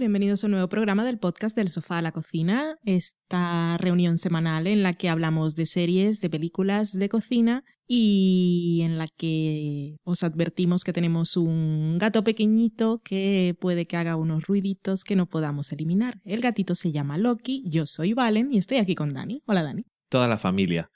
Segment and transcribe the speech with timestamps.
[0.00, 4.66] Bienvenidos a un nuevo programa del podcast del sofá a la cocina, esta reunión semanal
[4.66, 10.22] en la que hablamos de series, de películas, de cocina y en la que os
[10.22, 15.70] advertimos que tenemos un gato pequeñito que puede que haga unos ruiditos que no podamos
[15.70, 16.18] eliminar.
[16.24, 19.42] El gatito se llama Loki, yo soy Valen y estoy aquí con Dani.
[19.44, 19.84] Hola Dani.
[20.08, 20.88] Toda la familia.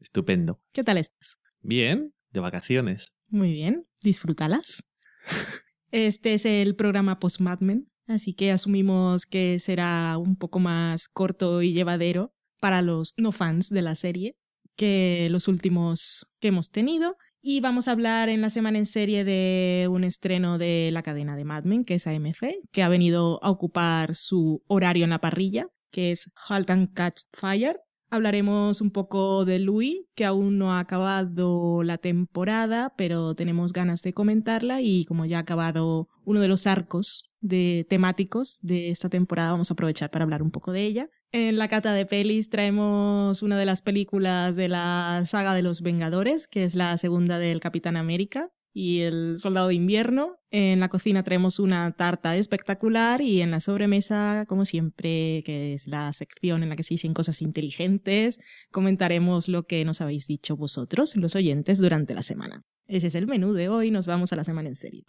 [0.00, 0.60] Estupendo.
[0.72, 1.36] ¿Qué tal estás?
[1.60, 3.12] Bien, de vacaciones.
[3.28, 4.90] Muy bien, disfrútalas.
[5.92, 11.08] Este es el programa post Mad Men, así que asumimos que será un poco más
[11.08, 14.32] corto y llevadero para los no fans de la serie
[14.76, 17.16] que los últimos que hemos tenido.
[17.42, 21.36] Y vamos a hablar en la semana en serie de un estreno de la cadena
[21.36, 25.20] de Mad Men, que es AMF, que ha venido a ocupar su horario en la
[25.20, 27.80] parrilla, que es Halt and Catch Fire,
[28.12, 34.02] Hablaremos un poco de Louis, que aún no ha acabado la temporada, pero tenemos ganas
[34.02, 39.08] de comentarla y como ya ha acabado uno de los arcos de temáticos de esta
[39.08, 41.08] temporada, vamos a aprovechar para hablar un poco de ella.
[41.30, 45.80] En la cata de pelis traemos una de las películas de la saga de los
[45.80, 50.38] Vengadores, que es la segunda del Capitán América, y el soldado de invierno.
[50.50, 55.86] En la cocina traemos una tarta espectacular y en la sobremesa, como siempre, que es
[55.86, 58.40] la sección en la que se dicen cosas inteligentes,
[58.70, 62.64] comentaremos lo que nos habéis dicho vosotros, los oyentes, durante la semana.
[62.86, 65.04] Ese es el menú de hoy, nos vamos a la semana en serie.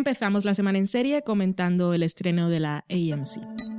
[0.00, 3.69] Empezamos la semana en serie comentando el estreno de la AMC.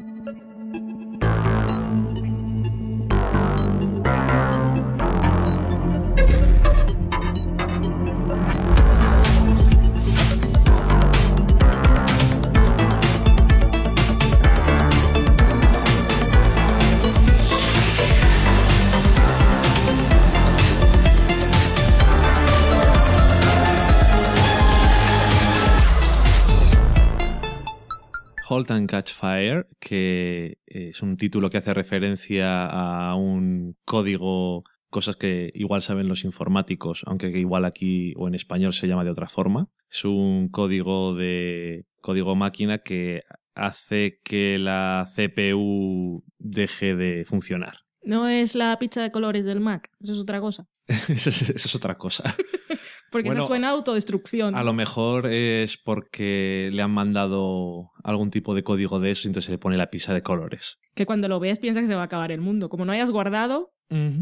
[28.52, 35.16] Halt and Catch Fire, que es un título que hace referencia a un código, cosas
[35.16, 39.30] que igual saben los informáticos, aunque igual aquí o en español se llama de otra
[39.30, 39.70] forma.
[39.90, 43.24] Es un código de código máquina que
[43.56, 47.78] hace que la CPU deje de funcionar.
[48.04, 50.68] No es la pizza de colores del Mac, eso es otra cosa.
[51.08, 52.36] eso, es, otra cosa.
[53.12, 54.56] porque eso suena a autodestrucción.
[54.56, 59.28] A lo mejor es porque le han mandado algún tipo de código de eso y
[59.28, 60.80] entonces se le pone la pizza de colores.
[60.96, 62.70] Que cuando lo ves piensas que se va a acabar el mundo.
[62.70, 63.74] Como no hayas guardado,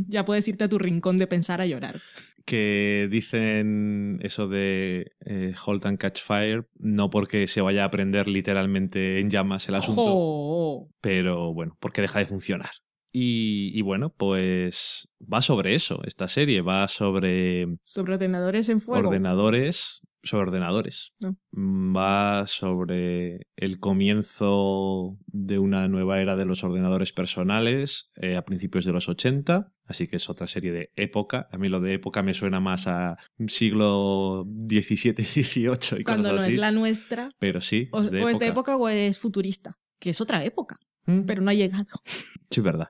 [0.07, 2.01] ya puedes irte a tu rincón de pensar a llorar.
[2.45, 8.27] Que dicen eso de eh, Halt and Catch Fire, no porque se vaya a prender
[8.27, 12.71] literalmente en llamas el asunto, pero bueno, porque deja de funcionar.
[13.11, 17.67] Y, bueno, pues va sobre eso, esta serie, va sobre...
[17.83, 19.07] Sobre ordenadores en fuego.
[19.07, 21.13] Ordenadores, sobre ordenadores.
[21.51, 28.45] Mm, va sobre el comienzo de una nueva era de los ordenadores personales eh, a
[28.45, 31.47] principios de los 80, así que es otra serie de época.
[31.51, 33.17] A mí lo de época me suena más a
[33.47, 37.31] siglo XVII, XVIII y Cuando no es la nuestra.
[37.39, 37.89] Pero sí.
[37.91, 40.77] O es de, o es de época o es futurista, que es otra época.
[41.09, 41.25] Mm.
[41.25, 41.87] pero no ha llegado.
[42.51, 42.89] Sí, verdad.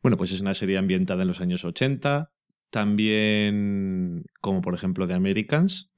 [0.00, 2.30] bueno, pues es una serie ambientada en los años 80,
[2.70, 5.90] también como por ejemplo The Americans,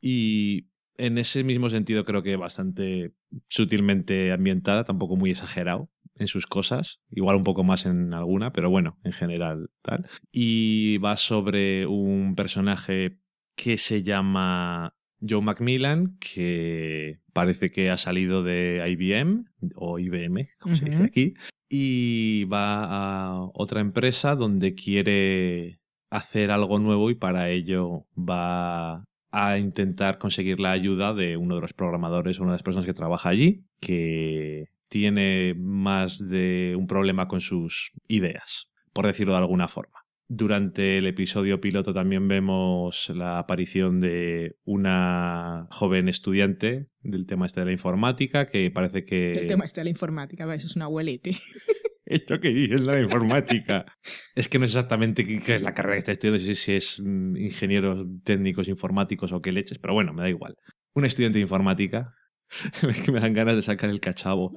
[0.00, 3.14] y en ese mismo sentido creo que bastante
[3.48, 8.70] sutilmente ambientada, tampoco muy exagerado en sus cosas, igual un poco más en alguna, pero
[8.70, 10.06] bueno, en general tal.
[10.32, 13.18] Y va sobre un personaje
[13.56, 19.44] que se llama Joe Macmillan, que parece que ha salido de IBM
[19.76, 21.34] o IBM, como se dice aquí,
[21.68, 25.80] y va a otra empresa donde quiere
[26.10, 31.60] hacer algo nuevo y para ello va a intentar conseguir la ayuda de uno de
[31.60, 37.26] los programadores una de las personas que trabaja allí, que tiene más de un problema
[37.26, 40.03] con sus ideas, por decirlo de alguna forma.
[40.28, 47.60] Durante el episodio piloto también vemos la aparición de una joven estudiante del tema este
[47.60, 49.32] de la informática, que parece que...
[49.32, 51.30] El tema este de la informática, eso es una abuelita.
[52.06, 53.86] Esto que es la informática.
[54.34, 57.00] es que no es exactamente qué es la carrera que está estudiando, si, si es
[57.00, 60.56] mm, ingenieros técnicos informáticos o qué leches, pero bueno, me da igual.
[60.94, 62.14] Una estudiante de informática,
[62.88, 64.54] es que me dan ganas de sacar el cachavo.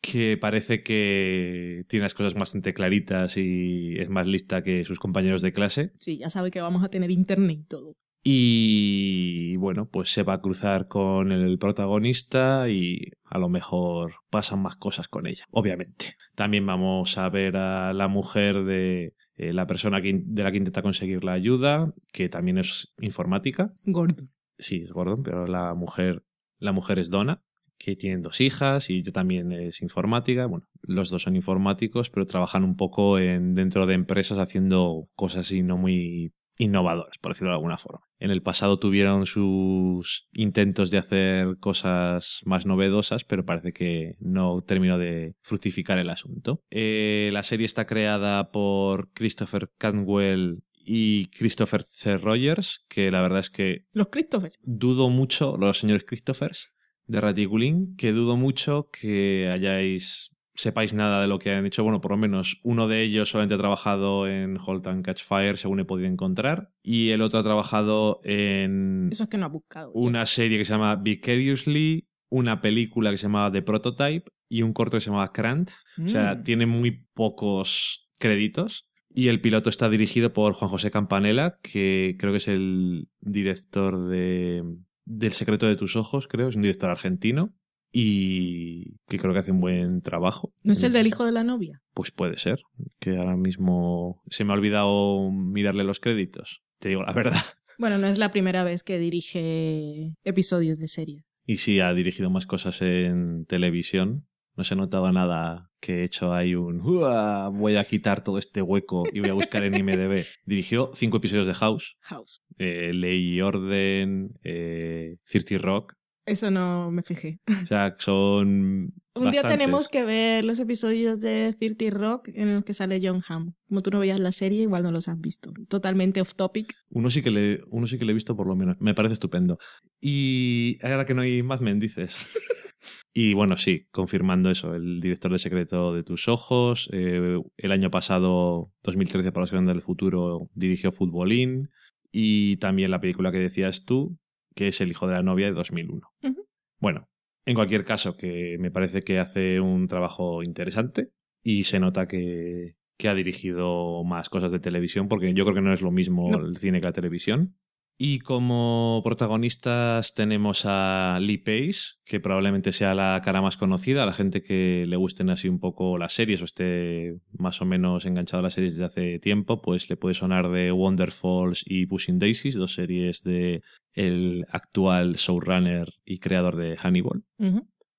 [0.00, 5.42] Que parece que tiene las cosas bastante claritas y es más lista que sus compañeros
[5.42, 5.92] de clase.
[5.98, 7.96] Sí, ya sabe que vamos a tener internet y todo.
[8.22, 14.60] Y bueno, pues se va a cruzar con el protagonista y a lo mejor pasan
[14.60, 16.16] más cosas con ella, obviamente.
[16.34, 20.82] También vamos a ver a la mujer de eh, la persona de la que intenta
[20.82, 23.72] conseguir la ayuda, que también es informática.
[23.84, 24.28] Gordon.
[24.58, 26.22] Sí, es Gordon, pero la mujer,
[26.58, 27.42] la mujer es Donna,
[27.80, 30.46] que tienen dos hijas y ella también es informática.
[30.46, 35.50] Bueno, los dos son informáticos, pero trabajan un poco en, dentro de empresas haciendo cosas
[35.50, 38.02] y no muy innovadores, por decirlo de alguna forma.
[38.18, 44.60] En el pasado tuvieron sus intentos de hacer cosas más novedosas, pero parece que no
[44.60, 46.62] terminó de fructificar el asunto.
[46.70, 52.18] Eh, la serie está creada por Christopher Cantwell y Christopher C.
[52.18, 53.86] Rogers, que la verdad es que...
[53.94, 54.58] Los Christophers.
[54.60, 56.74] Dudo mucho, los señores Christophers
[57.10, 61.82] de Raticulín, que dudo mucho que hayáis sepáis nada de lo que han hecho.
[61.82, 65.56] Bueno, por lo menos uno de ellos solamente ha trabajado en Halt and Catch Fire,
[65.56, 66.70] según he podido encontrar.
[66.82, 69.08] Y el otro ha trabajado en.
[69.10, 69.90] Eso es que no ha buscado.
[69.92, 74.72] Una serie que se llama Vicariously, una película que se llamaba The Prototype y un
[74.72, 75.84] corto que se llamaba Krantz.
[76.04, 76.42] O sea, Mm.
[76.42, 78.86] tiene muy pocos créditos.
[79.12, 84.08] Y el piloto está dirigido por Juan José Campanella, que creo que es el director
[84.08, 84.62] de
[85.04, 87.54] del secreto de tus ojos, creo, es un director argentino
[87.92, 90.52] y que creo que hace un buen trabajo.
[90.62, 91.82] ¿No es el del hijo de la novia?
[91.94, 92.60] Pues puede ser,
[92.98, 97.40] que ahora mismo se me ha olvidado mirarle los créditos, te digo la verdad.
[97.78, 101.24] Bueno, no es la primera vez que dirige episodios de serie.
[101.46, 104.28] Y sí, ha dirigido más cosas en televisión.
[104.54, 108.38] No se ha notado nada que he hecho ahí un "Uah, voy a quitar todo
[108.38, 110.24] este hueco y voy a buscar en IMDB.
[110.44, 112.42] Dirigió cinco episodios de House, House.
[112.58, 115.94] eh, Ley y Orden, eh, 30 Rock.
[116.26, 117.40] Eso no me fijé.
[117.62, 118.92] O sea, son.
[119.16, 123.22] Un día tenemos que ver los episodios de 30 Rock en los que sale John
[123.26, 123.54] Hamm.
[123.68, 125.50] Como tú no veías la serie, igual no los has visto.
[125.68, 126.72] Totalmente off topic.
[126.90, 128.76] Uno sí que le, uno sí que le he visto por lo menos.
[128.80, 129.58] Me parece estupendo.
[130.00, 132.16] Y ahora que no hay Mad Men, dices.
[133.12, 136.88] Y bueno, sí, confirmando eso, el director de Secreto de tus Ojos.
[136.92, 141.70] eh, el año pasado, 2013, para los grandes del futuro, dirigió Futbolín.
[142.12, 144.16] Y también la película que decías tú,
[144.54, 146.08] que es El hijo de la novia de 2001.
[146.22, 146.46] Ujú.
[146.80, 147.08] Bueno,
[147.46, 151.10] en cualquier caso, que me parece que hace un trabajo interesante
[151.42, 155.62] y se nota que, que ha dirigido más cosas de televisión, porque yo creo que
[155.62, 156.44] no es lo mismo No.
[156.46, 157.56] el cine que la televisión.
[158.02, 164.06] Y como protagonistas tenemos a Lee Pace, que probablemente sea la cara más conocida, a
[164.06, 168.06] la gente que le gusten así un poco las series o esté más o menos
[168.06, 172.18] enganchado a las series desde hace tiempo, pues le puede sonar de Wonderfalls y Pushing
[172.18, 173.60] Daisies, dos series de
[173.92, 177.24] el actual showrunner y creador de Hannibal.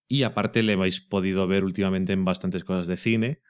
[0.07, 3.42] Y aparte le habéis podido ver últimamente en bastantes cosas de cine,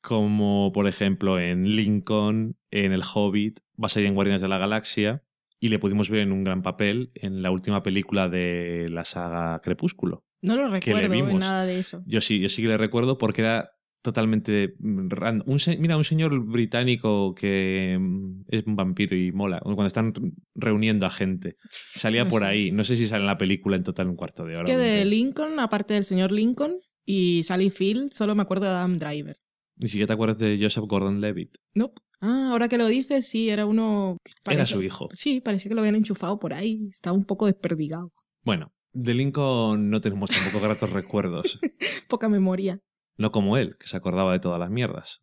[0.00, 4.56] como por ejemplo en Lincoln, en El Hobbit, va a salir en Guardianes de la
[4.56, 5.22] Galaxia,
[5.60, 9.60] y le pudimos ver en un gran papel en la última película de la saga
[9.60, 10.24] Crepúsculo.
[10.42, 11.32] No lo recuerdo vimos.
[11.32, 12.02] en nada de eso.
[12.06, 13.70] Yo sí, yo sí que le recuerdo porque era
[14.02, 15.48] totalmente random.
[15.50, 19.58] Un se- mira, un señor británico que mm, es un vampiro y mola.
[19.60, 20.12] Cuando están
[20.54, 21.56] reuniendo a gente.
[21.94, 22.46] Salía No por sé.
[22.48, 22.70] ahí.
[22.70, 24.60] No sé si sale en la película en total un cuarto de hora.
[24.60, 25.04] Es que de.
[25.04, 29.36] Lincoln, aparte del señor Lincoln y Sally Field, solo me acuerdo de Adam Driver.
[29.76, 31.56] Ni siquiera te acuerdas de Joseph Gordon-Levitt.
[31.74, 32.00] Nope.
[32.20, 34.16] Ah, ahora que lo dices, sí, era uno...
[34.48, 35.08] Era su hijo.
[35.14, 36.88] Sí, parecía que lo habían enchufado por ahí.
[36.90, 38.12] Estaba un poco desperdigado.
[38.42, 41.58] Bueno, de Lincoln no tenemos tampoco gratos recuerdos.
[42.08, 42.80] Poca memoria.
[43.16, 45.20] No como él, que se acordaba de todas las mierdas.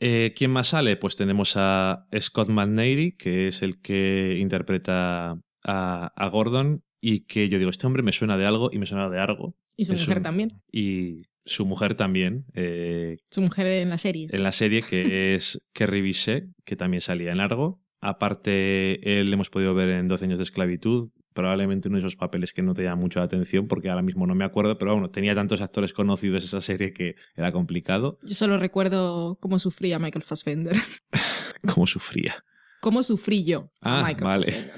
[0.00, 0.96] Eh, ¿Quién más sale?
[0.96, 7.48] Pues tenemos a Scott McNairy, que es el que interpreta a, a Gordon y que
[7.48, 9.56] yo digo, este hombre me suena de algo y me suena de algo.
[9.76, 10.62] Y su Es mujer un- también.
[10.72, 14.28] Y su mujer también, eh, Su mujer en la serie.
[14.30, 17.80] en la serie, que es Kerry Bisset, que también salía en Argo.
[18.00, 22.52] Aparte, él hemos podido ver en 12 años de esclavitud, probablemente uno de esos papeles
[22.52, 25.10] que no te llama mucho la atención, porque ahora mismo no me acuerdo, pero bueno,
[25.10, 28.18] tenía tantos actores conocidos esa serie que era complicado.
[28.22, 30.76] Yo solo recuerdo cómo sufría Michael Fassbender.
[31.74, 32.34] Cómo sufría.
[32.80, 34.44] cómo sufrí yo Ah, Michael vale.
[34.46, 34.74] Fassbender.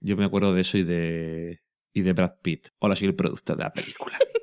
[0.00, 1.60] Yo me acuerdo de eso y de,
[1.94, 2.68] y de Brad Pitt.
[2.78, 4.18] Hola, soy el productor de la película.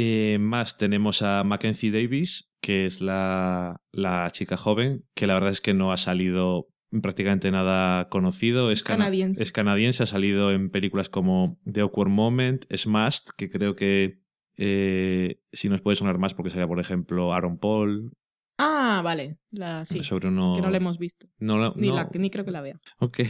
[0.00, 5.50] Eh, más tenemos a Mackenzie Davis, que es la, la chica joven, que la verdad
[5.50, 6.68] es que no ha salido
[7.02, 8.70] prácticamente nada conocido.
[8.70, 9.42] Es, canadiense.
[9.42, 14.20] Es canadiense, ha salido en películas como The Awkward Moment, Smashed, que creo que
[14.56, 18.12] eh, si nos puede sonar más porque sería, por ejemplo, Aaron Paul,
[18.58, 19.38] Ah, vale.
[19.50, 20.02] La, sí.
[20.02, 20.54] sobre uno...
[20.56, 21.28] Que no la hemos visto.
[21.38, 21.94] no la- Ni, no.
[21.94, 22.80] la, ni creo que la vea.
[22.98, 23.20] Ok.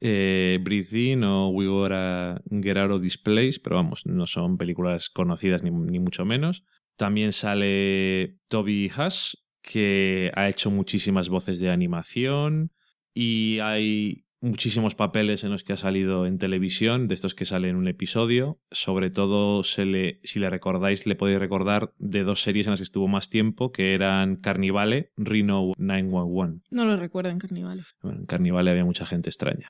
[0.00, 5.10] Eh, Breathe o We Gotta Get Out of This Place, pero vamos, no son películas
[5.10, 6.64] conocidas ni, ni mucho menos.
[6.96, 12.72] También sale Toby Hush, que ha hecho muchísimas voces de animación
[13.12, 17.70] y hay muchísimos papeles en los que ha salido en televisión, de estos que salen
[17.70, 18.60] en un episodio.
[18.70, 22.80] Sobre todo, se le, si le recordáis, le podéis recordar de dos series en las
[22.80, 26.62] que estuvo más tiempo, que eran Carnivale, Reno 911.
[26.70, 27.82] No lo recuerdo en Carnivale.
[28.02, 29.68] Bueno, en Carnivale había mucha gente extraña.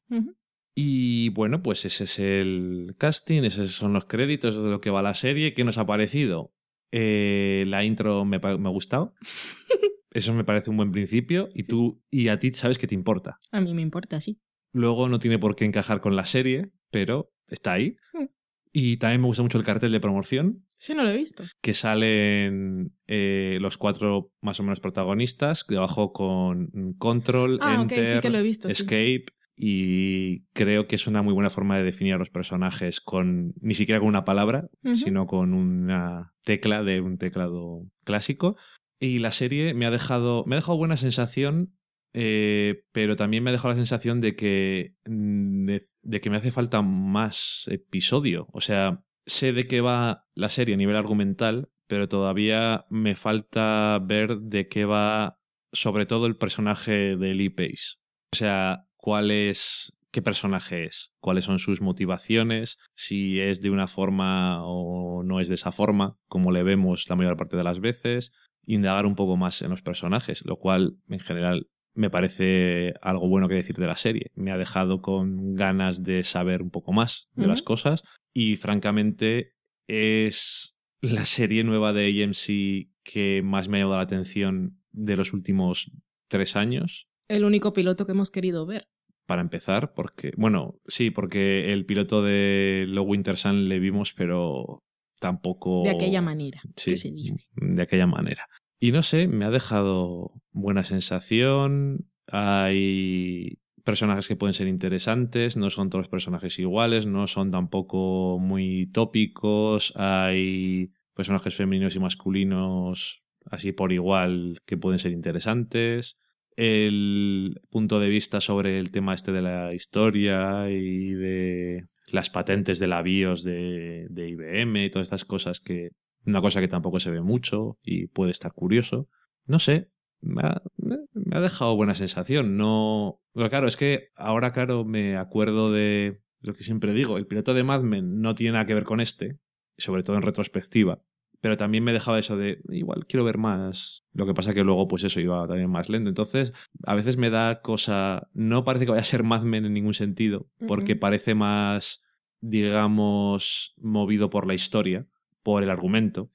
[0.74, 5.02] Y bueno, pues ese es el casting, esos son los créditos de lo que va
[5.02, 5.52] la serie.
[5.52, 6.52] ¿Qué nos ha parecido?
[6.92, 9.14] Eh, la intro me, me ha gustado.
[10.12, 11.48] Eso me parece un buen principio.
[11.54, 13.38] Y tú, y a ti sabes que te importa.
[13.52, 14.40] A mí me importa, sí.
[14.72, 17.96] Luego no tiene por qué encajar con la serie, pero está ahí.
[18.12, 18.26] Hmm.
[18.72, 20.64] Y también me gusta mucho el cartel de promoción.
[20.78, 21.44] Sí, no lo he visto.
[21.60, 28.24] Que salen eh, los cuatro más o menos protagonistas, debajo con Control, ah, Enter,
[28.68, 29.26] Escape.
[29.62, 33.74] Y creo que es una muy buena forma de definir a los personajes con ni
[33.74, 38.56] siquiera con una palabra, sino con una tecla de un teclado clásico.
[38.98, 41.74] Y la serie me ha dejado, me ha dejado buena sensación
[42.12, 45.66] eh, pero también me ha dejado la sensación de que, mm,
[46.02, 48.48] de, que me hace falta más episodio.
[48.52, 53.98] O sea, sé de qué va la serie a nivel argumental, pero todavía me falta
[54.02, 55.38] ver de qué va
[55.72, 57.96] sobre todo el personaje de Lee Pace.
[58.32, 63.86] O sea, cuál es, qué personaje es, cuáles son sus motivaciones, si es de una
[63.86, 67.80] forma o no es de esa forma, como le vemos la mayor parte de las
[67.80, 68.32] veces,
[68.64, 73.48] indagar un poco más en los personajes, lo cual en general me parece algo bueno
[73.48, 74.30] que decir de la serie.
[74.34, 79.54] Me ha dejado con ganas de saber un poco más de las cosas y francamente
[79.86, 85.32] es la serie nueva de AMC que más me ha llamado la atención de los
[85.32, 85.90] últimos
[86.28, 87.08] tres años.
[87.28, 88.88] El único piloto que hemos querido ver.
[89.26, 94.82] Para empezar, porque, bueno, sí, porque el piloto de Lo Winter Sun le vimos, pero
[95.20, 95.82] tampoco...
[95.84, 96.60] De aquella manera.
[96.76, 97.36] Sí, se dice.
[97.54, 98.48] de aquella manera.
[98.80, 102.08] Y no sé, me ha dejado buena sensación.
[102.26, 108.38] Hay personajes que pueden ser interesantes, no son todos los personajes iguales, no son tampoco
[108.38, 116.16] muy tópicos, hay personajes femeninos y masculinos así por igual que pueden ser interesantes.
[116.56, 122.78] El punto de vista sobre el tema este de la historia y de las patentes
[122.78, 125.90] de la BIOS de, de IBM y todas estas cosas que
[126.26, 129.08] una cosa que tampoco se ve mucho y puede estar curioso.
[129.46, 132.56] No sé, me ha, dejado buena sensación.
[132.56, 133.20] No.
[133.32, 137.16] Pero claro, es que ahora, claro, me acuerdo de lo que siempre digo.
[137.16, 139.38] El piloto de Mad Men no tiene nada que ver con este,
[139.78, 141.02] sobre todo en retrospectiva.
[141.40, 144.04] Pero también me dejaba eso de igual quiero ver más.
[144.12, 146.10] Lo que pasa que luego, pues eso iba también más lento.
[146.10, 146.52] Entonces,
[146.84, 148.28] a veces me da cosa.
[148.34, 152.02] No parece que vaya a ser Mad Men en ningún sentido, porque parece más,
[152.40, 155.08] digamos, movido por la historia
[155.42, 156.30] por el argumento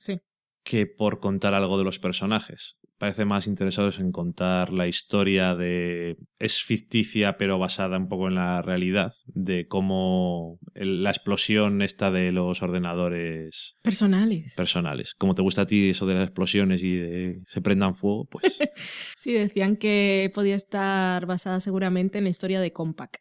[0.65, 2.77] que por contar algo de los personajes.
[2.97, 6.17] Parece más interesados en contar la historia de...
[6.39, 12.31] es ficticia pero basada un poco en la realidad, de cómo la explosión esta de
[12.31, 13.75] los ordenadores...
[13.81, 14.55] Personales.
[14.55, 15.13] Personales.
[15.13, 18.45] Como te gusta a ti eso de las explosiones y de se prendan fuego, pues...
[19.15, 23.17] sí, decían que podía estar basada seguramente en la historia de Compaq.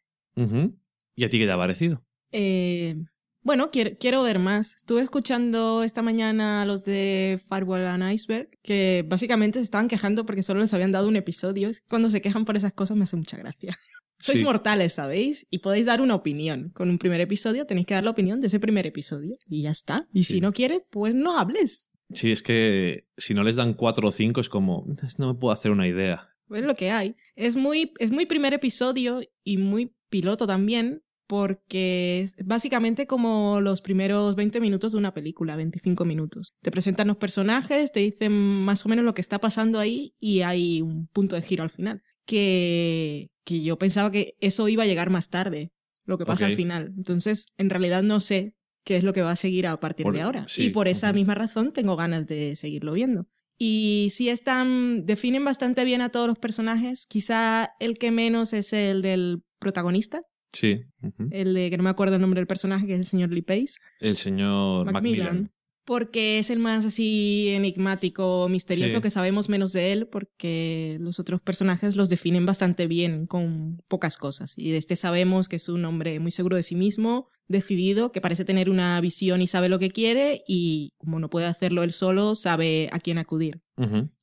[1.17, 2.05] ¿Y a ti qué te ha parecido?
[2.31, 2.97] Eh,
[3.45, 4.77] bueno, quiero, ver más.
[4.77, 10.25] Estuve escuchando esta mañana a los de Firewall and Iceberg, que básicamente se estaban quejando
[10.25, 11.71] porque solo les habían dado un episodio.
[11.89, 13.77] Cuando se quejan por esas cosas me hace mucha gracia.
[14.19, 15.47] Sois mortales, ¿sabéis?
[15.51, 16.71] Y podéis dar una opinión.
[16.71, 19.37] Con un primer episodio tenéis que dar la opinión de ese primer episodio.
[19.47, 20.09] Y ya está.
[20.15, 21.91] Y si no quieres, pues no hables.
[22.15, 24.87] Sí, es que si no les dan cuatro o cinco es como,
[25.19, 26.31] no me puedo hacer una idea.
[26.51, 27.17] Es lo que hay.
[27.37, 33.81] Es muy, es muy primer episodio y muy piloto también, porque es básicamente como los
[33.81, 36.53] primeros 20 minutos de una película, 25 minutos.
[36.63, 40.43] Te presentan los personajes, te dicen más o menos lo que está pasando ahí y
[40.43, 42.03] hay un punto de giro al final.
[42.27, 45.73] Que, que yo pensaba que eso iba a llegar más tarde,
[46.05, 46.93] lo que pasa al final.
[46.97, 48.55] Entonces, en realidad no sé
[48.85, 50.47] qué es lo que va a seguir a partir de ahora.
[50.57, 53.27] y por esa misma razón tengo ganas de seguirlo viendo.
[53.57, 57.07] Y sí están, definen bastante bien a todos los personajes.
[57.07, 60.23] Quizá el que menos es el del protagonista,
[60.55, 60.85] Sí.
[61.31, 63.43] El de que no me acuerdo el nombre del personaje, que es el señor Lee
[63.43, 63.75] Pace.
[64.01, 65.51] El señor Macmillan.
[65.87, 71.43] Porque es el más así enigmático, misterioso, que sabemos menos de él, porque los otros
[71.43, 74.57] personajes los definen bastante bien con pocas cosas.
[74.57, 78.23] Y de este sabemos que es un hombre muy seguro de sí mismo, decidido, que
[78.23, 81.93] parece tener una visión y sabe lo que quiere, y como no puede hacerlo él
[81.93, 83.61] solo, sabe a quién acudir.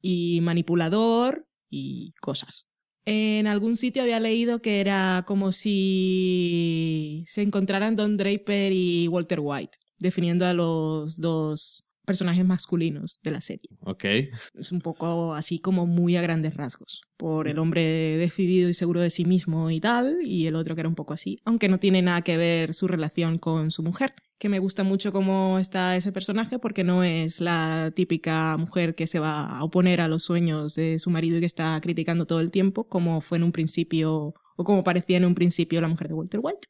[0.01, 2.70] Y manipulador y cosas.
[3.05, 9.39] En algún sitio había leído que era como si se encontraran Don Draper y Walter
[9.41, 13.69] White, definiendo a los dos personajes masculinos de la serie.
[13.81, 14.05] Ok.
[14.53, 17.01] Es un poco así como muy a grandes rasgos.
[17.17, 17.81] Por el hombre
[18.17, 21.13] decidido y seguro de sí mismo y tal, y el otro que era un poco
[21.13, 24.13] así, aunque no tiene nada que ver su relación con su mujer.
[24.39, 29.05] Que me gusta mucho cómo está ese personaje porque no es la típica mujer que
[29.05, 32.39] se va a oponer a los sueños de su marido y que está criticando todo
[32.39, 36.07] el tiempo, como fue en un principio, o como parecía en un principio la mujer
[36.07, 36.67] de Walter White.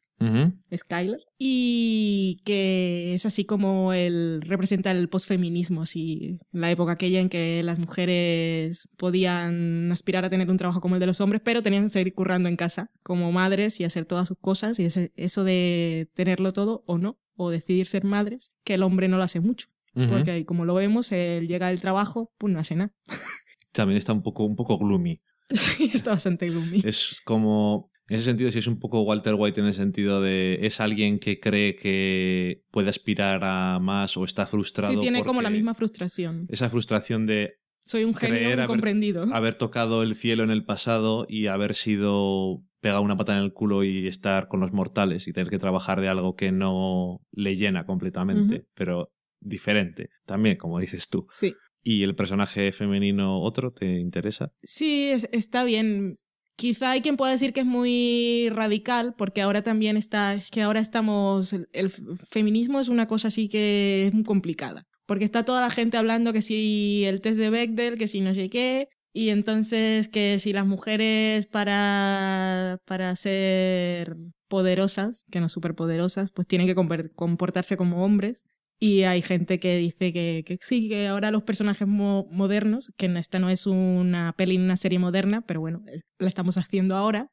[0.75, 7.30] Skyler, y que es así como él representa el posfeminismo, así, la época aquella en
[7.30, 11.62] que las mujeres podían aspirar a tener un trabajo como el de los hombres, pero
[11.62, 15.12] tenían que seguir currando en casa como madres y hacer todas sus cosas, y ese,
[15.16, 19.24] eso de tenerlo todo o no, o decidir ser madres, que el hombre no lo
[19.24, 19.68] hace mucho.
[19.94, 22.94] Porque como lo vemos, él llega del trabajo, pues no hace nada.
[23.74, 25.22] También está un poco, un poco gloomy.
[25.54, 26.82] Sí, está bastante gloomy.
[26.86, 30.60] Es como en ese sentido, sí es un poco Walter White en el sentido de
[30.65, 34.93] es alguien que cree que puede aspirar a más o está frustrado.
[34.93, 36.46] Sí, tiene como la misma frustración.
[36.50, 37.55] Esa frustración de.
[37.84, 39.24] Soy un genio incomprendido.
[39.24, 43.39] Haber, haber tocado el cielo en el pasado y haber sido pegado una pata en
[43.39, 47.22] el culo y estar con los mortales y tener que trabajar de algo que no
[47.31, 51.27] le llena completamente, pero diferente también, como dices tú.
[51.31, 51.55] Sí.
[51.84, 54.51] ¿Y el personaje femenino otro te interesa?
[54.62, 56.20] Sí, está bien.
[56.62, 60.62] Quizá hay quien pueda decir que es muy radical, porque ahora también está, es que
[60.62, 61.89] ahora estamos, el,
[62.30, 66.34] feminismo es una cosa así que es muy complicada, porque está toda la gente hablando
[66.34, 70.53] que si el test de Bechdel, que si no sé qué, y entonces que si
[70.53, 74.16] las mujeres para, para ser
[74.48, 78.46] poderosas, que no superpoderosas, pues tienen que comportarse como hombres,
[78.83, 83.37] y hay gente que dice que, que sí, que ahora los personajes modernos, que esta
[83.37, 85.83] no es una peli ni una serie moderna, pero bueno,
[86.17, 87.29] la estamos haciendo ahora.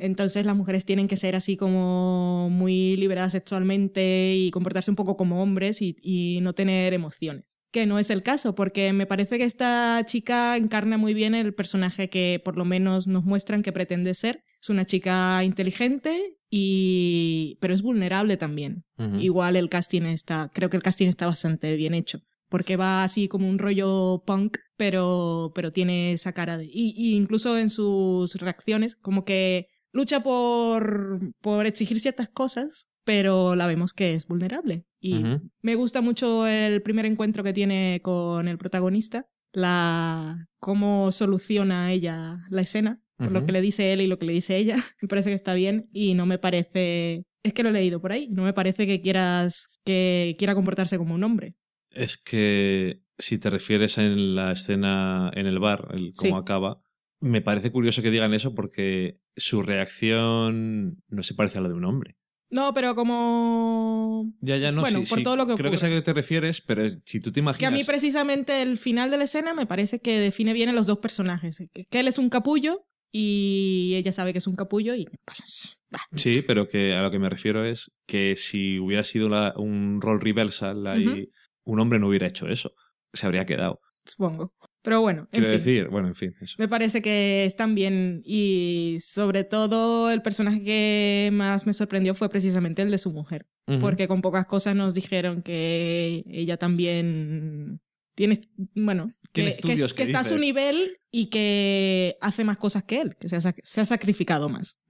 [0.00, 5.16] Entonces las mujeres tienen que ser así como muy liberadas sexualmente y comportarse un poco
[5.16, 7.57] como hombres y, y no tener emociones.
[7.70, 11.54] Que no es el caso, porque me parece que esta chica encarna muy bien el
[11.54, 14.42] personaje que por lo menos nos muestran que pretende ser.
[14.60, 18.84] Es una chica inteligente y pero es vulnerable también.
[19.18, 23.28] Igual el casting está, creo que el casting está bastante bien hecho, porque va así
[23.28, 28.96] como un rollo punk, pero pero tiene esa cara de y, incluso en sus reacciones
[28.96, 35.24] como que lucha por por exigir ciertas cosas, pero la vemos que es vulnerable y
[35.62, 42.38] me gusta mucho el primer encuentro que tiene con el protagonista, la cómo soluciona ella
[42.50, 44.76] la escena por lo que le dice él y lo que le dice ella.
[45.02, 47.24] Me parece que está bien y no me parece...
[47.42, 48.28] Es que lo he leído por ahí.
[48.30, 51.54] No me parece que quieras que quiera comportarse como un hombre.
[51.90, 56.82] Es que si te refieres en la escena en el bar, el cómo acaba,
[57.20, 61.74] me parece curioso que digan eso porque su reacción no se parece a la de
[61.74, 62.16] un hombre.
[62.50, 64.32] No, pero como.
[64.40, 66.60] Ya, ya no Bueno, por todo lo que Creo que sé a qué te refieres,
[66.60, 67.58] pero si tú te imaginas.
[67.58, 70.72] Que a mí, precisamente, el final de la escena me parece que define bien a
[70.72, 71.62] los dos personajes.
[71.90, 75.78] Que él es un capullo y ella sabe que es un capullo y pues,
[76.14, 80.20] Sí, pero que a lo que me refiero es que si hubiera sido un rol
[80.20, 81.30] reversal ahí,
[81.64, 82.72] un hombre no hubiera hecho eso.
[83.12, 83.80] Se habría quedado.
[84.04, 84.54] Supongo.
[84.88, 85.28] Pero bueno.
[85.30, 86.34] Quiero decir, bueno, en fin.
[86.56, 92.30] Me parece que están bien y sobre todo el personaje que más me sorprendió fue
[92.30, 93.46] precisamente el de su mujer.
[93.80, 97.82] Porque con pocas cosas nos dijeron que ella también
[98.14, 98.40] tiene,
[98.74, 99.58] bueno, que,
[99.98, 104.48] está a su nivel y que hace más cosas que él, que se ha, sacrificado
[104.48, 104.80] más.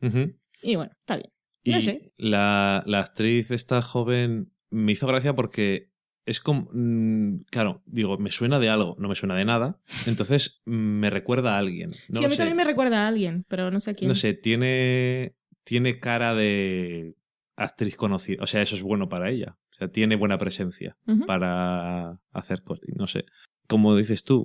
[0.63, 1.33] Y bueno, está bien.
[1.65, 1.73] Y
[2.19, 5.91] la, la, actriz esta joven me hizo gracia porque
[6.29, 10.62] es como, mm, claro, digo, me suena de algo, no me suena de nada, entonces
[10.64, 11.93] me recuerda a alguien.
[11.93, 14.09] sí, a mí también me recuerda a alguien, pero no sé a quién.
[14.09, 17.17] No sé, tiene, tiene cara de
[17.57, 19.59] actriz conocida, o sea, eso es bueno para ella.
[19.73, 22.85] O sea, tiene buena presencia para hacer cosas.
[22.97, 23.27] No sé.
[23.69, 24.45] Como dices tú.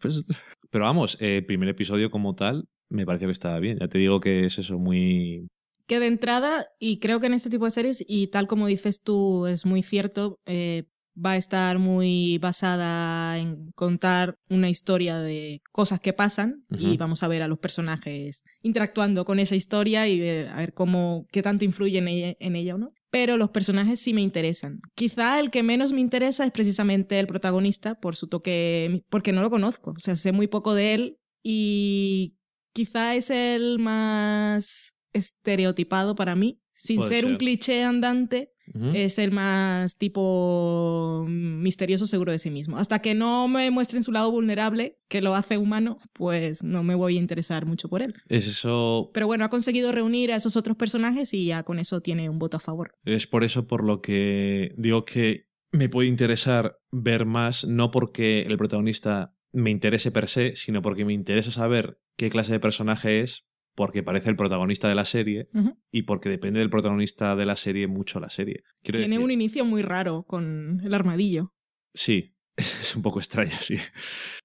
[0.00, 0.26] Pues,
[0.70, 3.78] pero vamos, el primer episodio como tal me pareció que estaba bien.
[3.78, 5.48] Ya te digo que es eso muy.
[5.86, 9.02] Que de entrada, y creo que en este tipo de series, y tal como dices
[9.02, 10.84] tú, es muy cierto, eh,
[11.16, 17.22] va a estar muy basada en contar una historia de cosas que pasan y vamos
[17.22, 21.64] a ver a los personajes interactuando con esa historia y a ver cómo, qué tanto
[21.64, 22.92] influye en ella, en ella o no.
[23.10, 24.80] Pero los personajes sí me interesan.
[24.94, 29.42] Quizá el que menos me interesa es precisamente el protagonista por su toque, porque no
[29.42, 32.36] lo conozco, o sea, sé muy poco de él y
[32.72, 38.52] quizá es el más estereotipado para mí, sin ser, un cliché andante,
[38.94, 42.78] es el más tipo misterioso seguro de sí mismo.
[42.78, 46.94] Hasta que no me muestren su lado vulnerable, que lo hace humano, pues no me
[46.94, 48.14] voy a interesar mucho por él.
[48.28, 49.10] Es eso.
[49.12, 52.38] Pero bueno, ha conseguido reunir a esos otros personajes y ya con eso tiene un
[52.38, 52.92] voto a favor.
[53.04, 58.42] Es por eso por lo que digo que me puede interesar ver más, no porque
[58.42, 63.20] el protagonista me interese per se, sino porque me interesa saber qué clase de personaje
[63.20, 63.46] es,
[63.80, 65.48] porque parece el protagonista de la serie
[65.90, 68.62] y porque depende del protagonista de la serie mucho la serie.
[68.82, 71.54] Tiene un inicio muy raro con el armadillo.
[71.94, 73.78] Sí, es un poco extraña, sí.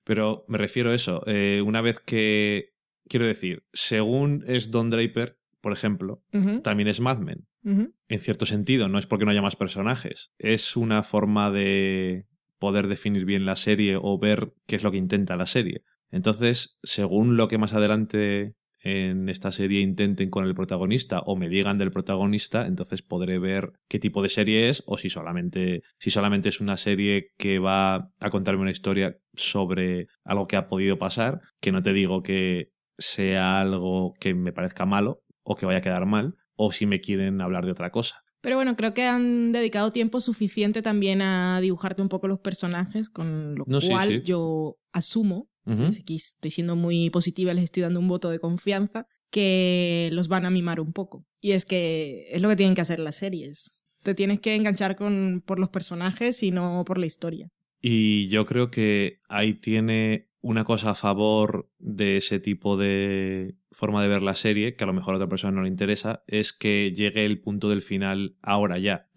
[0.06, 1.22] Pero me refiero a eso.
[1.28, 2.76] Eh, una vez que.
[3.10, 6.24] Quiero decir, según es Don Draper, por ejemplo,
[6.64, 7.46] también es Mad Men.
[7.62, 10.32] En cierto sentido, no es porque no haya más personajes.
[10.38, 12.26] Es una forma de
[12.58, 15.84] poder definir bien la serie o ver qué es lo que intenta la serie.
[16.10, 21.50] Entonces, según lo que más adelante en esta serie intenten con el protagonista o me
[21.50, 26.12] digan del protagonista, entonces podré ver qué tipo de serie es o si solamente, si
[26.12, 31.00] solamente es una serie que va a contarme una historia sobre algo que ha podido
[31.00, 35.80] pasar, que no te digo que sea algo que me parezca malo o que vaya
[35.80, 38.22] a quedar mal, o si me quieren hablar de otra cosa.
[38.42, 43.10] Pero bueno, creo que han dedicado tiempo suficiente también a dibujarte un poco los personajes,
[43.10, 48.30] con lo cual yo asumo Aquí estoy siendo muy positiva, les estoy dando un voto
[48.30, 51.26] de confianza, que los van a mimar un poco.
[51.42, 53.82] Y es que es lo que tienen que hacer las series.
[54.04, 57.50] Te tienes que enganchar con, por los personajes y no por la historia.
[57.82, 64.04] Y yo creo que ahí tiene una cosa a favor de ese tipo de forma
[64.04, 66.54] de ver la serie, que a lo mejor a otra persona no le interesa, es
[66.54, 69.10] que llegue el punto del final ahora ya.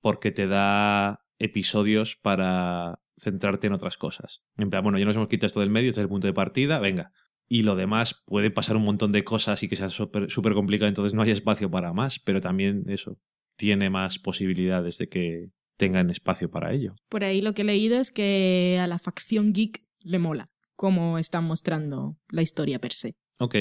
[0.00, 4.42] Porque te da episodios para centrarte en otras cosas.
[4.56, 6.32] En plan, bueno, ya nos hemos quitado esto del medio, este es el punto de
[6.32, 7.12] partida, venga.
[7.48, 11.14] Y lo demás puede pasar un montón de cosas y que sea súper complicado, entonces
[11.14, 13.18] no hay espacio para más, pero también eso
[13.56, 16.94] tiene más posibilidades de que tengan espacio para ello.
[17.08, 21.18] Por ahí lo que he leído es que a la facción geek le mola cómo
[21.18, 23.16] están mostrando la historia per se.
[23.38, 23.56] Ok.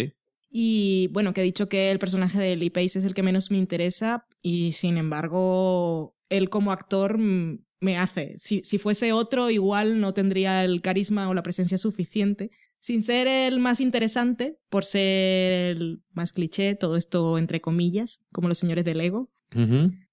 [0.50, 3.52] Y bueno, que he dicho que el personaje de Lee Pace es el que menos
[3.52, 8.36] me interesa y sin embargo él como actor mm, me hace.
[8.40, 12.52] Si, si fuese otro, igual no tendría el carisma o la presencia suficiente.
[12.80, 18.48] Sin ser el más interesante, por ser el más cliché, todo esto entre comillas, como
[18.48, 19.30] los señores del ego.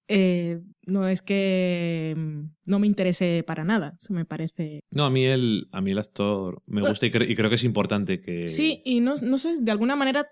[0.09, 4.79] Eh, no es que mm, no me interese para nada, eso me parece...
[4.89, 7.65] No, a mí el, a mí el actor me gusta y, y, creo que es
[7.65, 8.47] importante que...
[8.47, 10.29] Sí, y no, no sé, de alguna manera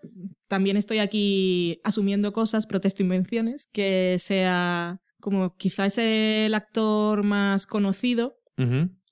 [0.48, 7.66] también estoy aquí asumiendo cosas, protesto invenciones, que sea como quizás es el actor más
[7.66, 8.38] conocido,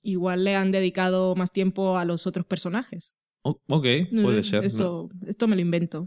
[0.00, 3.18] igual le han dedicado más tiempo a los otros personajes.
[3.42, 3.58] ok,
[4.22, 4.62] puede ser.
[4.62, 6.06] Esto, esto me lo invento.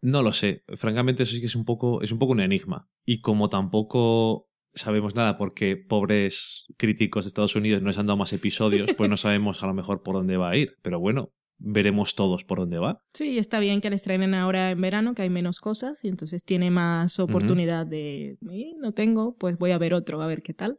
[0.00, 0.64] No lo sé.
[0.76, 2.88] Francamente, eso sí que es un poco, es un poco un enigma.
[3.04, 8.16] Y como tampoco sabemos nada porque pobres críticos de Estados Unidos no les han dado
[8.16, 10.78] más episodios, pues no sabemos a lo mejor por dónde va a ir.
[10.80, 13.02] Pero bueno, veremos todos por dónde va.
[13.14, 16.42] Sí, está bien que les traen ahora en verano, que hay menos cosas y entonces
[16.42, 18.38] tiene más oportunidad de,
[18.78, 20.78] no tengo, pues voy a ver otro, a ver qué tal.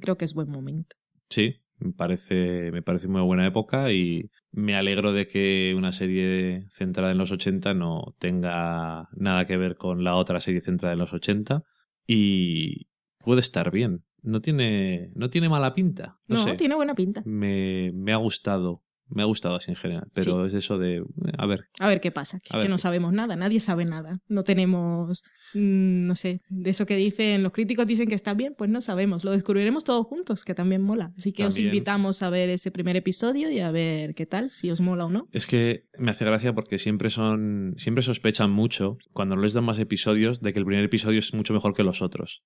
[0.00, 0.96] Creo que es buen momento.
[1.28, 6.66] Sí, me parece, me parece muy buena época y me alegro de que una serie
[6.70, 11.00] centrada en los 80 no tenga nada que ver con la otra serie centrada en
[11.00, 11.62] los 80
[12.06, 14.04] y puede estar bien.
[14.22, 16.18] No tiene, no tiene mala pinta.
[16.28, 17.22] No, tiene buena pinta.
[17.26, 21.04] Me, me ha gustado me ha gustado así en general, pero es eso de,
[21.38, 21.66] a ver.
[21.78, 24.20] A ver qué pasa, que, no sabemos nada, nadie sabe nada.
[24.28, 25.22] No tenemos,
[25.54, 28.80] mm, no sé, de eso que dicen, los críticos dicen que está bien, pues no
[28.80, 29.24] sabemos.
[29.24, 31.12] Lo descubriremos todos juntos, que también mola.
[31.18, 34.70] Así que os invitamos a ver ese primer episodio y a ver qué tal, si
[34.70, 35.28] os mola o no.
[35.32, 39.64] Es que me hace gracia porque siempre son, siempre sospechan mucho, cuando no les dan
[39.64, 42.42] más episodios, de que el primer episodio es mucho mejor que los otros.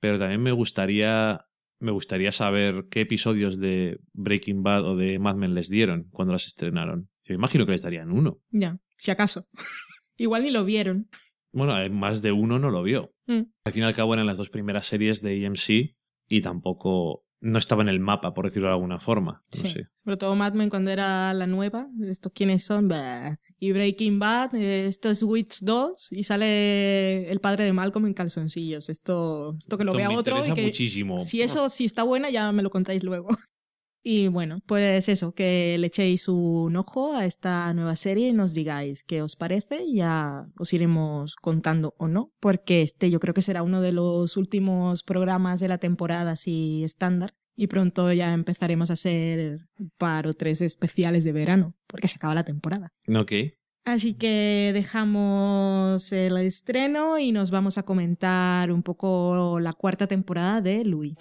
[0.00, 1.46] Pero también me gustaría
[1.84, 6.32] me gustaría saber qué episodios de Breaking Bad o de Mad Men les dieron cuando
[6.32, 7.10] las estrenaron.
[7.24, 8.40] Yo imagino que les darían uno.
[8.50, 9.46] Ya, si acaso.
[10.16, 11.08] Igual ni lo vieron.
[11.52, 13.14] Bueno, eh, más de uno no lo vio.
[13.26, 13.42] Mm.
[13.64, 15.96] Al fin y al cabo eran las dos primeras series de EMC
[16.28, 19.44] y tampoco no estaba en el mapa, por decirlo de alguna forma.
[19.50, 19.74] sí.
[20.02, 21.88] Sobre todo Mad Men cuando era la nueva.
[22.08, 22.88] ¿Estos quiénes son?
[23.64, 28.90] Y Breaking Bad, esto es Witch 2 y sale el padre de Malcolm en calzoncillos.
[28.90, 30.46] Esto, esto que lo vea otro.
[30.46, 31.18] Y que, muchísimo.
[31.18, 33.28] Si eso, si está buena, ya me lo contáis luego.
[34.06, 38.52] Y bueno, pues eso, que le echéis un ojo a esta nueva serie y nos
[38.52, 39.90] digáis qué os parece.
[39.90, 44.36] Ya os iremos contando o no, porque este yo creo que será uno de los
[44.36, 47.32] últimos programas de la temporada así estándar.
[47.56, 52.16] Y pronto ya empezaremos a hacer un par o tres especiales de verano, porque se
[52.16, 52.92] acaba la temporada.
[53.14, 53.32] Ok.
[53.84, 60.62] Así que dejamos el estreno y nos vamos a comentar un poco la cuarta temporada
[60.62, 61.14] de Louis.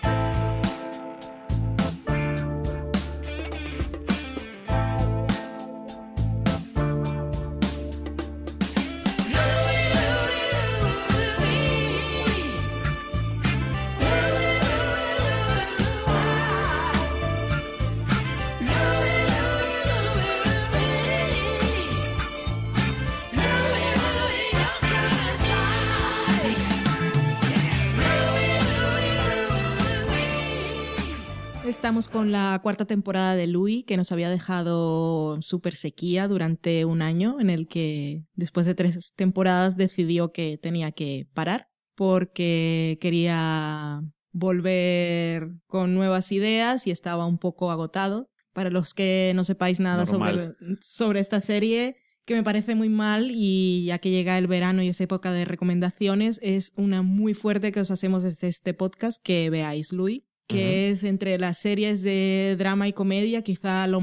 [31.73, 37.01] Estamos con la cuarta temporada de Louis, que nos había dejado súper sequía durante un
[37.01, 44.03] año, en el que después de tres temporadas decidió que tenía que parar porque quería
[44.31, 48.29] volver con nuevas ideas y estaba un poco agotado.
[48.53, 53.31] Para los que no sepáis nada sobre, sobre esta serie, que me parece muy mal
[53.31, 57.71] y ya que llega el verano y es época de recomendaciones, es una muy fuerte
[57.71, 62.55] que os hacemos desde este podcast que veáis, Louis, que es entre las series de
[62.57, 64.01] drama y comedia, quizá lo,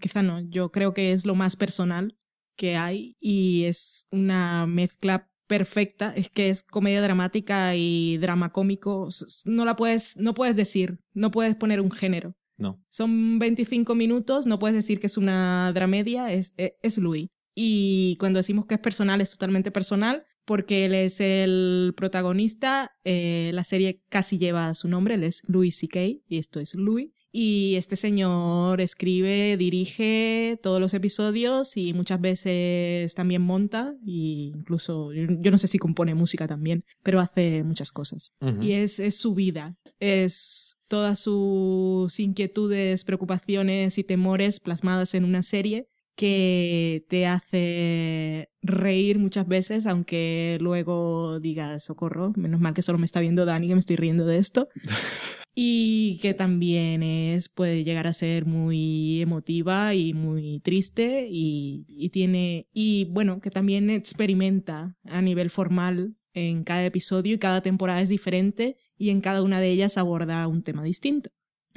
[0.00, 2.16] quizá no, yo creo que es lo más personal
[2.56, 9.08] que hay y es una mezcla perfecta, es que es comedia dramática y drama cómico,
[9.44, 12.34] no la puedes, no puedes decir, no puedes poner un género.
[12.56, 12.82] No.
[12.88, 17.28] Son 25 minutos, no puedes decir que es una dramedia, es, es, es Louis.
[17.54, 22.96] Y cuando decimos que es personal, es totalmente personal, porque él es el protagonista.
[23.04, 26.00] Eh, la serie casi lleva su nombre, él es Louis C.K.
[26.26, 27.10] y esto es Louis.
[27.30, 35.12] Y este señor escribe, dirige todos los episodios y muchas veces también monta e incluso,
[35.12, 38.32] yo no sé si compone música también, pero hace muchas cosas.
[38.62, 45.42] Y es, es su vida, es todas sus inquietudes, preocupaciones y temores plasmadas en una
[45.42, 52.98] serie que te hace reír muchas veces, aunque luego digas, socorro, menos mal que solo
[52.98, 54.68] me está viendo Dani, que me estoy riendo de esto.
[55.54, 62.08] y que también es, puede llegar a ser muy emotiva y muy triste y, y
[62.10, 68.00] tiene, y bueno, que también experimenta a nivel formal en cada episodio y cada temporada
[68.00, 71.30] es diferente y en cada una de ellas aborda un tema distinto.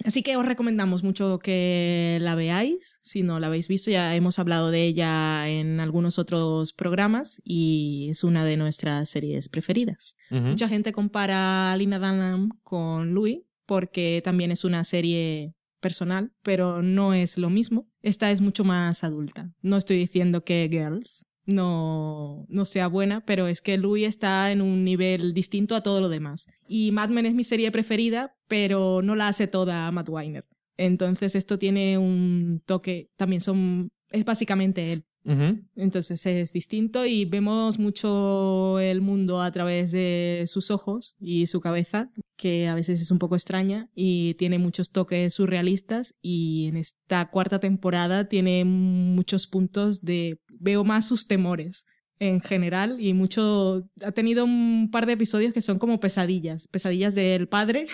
[0.03, 2.99] Así que os recomendamos mucho que la veáis.
[3.03, 8.07] Si no la habéis visto, ya hemos hablado de ella en algunos otros programas y
[8.09, 10.15] es una de nuestras series preferidas.
[10.29, 17.13] Mucha gente compara Lina Dunham con Louis porque también es una serie personal, pero no
[17.13, 17.87] es lo mismo.
[18.01, 19.51] Esta es mucho más adulta.
[19.61, 24.61] No estoy diciendo que Girls no, no sea buena, pero es que Louis está en
[24.61, 26.47] un nivel distinto a todo lo demás.
[26.67, 30.45] Y Mad Men es mi serie preferida, pero no la hace toda Matt Weiner.
[30.77, 35.05] Entonces esto tiene un toque, también son, es básicamente él.
[35.23, 41.61] Entonces es distinto y vemos mucho el mundo a través de sus ojos y su
[41.61, 46.77] cabeza, que a veces es un poco extraña y tiene muchos toques surrealistas y en
[46.77, 51.85] esta cuarta temporada tiene muchos puntos de veo más sus temores
[52.19, 57.15] en general y mucho ha tenido un par de episodios que son como pesadillas, pesadillas
[57.15, 57.87] del padre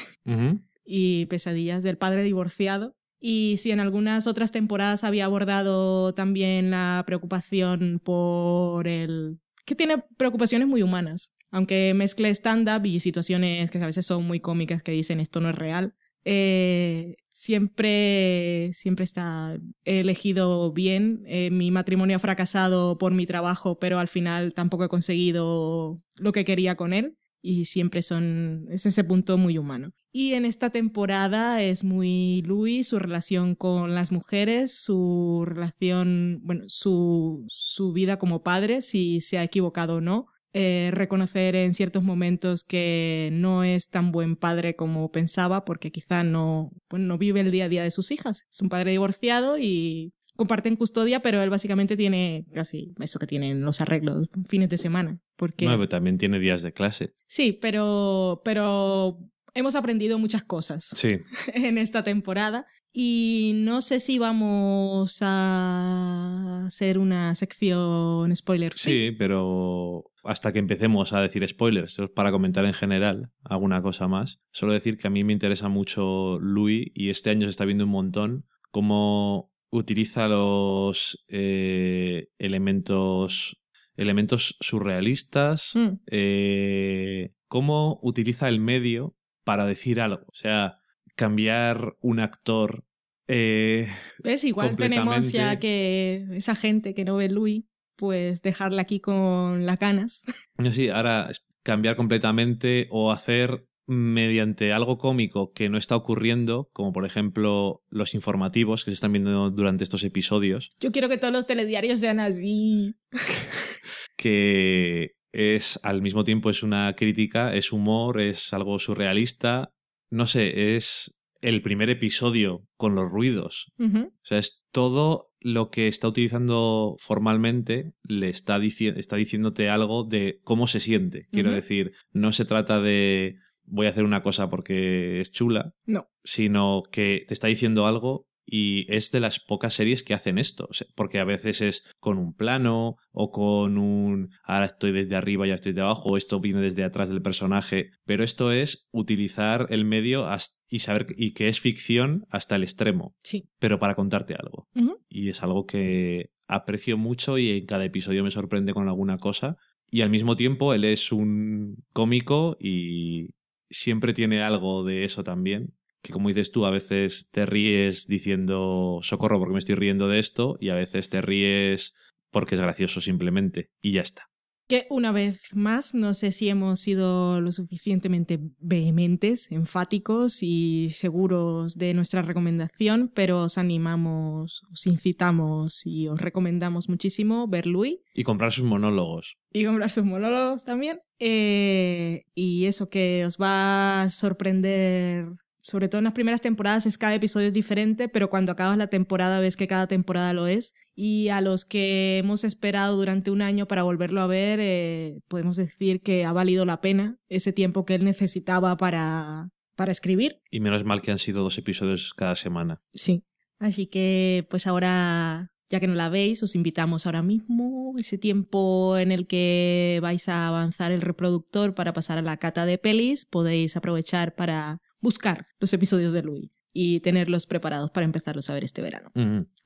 [0.86, 7.04] y pesadillas del padre divorciado y si en algunas otras temporadas había abordado también la
[7.08, 9.40] preocupación por el...
[9.66, 14.40] que tiene preocupaciones muy humanas, aunque mezcle stand-up y situaciones que a veces son muy
[14.40, 15.96] cómicas que dicen esto no es real.
[16.30, 21.24] Eh, siempre, siempre está elegido bien.
[21.26, 26.32] Eh, mi matrimonio ha fracasado por mi trabajo, pero al final tampoco he conseguido lo
[26.34, 29.94] que quería con él y siempre son, es ese punto muy humano.
[30.20, 36.64] Y en esta temporada es muy Louis, su relación con las mujeres, su relación, bueno,
[36.66, 40.26] su, su vida como padre, si se ha equivocado o no.
[40.54, 46.24] Eh, reconocer en ciertos momentos que no es tan buen padre como pensaba, porque quizá
[46.24, 48.44] no, bueno, no vive el día a día de sus hijas.
[48.52, 53.62] Es un padre divorciado y comparten custodia, pero él básicamente tiene casi eso que tienen
[53.62, 55.20] los arreglos, fines de semana.
[55.36, 55.66] Porque...
[55.66, 57.14] No, pero también tiene días de clase.
[57.28, 59.20] Sí, pero, pero
[59.58, 61.18] hemos aprendido muchas cosas sí.
[61.54, 68.74] en esta temporada y no sé si vamos a hacer una sección spoiler.
[68.76, 74.40] Sí, pero hasta que empecemos a decir spoilers, para comentar en general alguna cosa más,
[74.52, 77.86] solo decir que a mí me interesa mucho Louis y este año se está viendo
[77.86, 83.58] un montón cómo utiliza los eh, elementos
[83.96, 85.88] elementos surrealistas, mm.
[86.06, 89.17] eh, cómo utiliza el medio
[89.48, 90.26] para decir algo.
[90.28, 90.82] O sea,
[91.16, 92.84] cambiar un actor.
[93.30, 93.88] Eh,
[94.22, 94.44] ¿Ves?
[94.44, 97.64] Igual tenemos ya que esa gente que no ve Louis,
[97.96, 100.26] pues dejarla aquí con las ganas.
[100.74, 101.30] Sí, ahora
[101.64, 108.16] cambiar completamente o hacer mediante algo cómico que no está ocurriendo, como por ejemplo los
[108.16, 110.72] informativos que se están viendo durante estos episodios.
[110.82, 112.98] Yo quiero que todos los telediarios sean así.
[114.18, 119.72] que es al mismo tiempo es una crítica, es humor, es algo surrealista.
[120.10, 123.72] No sé, es el primer episodio con los ruidos.
[123.80, 130.40] O sea, es todo lo que está utilizando formalmente le está, está diciéndote algo de
[130.44, 131.28] cómo se siente.
[131.32, 135.74] Quiero decir, no se trata de voy a hacer una cosa porque es chula.
[135.86, 136.10] No.
[136.24, 140.70] sino que te está diciendo algo y es de las pocas series que hacen esto,
[140.96, 145.56] porque a veces es con un plano o con un ahora estoy desde arriba, ya
[145.56, 149.84] estoy de abajo, o esto viene desde atrás del personaje, pero esto es utilizar el
[149.84, 150.26] medio
[150.70, 153.50] y saber y que es ficción hasta el extremo, sí.
[153.60, 154.70] pero para contarte algo.
[155.10, 159.58] Y es algo que aprecio mucho y en cada episodio me sorprende con alguna cosa.
[159.90, 163.30] Y al mismo tiempo él es un cómico y
[163.70, 165.74] siempre tiene algo de eso también
[166.08, 170.20] que como dices tú, a veces te ríes diciendo socorro porque me estoy riendo de
[170.20, 171.94] esto y a veces te ríes
[172.32, 174.30] porque es gracioso simplemente y ya está.
[174.70, 181.78] Que una vez más, no sé si hemos sido lo suficientemente vehementes, enfáticos y seguros
[181.78, 188.00] de nuestra recomendación, pero os animamos, os incitamos y os recomendamos muchísimo ver Louis.
[188.14, 189.38] Y comprar sus monólogos.
[189.54, 191.00] Y comprar sus monólogos también.
[191.20, 195.28] Eh, y eso que os va a sorprender
[195.68, 198.88] sobre todo en las primeras temporadas, es cada episodio es diferente, pero cuando acabas la
[198.88, 200.74] temporada ves que cada temporada lo es.
[200.96, 205.58] Y a los que hemos esperado durante un año para volverlo a ver, eh, podemos
[205.58, 210.40] decir que ha valido la pena ese tiempo que él necesitaba para, para escribir.
[210.50, 212.80] Y menos mal que han sido dos episodios cada semana.
[212.94, 213.26] Sí.
[213.60, 218.98] Así que, pues ahora ya que no la veis, os invitamos ahora mismo, ese tiempo
[218.98, 223.26] en el que vais a avanzar el reproductor para pasar a la cata de pelis,
[223.26, 228.64] podéis aprovechar para buscar los episodios de Louis y tenerlos preparados para empezarlos a ver
[228.64, 229.12] este verano.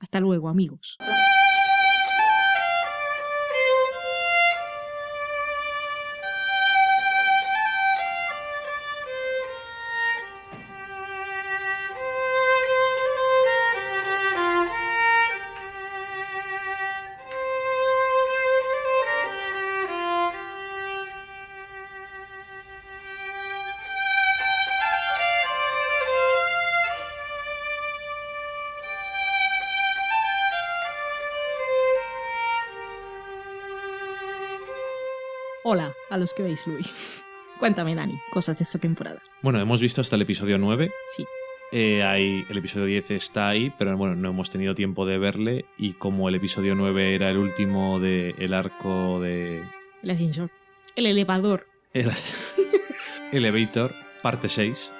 [0.00, 0.96] Hasta luego, amigos.
[36.12, 36.88] A los que veis Louis.
[37.58, 39.20] Cuéntame, Dani, cosas de esta temporada.
[39.40, 40.90] Bueno, hemos visto hasta el episodio 9.
[41.16, 41.24] Sí.
[41.72, 45.64] Eh, hay, el episodio 10 está ahí, pero bueno, no hemos tenido tiempo de verle.
[45.78, 49.62] Y como el episodio 9 era el último del arco de.
[50.02, 50.50] El ascensor.
[50.96, 51.66] El elevador.
[51.94, 52.10] El
[53.32, 54.92] Elevator, parte 6.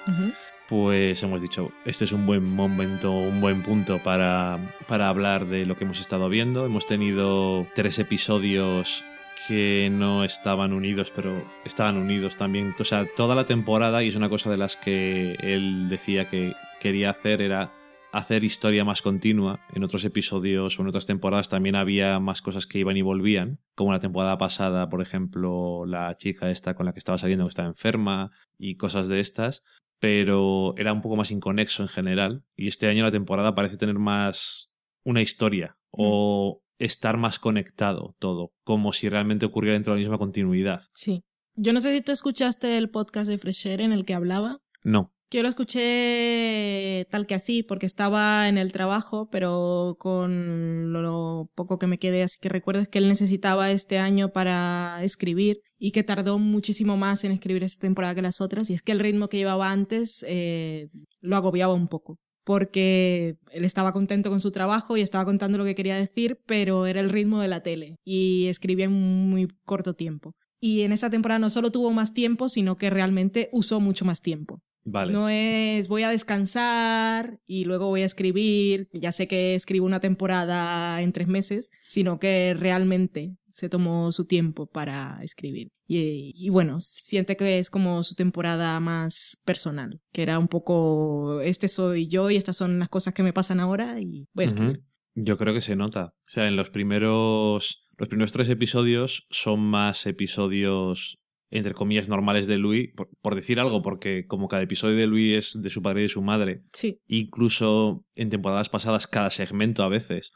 [0.68, 5.66] Pues hemos dicho, este es un buen momento, un buen punto para, para hablar de
[5.66, 6.64] lo que hemos estado viendo.
[6.64, 9.04] Hemos tenido tres episodios
[9.46, 12.74] que no estaban unidos, pero estaban unidos también.
[12.78, 16.54] O sea, toda la temporada, y es una cosa de las que él decía que
[16.80, 17.72] quería hacer, era
[18.12, 19.60] hacer historia más continua.
[19.74, 23.58] En otros episodios o en otras temporadas también había más cosas que iban y volvían,
[23.74, 27.50] como la temporada pasada, por ejemplo, la chica esta con la que estaba saliendo que
[27.50, 29.62] estaba enferma y cosas de estas,
[29.98, 32.44] pero era un poco más inconexo en general.
[32.54, 34.72] Y este año la temporada parece tener más
[35.04, 40.18] una historia o estar más conectado todo, como si realmente ocurriera dentro de la misma
[40.18, 40.82] continuidad.
[40.94, 41.22] Sí.
[41.54, 44.58] Yo no sé si tú escuchaste el podcast de Fresher en el que hablaba.
[44.82, 45.12] No.
[45.30, 51.78] Yo lo escuché tal que así, porque estaba en el trabajo, pero con lo poco
[51.78, 56.02] que me quedé, así que recuerdo que él necesitaba este año para escribir y que
[56.02, 59.28] tardó muchísimo más en escribir esta temporada que las otras, y es que el ritmo
[59.28, 60.90] que llevaba antes eh,
[61.20, 65.64] lo agobiaba un poco porque él estaba contento con su trabajo y estaba contando lo
[65.64, 69.94] que quería decir, pero era el ritmo de la tele y escribía en muy corto
[69.94, 70.34] tiempo.
[70.60, 74.22] Y en esa temporada no solo tuvo más tiempo, sino que realmente usó mucho más
[74.22, 74.60] tiempo.
[74.84, 75.12] Vale.
[75.12, 80.00] No es voy a descansar y luego voy a escribir, ya sé que escribo una
[80.00, 85.70] temporada en tres meses, sino que realmente se tomó su tiempo para escribir.
[85.86, 91.68] Y, bueno, siente que es como su temporada más personal, que era un poco, este
[91.68, 94.82] soy yo y estas son las cosas que me pasan ahora y voy a escribir.
[95.14, 96.14] Yo creo que se nota.
[96.26, 101.21] O sea, en los primeros, los primeros tres episodios son más episodios
[101.52, 102.90] entre comillas, normales de Louis,
[103.20, 106.08] por, decir algo, porque como cada episodio de Louis es de su padre y de
[106.08, 106.98] su madre, sí.
[107.06, 110.32] incluso en temporadas pasadas cada segmento a veces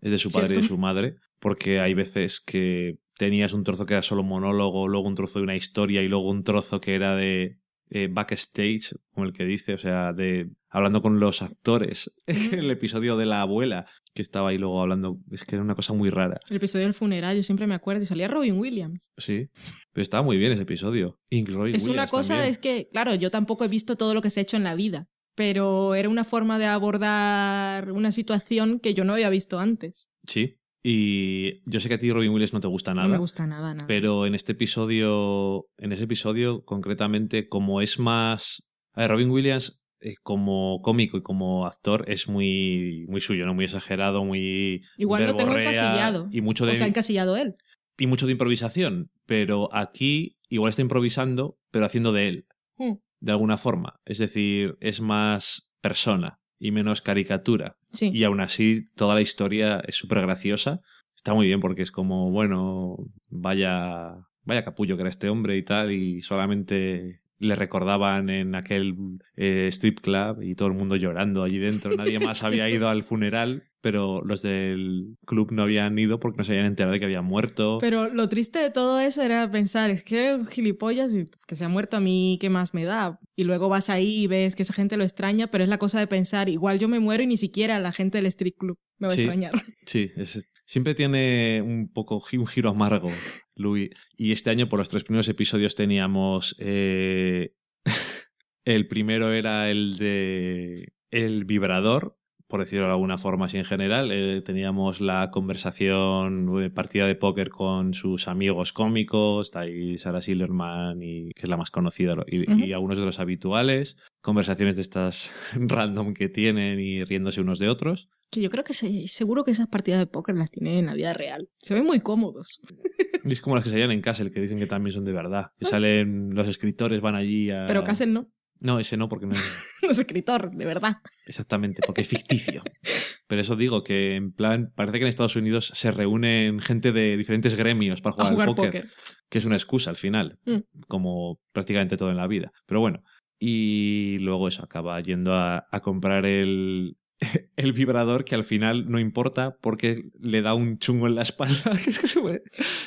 [0.00, 3.84] es de su padre y de su madre, porque hay veces que tenías un trozo
[3.84, 6.94] que era solo monólogo, luego un trozo de una historia y luego un trozo que
[6.94, 7.58] era de
[7.90, 13.16] eh, backstage, como el que dice, o sea, de hablando con los actores, el episodio
[13.16, 13.86] de la abuela,
[14.20, 16.38] que estaba ahí luego hablando, es que era una cosa muy rara.
[16.50, 19.12] El episodio del funeral, yo siempre me acuerdo, y salía Robin Williams.
[19.16, 19.48] Sí,
[19.92, 21.18] pero estaba muy bien ese episodio.
[21.30, 24.42] es una cosa, es que, claro, yo tampoco he visto todo lo que se ha
[24.42, 29.14] hecho en la vida, pero era una forma de abordar una situación que yo no
[29.14, 30.10] había visto antes.
[30.26, 33.08] Sí, y yo sé que a ti Robin Williams no te gusta nada.
[33.08, 33.86] No me gusta nada, nada.
[33.86, 38.66] Pero en este episodio, en ese episodio concretamente, como es más...
[38.92, 39.79] A ver, Robin Williams
[40.22, 43.54] como cómico y como actor es muy, muy suyo, ¿no?
[43.54, 44.82] Muy exagerado, muy.
[44.96, 46.28] Igual lo tengo encasillado.
[46.30, 47.56] Y mucho de, o sea, encasillado él.
[47.98, 49.10] Y mucho de improvisación.
[49.26, 52.46] Pero aquí igual está improvisando, pero haciendo de él.
[52.76, 52.94] Hmm.
[53.20, 54.00] De alguna forma.
[54.04, 57.76] Es decir, es más persona y menos caricatura.
[57.92, 58.10] Sí.
[58.12, 60.80] Y aún así, toda la historia es súper graciosa.
[61.14, 62.96] Está muy bien porque es como, bueno,
[63.28, 68.94] vaya, vaya capullo que era este hombre y tal, y solamente le recordaban en aquel
[69.34, 71.96] eh, strip club y todo el mundo llorando allí dentro.
[71.96, 76.44] Nadie más había ido al funeral, pero los del club no habían ido porque no
[76.44, 77.78] se habían enterado de que había muerto.
[77.80, 81.68] Pero lo triste de todo eso era pensar, es que gilipollas y que se ha
[81.68, 83.18] muerto a mí, ¿qué más me da?
[83.36, 85.98] Y luego vas ahí y ves que esa gente lo extraña, pero es la cosa
[85.98, 89.08] de pensar, igual yo me muero y ni siquiera la gente del strip club me
[89.08, 89.20] va Sí.
[89.20, 89.52] a extrañar.
[89.86, 93.08] Sí, es- siempre tiene un poco un giro amargo,
[93.56, 93.90] Louis.
[94.16, 96.54] Y este año, por los tres primeros episodios, teníamos.
[96.60, 97.54] eh,
[98.64, 100.92] el primero era el de.
[101.10, 102.16] El vibrador,
[102.50, 104.10] por decirlo de alguna forma así en general.
[104.12, 110.20] Eh, teníamos la conversación, eh, partida de póker con sus amigos cómicos, está ahí Sarah
[110.20, 113.96] Silverman, y, que es la más conocida, y, algunos de los habituales.
[114.20, 118.10] Conversaciones de estas random que tienen y riéndose unos de otros.
[118.30, 120.94] Que yo creo que se- seguro que esas partidas de póker las tienen en la
[120.94, 121.48] vida real.
[121.58, 122.60] Se ven muy cómodos.
[123.22, 125.52] Es como las que salían en Castle, que dicen que también son de verdad.
[125.58, 127.66] Que salen, los escritores van allí a...
[127.66, 128.30] Pero Castle no.
[128.60, 129.40] No, ese no, porque no es
[129.82, 130.98] No es escritor, de verdad.
[131.26, 132.62] exactamente, porque es ficticio.
[133.26, 137.16] Pero eso digo, que en plan, parece que en Estados Unidos se reúnen gente de
[137.16, 138.90] diferentes gremios para jugar, jugar al póker, póker.
[139.28, 140.58] que es una excusa al final, Mm.
[140.88, 142.52] como prácticamente todo en la vida.
[142.66, 143.02] Pero bueno,
[143.38, 146.96] y luego eso, acaba yendo a, a comprar el,
[147.56, 151.72] el vibrador que al final no importa porque le da un chungo en la espalda.
[151.86, 152.42] es que se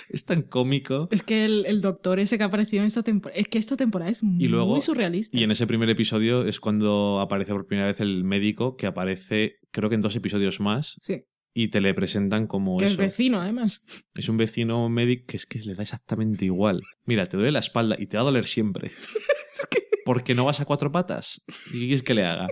[0.09, 1.07] es tan cómico.
[1.11, 3.39] Es que el, el doctor ese que apareció en esta temporada.
[3.39, 5.37] Es que esta temporada es muy luego- surrealista.
[5.37, 9.59] Y en ese primer episodio es cuando aparece por primera vez el médico, que aparece
[9.71, 11.23] creo que en dos episodios más, Sí.
[11.53, 13.01] y te le presentan como Que es eso.
[13.01, 13.85] vecino, además.
[14.15, 16.81] Es un vecino médico que es que le da exactamente igual.
[17.05, 18.91] Mira, te duele la espalda y te va a doler siempre.
[20.05, 21.41] Porque no vas a cuatro patas.
[21.67, 22.47] ¿Y qué quieres que le haga?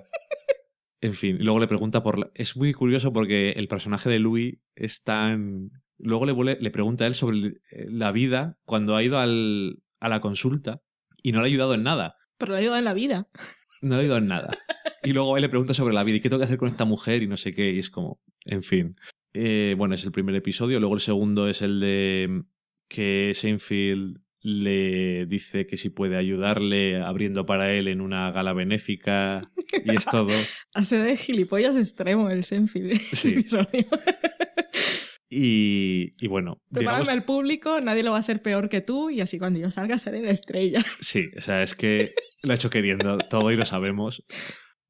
[1.01, 2.19] En fin, luego le pregunta por...
[2.19, 5.71] la- Es muy curioso porque el personaje de Louis es tan...
[5.97, 9.81] Luego le, vuelve- le pregunta a él sobre el- la vida cuando ha ido al-
[9.99, 10.81] a la consulta
[11.23, 12.17] y no le ha ayudado en nada.
[12.37, 13.27] Pero lo ayuda en la vida.
[13.81, 14.53] No le ha ayudado en nada.
[15.03, 16.85] Y luego él le pregunta sobre la vida y qué tengo que hacer con esta
[16.85, 17.71] mujer y no sé qué.
[17.71, 18.95] Y es como, en fin.
[19.33, 20.79] Eh, bueno, es el primer episodio.
[20.79, 22.39] Luego el segundo es el de mm,
[22.87, 29.41] que Seinfeld le dice que si puede ayudarle abriendo para él en una gala benéfica
[29.85, 30.29] y es todo.
[30.73, 32.99] Hace de gilipollas extremo el Senfield.
[33.13, 33.45] Sí.
[35.33, 39.09] Y, y bueno, digamos, Prepárame al público, nadie lo va a hacer peor que tú
[39.09, 40.83] y así cuando yo salga seré la estrella.
[40.99, 42.13] sí, o sea, es que
[42.43, 44.25] lo ha hecho queriendo todo y lo sabemos.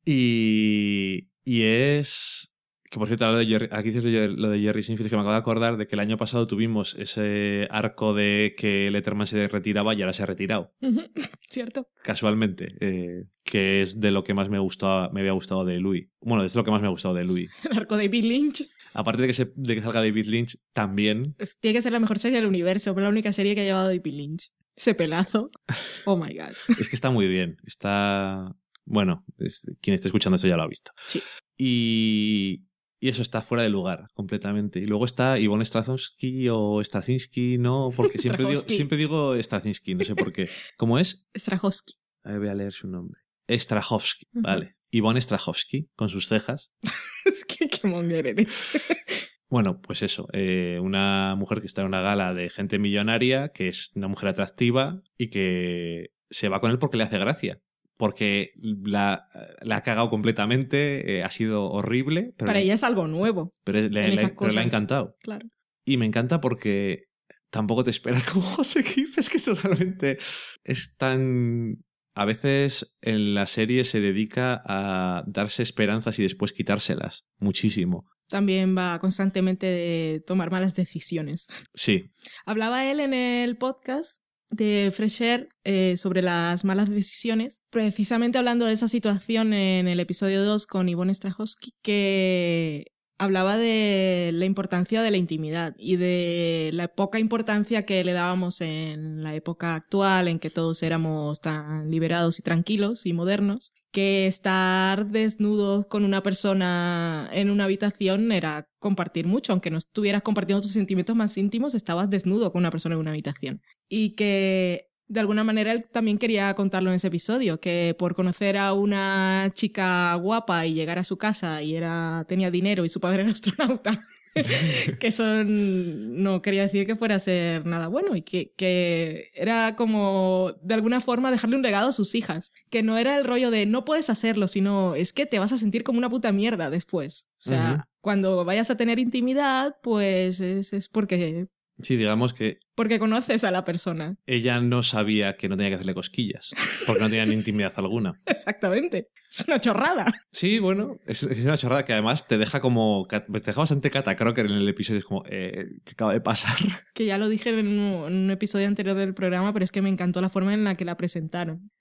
[0.04, 2.51] Y, y es...
[2.92, 5.32] Que por cierto, lo de Jerry- aquí dices lo de- Jerry Seinfeld, que me acabo
[5.32, 9.96] de acordar de que el año pasado tuvimos ese arco de que Letterman se retiraba
[9.96, 10.74] y ahora se ha retirado,
[11.50, 11.88] ¿Cierto?
[12.04, 16.10] casualmente, eh, que es de lo que más me, gustó, me había gustado de Louis.
[16.20, 17.50] Bueno, es lo que más me ha gustado de Louis.
[17.72, 18.68] El arco de Bill Lynch.
[18.94, 22.20] Aparte de que, se- de que salga David Lynch, también Tiene que ser la mejor
[22.20, 24.52] serie del universo, pero la única serie que ha llevado David Lynch.
[24.76, 25.50] Ese pelazo.
[26.06, 26.56] Oh my god.
[26.78, 27.56] Es que está muy bien.
[27.66, 28.54] Está.
[28.84, 30.92] Bueno, es- quien esté escuchando esto ya lo ha visto.
[31.08, 31.22] Sí.
[31.58, 32.64] Y,
[33.02, 34.80] y eso está fuera de lugar completamente.
[34.80, 37.90] Y luego está Ivonne Straczynski o Straczynski, ¿no?
[37.94, 40.48] Porque siempre digo, siempre digo Straczynski, no sé por qué.
[40.78, 41.28] ¿Cómo es?
[41.36, 41.96] Strahovski.
[42.24, 43.20] A ver, voy a leer su nombre.
[43.50, 44.44] Strahovski, Ujú.
[44.44, 44.76] vale.
[44.92, 46.72] Ivonne Strahovski, con sus cejas.
[47.26, 48.68] Es que qué monger eres.
[49.50, 53.68] Bueno, pues eso, eh, una mujer que está en una gala de gente millonaria, que
[53.68, 57.60] es una mujer atractiva y que se va con él porque le hace gracia.
[58.02, 58.50] Porque
[58.84, 59.28] la,
[59.62, 63.78] la ha cagado completamente, eh, ha sido horrible, pero, Para ella es algo nuevo, pero
[63.80, 65.16] le, en le- esas pero le ha encantado.
[65.22, 65.48] claro.
[65.86, 67.04] Y me encanta porque
[67.52, 69.10] tampoco te esperas cómo seguir.
[69.18, 70.18] Es que totalmente
[70.64, 71.78] es tan...
[72.16, 77.26] A veces en la serie se dedica a darse esperanzas y después quitárselas.
[77.38, 78.10] Muchísimo.
[78.28, 81.46] También va constantemente de tomar malas decisiones.
[81.76, 82.12] Sí,
[82.48, 88.66] Hablaba él en el podcast de Fresh Air eh, sobre las malas decisiones, precisamente hablando
[88.66, 92.92] de esa situación en el episodio 2 con Ivonne Strahovski, que
[93.22, 98.62] hablaba de la importancia de la intimidad y de la poca importancia que le dábamos
[98.62, 104.26] en la época actual en que todos éramos tan liberados y tranquilos y modernos que
[104.26, 110.62] estar desnudos con una persona en una habitación era compartir mucho, aunque no estuvieras compartiendo
[110.62, 113.62] tus sentimientos más íntimos, estabas desnudo con una persona en una habitación.
[113.88, 118.58] Y que de alguna manera él también quería contarlo en ese episodio, que por conocer
[118.58, 123.02] a una chica guapa y llegar a su casa y era tenía dinero y su
[123.02, 124.08] padre era astronauta,
[125.00, 129.76] que eso no quería decir que fuera a ser nada bueno y que, que, era
[129.76, 133.52] como de alguna forma dejarle un regalo a sus hijas, que no era el rollo
[133.52, 136.70] de no puedes hacerlo, sino es que te vas a sentir como una puta mierda
[136.70, 137.28] después.
[137.40, 141.48] O sea, cuando vayas a tener intimidad, pues es, es porque
[141.84, 142.60] Sí, digamos que...
[142.76, 144.18] Porque conoces a la persona.
[144.26, 146.52] Ella no sabía que no tenía que hacerle cosquillas,
[146.86, 148.20] porque no tenían intimidad alguna.
[148.26, 149.10] Exactamente.
[149.30, 150.12] Es una chorrada.
[150.32, 153.08] Sí, bueno, es, una chorrada que además te deja como...
[153.08, 153.98] Te deja bastante que
[154.42, 155.00] en el episodio.
[155.00, 156.56] Es como, eh, ¿qué acaba de pasar?
[156.94, 160.22] Que ya lo dije en un, episodio anterior del programa, pero es que me encantó
[160.22, 161.72] la forma en la que la presentaron.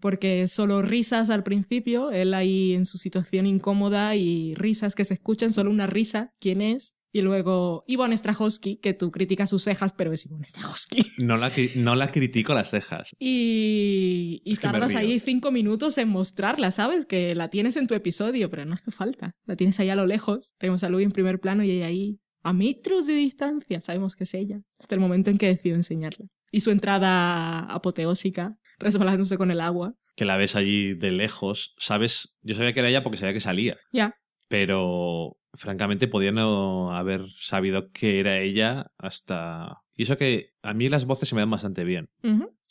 [0.00, 5.14] Porque solo risas al principio, él ahí en su situación incómoda y risas que se
[5.14, 6.97] escuchan, solo una risa, ¿quién es?
[7.12, 11.12] Y luego Ivonne Strahovski, que tú criticas sus cejas, pero es Ivonne Strahovski.
[11.18, 13.10] No la, no la critico las cejas.
[13.18, 17.06] Y, y tardas ahí cinco minutos en mostrarla, ¿sabes?
[17.06, 19.34] Que la tienes en tu episodio, pero no hace falta.
[19.44, 20.54] La tienes ahí a lo lejos.
[20.58, 23.80] Tenemos a Louis en primer plano y ella ahí a metros de distancia.
[23.80, 24.60] Sabemos que es ella.
[24.78, 26.26] Hasta el momento en que decido enseñarla.
[26.50, 29.94] Y su entrada apoteósica, resbalándose con el agua.
[30.14, 31.74] Que la ves allí de lejos.
[31.78, 32.38] ¿Sabes?
[32.42, 33.76] Yo sabía que era ella porque sabía que salía.
[33.92, 34.14] Ya.
[34.48, 39.82] Pero francamente podía no haber sabido que era ella hasta...
[39.94, 42.08] Y eso que a mí las voces se me dan bastante bien.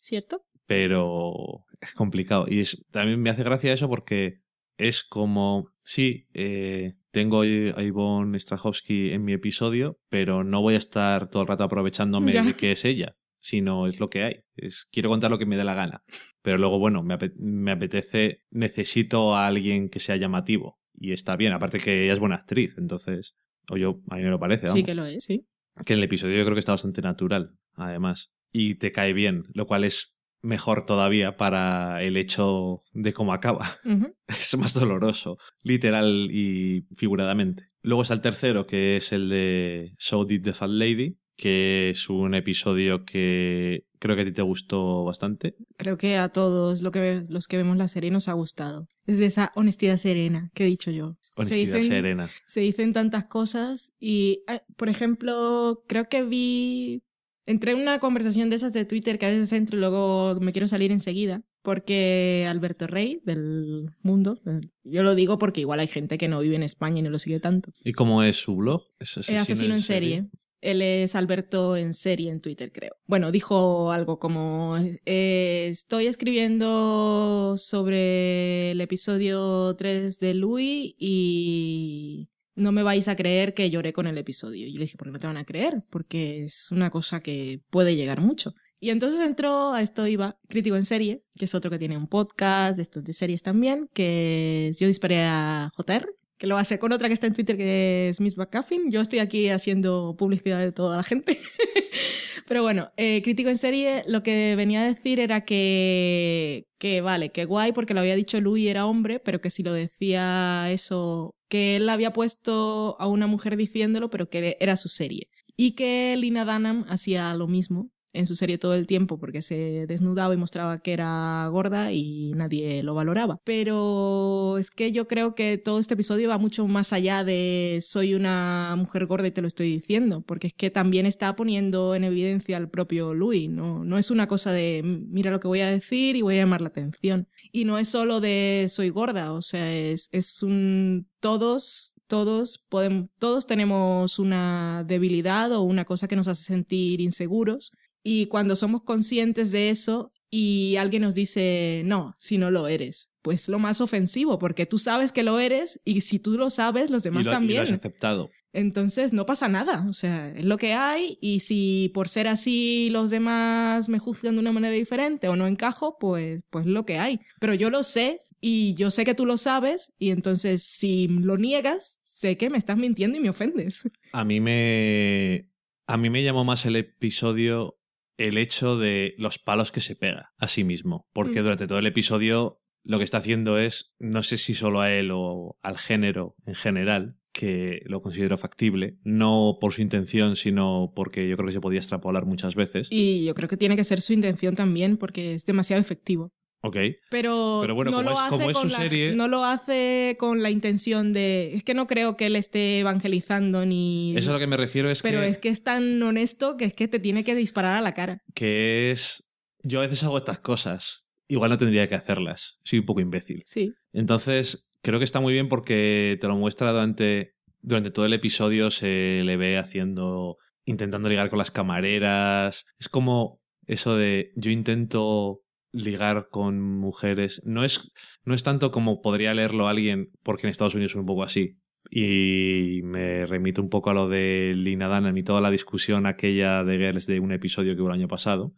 [0.02, 0.46] ¿Cierto?
[0.66, 2.46] Pero es complicado.
[2.48, 4.42] Y también me hace gracia eso porque
[4.78, 10.80] es como, sí, eh, tengo a Ivonne Strahovski en mi episodio, pero no voy a
[10.80, 14.44] estar todo el rato aprovechándome de que es ella, sino es lo que hay.
[14.56, 16.04] Es, quiero contar lo que me dé la gana.
[16.42, 21.54] Pero luego, bueno, me, me apetece, necesito a alguien que sea llamativo y está bien.
[21.54, 23.36] Aparte que ella es buena actriz, entonces,
[23.70, 24.70] o yo, a mí me lo parece.
[24.70, 25.46] Sí que lo es, sí.
[25.86, 28.32] Que en el episodio yo creo que está bastante natural, además.
[28.52, 33.68] Y te cae bien, lo cual es mejor todavía para el hecho de cómo acaba.
[34.28, 37.68] Es más doloroso, literal y figuradamente.
[37.82, 42.10] Luego está el tercero, que es el de So Did the Fat Lady, que es
[42.10, 45.56] un episodio que creo que a ti te gustó bastante.
[45.78, 48.88] Creo que a todos lo que, los que vemos la serie nos ha gustado.
[49.06, 51.16] Es de esa honestidad serena que he dicho yo.
[51.36, 52.30] Honestidad serena.
[52.46, 57.04] Se dicen tantas cosas y, ah, por ejemplo, creo que vi...
[57.46, 60.52] Entré en una conversación de esas de Twitter que a veces entro y luego me
[60.52, 61.44] quiero salir enseguida.
[61.62, 64.42] Porque Alberto Rey, del mundo,
[64.84, 67.20] yo lo digo porque igual hay gente que no vive en España y no lo
[67.20, 67.72] sigue tanto.
[67.86, 68.84] ¿Y cómo es su blog?
[69.00, 70.28] ¿Es asesino, en, serie?
[70.62, 72.96] Él es Alberto en serie en Twitter, creo.
[73.06, 82.72] Bueno, dijo algo como, eh, estoy escribiendo sobre el episodio 3 de Louis y no
[82.72, 84.66] me vais a creer que lloré con el episodio.
[84.68, 85.84] Y yo le dije, ¿por qué no te van a creer?
[85.90, 88.54] Porque es una cosa que puede llegar mucho.
[88.80, 92.08] Y entonces entró a esto iba Crítico en Serie, que es otro que tiene un
[92.08, 96.92] podcast de estos de series también, que Yo disparé a JR, que lo hace con
[96.92, 98.92] otra que está en Twitter que es Miss McCaffin.
[98.92, 101.40] Yo estoy aquí haciendo publicidad de toda la gente.
[102.48, 107.30] Pero bueno, eh, crítico en serie, lo que venía a decir era que, que vale,
[107.30, 111.36] que guay porque lo había dicho Louis era hombre, pero que si lo decía eso,
[111.50, 115.28] que él había puesto a una mujer diciéndolo, pero que era su serie.
[115.58, 119.86] Y que Lina Dunham hacía lo mismo, en su serie todo el tiempo porque se
[119.88, 123.40] desnudaba y mostraba que era gorda y nadie lo valoraba.
[123.44, 128.16] Pero es que yo creo que todo este episodio va mucho más allá de soy
[128.16, 132.04] una mujer gorda y te lo estoy diciendo, porque es que también está poniendo en
[132.04, 135.72] evidencia al propio Louis, no, no es una cosa de mira lo que voy a
[135.72, 137.28] decir y voy a llamar la atención.
[137.52, 143.10] Y no es solo de soy gorda, o sea, es, es un todos todos podemos,
[143.20, 147.74] todos tenemos una debilidad o una cosa que nos hace sentir inseguros
[148.04, 153.12] y cuando somos conscientes de eso y alguien nos dice, no, si no lo eres,
[153.22, 156.90] pues lo más ofensivo, porque tú sabes que lo eres y si tú lo sabes,
[156.90, 157.64] los demás también.
[157.64, 158.30] Y lo has aceptado.
[158.54, 162.90] Entonces no pasa nada, o sea, es lo que hay y si por ser así
[162.92, 166.98] los demás me juzgan de una manera diferente o no encajo, pues pues lo que
[166.98, 167.20] hay.
[167.40, 171.38] Pero yo lo sé y yo sé que tú lo sabes y entonces si lo
[171.38, 173.90] niegas, sé que me estás mintiendo y me ofendes.
[174.12, 175.50] A mí me
[175.86, 177.77] a mí me llamó más el episodio
[178.18, 181.08] el hecho de los palos que se pega a sí mismo.
[181.14, 181.44] Porque mm.
[181.44, 185.12] durante todo el episodio lo que está haciendo es, no sé si solo a él
[185.14, 191.28] o al género en general, que lo considero factible, no por su intención, sino porque
[191.28, 192.88] yo creo que se podía extrapolar muchas veces.
[192.90, 196.32] Y yo creo que tiene que ser su intención también, porque es demasiado efectivo.
[196.68, 196.78] Ok.
[197.10, 201.56] Pero, bueno, no, lo hace con la, no lo hace con la intención de...
[201.56, 204.16] Es que no creo que él esté evangelizando ni...
[204.18, 206.76] Eso a lo que me refiero es Pero es que es tan honesto que es
[206.76, 208.22] que te tiene que disparar a la cara.
[208.34, 209.28] Que es
[209.68, 211.08] yo a veces hago estas cosas.
[211.28, 212.60] Igual no tendría que hacerlas.
[212.64, 213.44] Soy un poco imbécil.
[213.46, 213.74] Sí.
[213.92, 218.72] Entonces, creo que está muy bien porque te lo muestra durante, durante todo el episodio.
[218.72, 220.38] Se le ve haciendo.
[220.66, 222.66] intentando ligar con las camareras.
[222.80, 225.42] Es como eso de yo intento
[225.72, 227.42] ligar con mujeres.
[227.46, 227.92] No es,
[228.24, 231.58] no es tanto como podría leerlo alguien, porque en Estados Unidos es un poco así.
[231.90, 236.64] Y me remito un poco a lo de Lina Dunham y toda la discusión aquella
[236.64, 238.54] de Girls de un episodio que hubo el año pasado.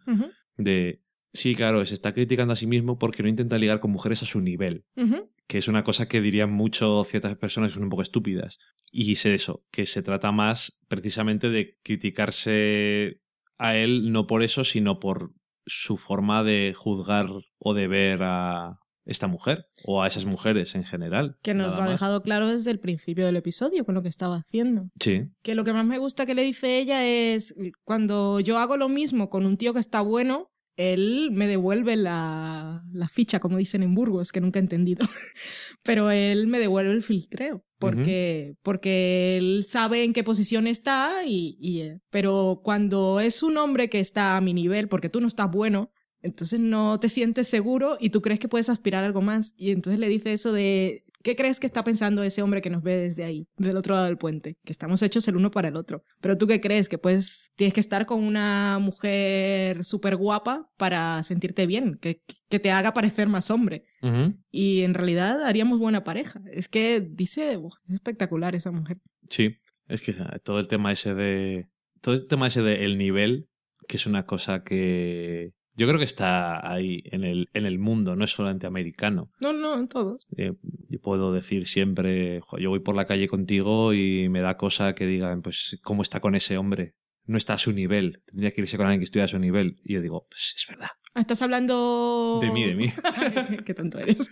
[0.58, 1.02] De
[1.34, 4.26] sí, claro, se está criticando a sí mismo porque no intenta ligar con mujeres a
[4.26, 4.86] su nivel.
[5.48, 8.58] Que es una cosa que dirían mucho ciertas personas que son un poco estúpidas.
[8.92, 13.22] Y sé eso, que se trata más precisamente de criticarse
[13.58, 15.34] a él no por eso, sino por
[15.70, 20.84] su forma de juzgar o de ver a esta mujer o a esas mujeres en
[20.84, 21.38] general.
[21.42, 24.38] Que nos lo ha dejado claro desde el principio del episodio con lo que estaba
[24.38, 24.90] haciendo.
[25.00, 25.24] Sí.
[25.42, 28.88] Que lo que más me gusta que le dice ella es cuando yo hago lo
[28.88, 33.94] mismo con un tío que está bueno, él me devuelve la, ficha, como dicen en
[33.94, 35.06] Burgos, que nunca he entendido.
[35.84, 41.58] Pero él me devuelve el filtreo, porque, porque él sabe en qué posición está, y,
[41.60, 45.28] y, eh, pero cuando es un hombre que está a mi nivel, porque tú no
[45.28, 49.22] estás bueno, entonces no te sientes seguro y tú crees que puedes aspirar a algo
[49.22, 49.54] más.
[49.58, 52.82] Y entonces le dice eso de ¿Qué crees que está pensando ese hombre que nos
[52.82, 54.58] ve desde ahí, del otro lado del puente?
[54.64, 56.04] Que estamos hechos el uno para el otro.
[56.22, 56.88] Pero tú qué crees?
[56.88, 62.60] Que pues tienes que estar con una mujer súper guapa para sentirte bien, que, que,
[62.60, 63.84] te haga parecer más hombre.
[64.50, 66.42] Y en realidad haríamos buena pareja.
[66.52, 69.00] Es que dice, es espectacular esa mujer.
[69.30, 69.58] Sí,
[69.88, 71.68] es que todo el tema ese de...
[72.02, 73.50] Todo el tema ese de el nivel,
[73.90, 78.18] que es una cosa que yo creo que está ahí en el, en el mundo,
[78.18, 79.32] no es solamente americano.
[79.40, 80.28] No, no, en todos.
[80.36, 80.54] Eh,
[80.90, 85.08] yo puedo decir siempre, yo voy por la calle contigo y me da cosa que
[85.08, 86.96] digan, pues, ¿cómo está con ese hombre?
[87.24, 88.24] No está a su nivel.
[88.26, 89.80] Tendría que irse con alguien que estuviera a su nivel.
[89.86, 90.90] Y yo digo, pues es verdad.
[91.14, 92.40] Ah, estás hablando...
[92.42, 92.88] De mí, de mí.
[93.66, 94.30] Qué tonto eres.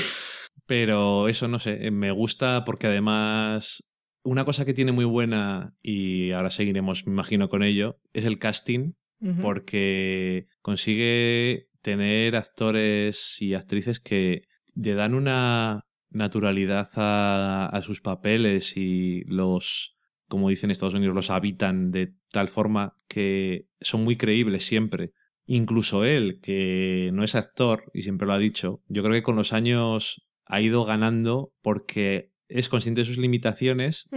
[0.66, 3.84] Pero eso no sé, me gusta porque además
[4.22, 8.38] una cosa que tiene muy buena, y ahora seguiremos, me imagino, con ello, es el
[8.38, 8.92] casting
[9.40, 14.42] porque consigue tener actores y actrices que
[14.74, 19.96] le dan una naturalidad a, sus papeles y los,
[20.28, 25.12] como dicen Estados Unidos, los habitan de tal forma que son muy creíbles siempre.
[25.46, 29.36] Incluso él, que no es actor y siempre lo ha dicho, yo creo que con
[29.36, 34.08] los años ha ido ganando porque es consciente de sus limitaciones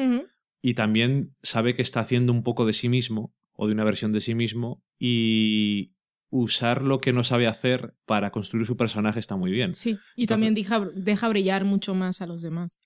[0.62, 4.12] y también sabe que está haciendo un poco de sí mismo o de una versión
[4.12, 5.94] de sí mismo y
[6.30, 9.74] usar lo que no sabe hacer para construir su personaje está muy bien.
[9.74, 12.82] Sí, y también deja, deja, brillar mucho más a los demás.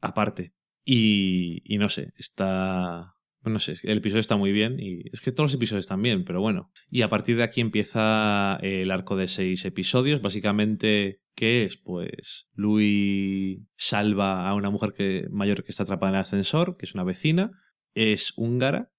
[0.00, 0.54] aparte.
[0.84, 3.12] Y, y no sé, está...
[3.42, 6.24] No sé, el episodio está muy bien y es que todos los episodios están bien,
[6.24, 6.72] pero bueno.
[6.90, 10.20] Y a partir de aquí empieza el arco de seis episodios.
[10.20, 11.76] Básicamente, ¿qué es?
[11.76, 16.86] Pues Louis salva a una mujer que, mayor que está atrapada en el ascensor, que
[16.86, 17.52] es una vecina,
[17.96, 18.92] es húngara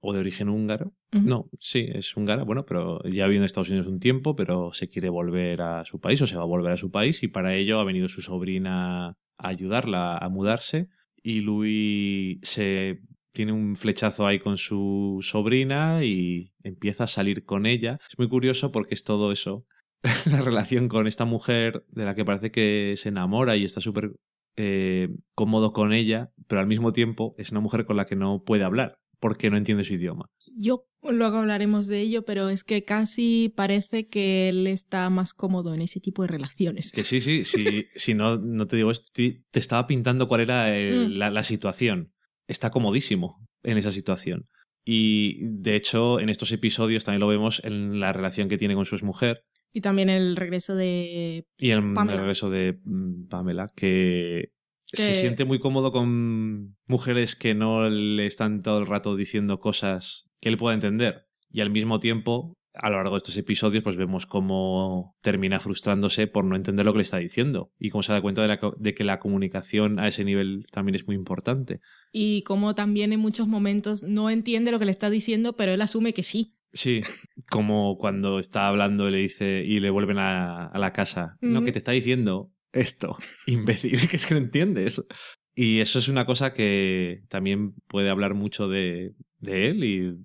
[0.00, 0.92] o de origen húngaro.
[1.12, 4.72] No, sí, es húngara, bueno, pero ya ha vivido en Estados Unidos un tiempo, pero
[4.72, 7.28] se quiere volver a su país o se va a volver a su país y
[7.28, 10.88] para ello ha venido su sobrina a ayudarla a mudarse
[11.22, 13.00] y Louis se
[13.32, 17.98] tiene un flechazo ahí con su sobrina y empieza a salir con ella.
[18.08, 19.66] Es muy curioso porque es todo eso.
[20.26, 24.12] la relación con esta mujer de la que parece que se enamora y está súper
[24.56, 28.42] eh, cómodo con ella, pero al mismo tiempo es una mujer con la que no
[28.44, 30.26] puede hablar porque no entiende su idioma.
[30.58, 35.74] Yo luego hablaremos de ello, pero es que casi parece que él está más cómodo
[35.74, 36.90] en ese tipo de relaciones.
[36.90, 40.66] Que sí, sí, sí, si no, no te digo esto, te estaba pintando cuál era
[40.66, 41.12] mm.
[41.12, 42.12] la, la situación.
[42.48, 44.48] Está comodísimo en esa situación.
[44.84, 48.86] Y de hecho, en estos episodios también lo vemos en la relación que tiene con
[48.86, 49.44] su exmujer.
[49.72, 51.46] Y también el regreso de.
[51.56, 54.52] Y el, regreso de mm, Pamela, que
[54.86, 60.30] se siente muy cómodo con mujeres que no le están todo el rato diciendo cosas
[60.40, 61.26] que él pueda entender.
[61.50, 66.26] Y al mismo tiempo, a lo largo de estos episodios, pues vemos cómo termina frustrándose
[66.26, 67.72] por no entender lo que le está diciendo.
[67.78, 71.06] Y cómo se da cuenta de, de que la comunicación a ese nivel también es
[71.06, 71.80] muy importante.
[72.10, 75.80] Y cómo también en muchos momentos no entiende lo que le está diciendo, pero él
[75.80, 76.54] asume que sí.
[76.72, 77.02] Sí,
[77.50, 81.36] como cuando está hablando y le dice y le vuelven a, la casa.
[81.40, 83.16] No, que te está diciendo esto,
[83.46, 85.06] imbécil, que es que no entiendes.
[85.54, 90.16] Y eso es una cosa que también puede hablar mucho de, de él y,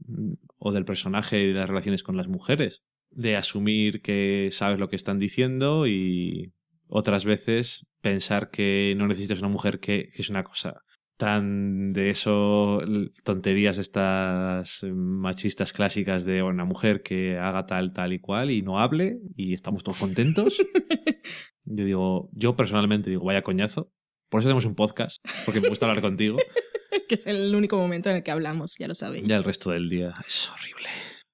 [0.57, 2.83] o del personaje y de las relaciones con las mujeres.
[3.09, 6.53] De asumir que sabes lo que están diciendo y
[6.87, 10.83] otras veces pensar que no necesitas una mujer que, que es una cosa
[11.17, 12.79] tan de eso,
[13.23, 18.79] tonterías estas machistas clásicas de una mujer que haga tal, tal y cual y no
[18.79, 20.57] hable y estamos todos contentos.
[21.65, 23.91] yo digo, yo personalmente digo, vaya coñazo.
[24.29, 26.37] Por eso tenemos un podcast, porque me gusta hablar contigo.
[27.07, 29.23] que es el único momento en el que hablamos, ya lo sabéis.
[29.27, 30.13] Ya el resto del día.
[30.27, 30.89] Es horrible.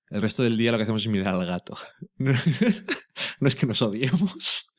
[0.10, 1.76] El resto del día lo que hacemos es mirar al gato.
[2.18, 4.73] no es que nos odiemos.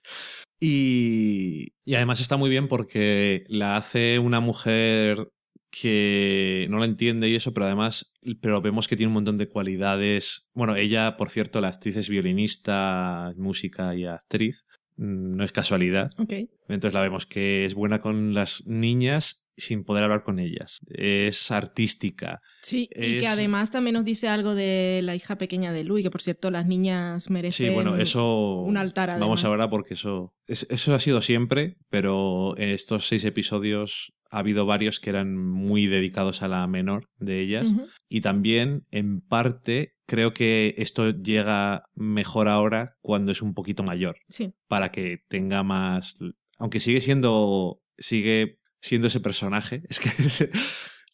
[0.60, 5.28] Y, y además está muy bien porque la hace una mujer
[5.70, 9.48] que no la entiende y eso, pero además, pero vemos que tiene un montón de
[9.48, 10.48] cualidades.
[10.54, 14.64] Bueno, ella, por cierto, la actriz es violinista, música y actriz.
[14.96, 16.10] Mm, no es casualidad.
[16.16, 16.48] Okay.
[16.68, 20.80] Entonces la vemos que es buena con las niñas sin poder hablar con ellas.
[20.88, 22.40] Es artística.
[22.62, 26.10] Sí, y que además también nos dice algo de la hija pequeña de Louis, que
[26.10, 29.10] por cierto las niñas merecen sí, bueno, eso un altar.
[29.10, 29.28] Además.
[29.28, 34.66] Vamos ahora porque eso, eso ha sido siempre, pero en estos seis episodios ha habido
[34.66, 37.72] varios que eran muy dedicados a la menor de ellas.
[38.08, 44.16] Y también, en parte, creo que esto llega mejor ahora cuando es un poquito mayor.
[44.28, 44.52] Sí.
[44.66, 46.16] Para que tenga más...
[46.58, 47.80] Aunque sigue siendo...
[47.96, 49.82] Sigue siendo ese personaje.
[49.88, 50.10] Es que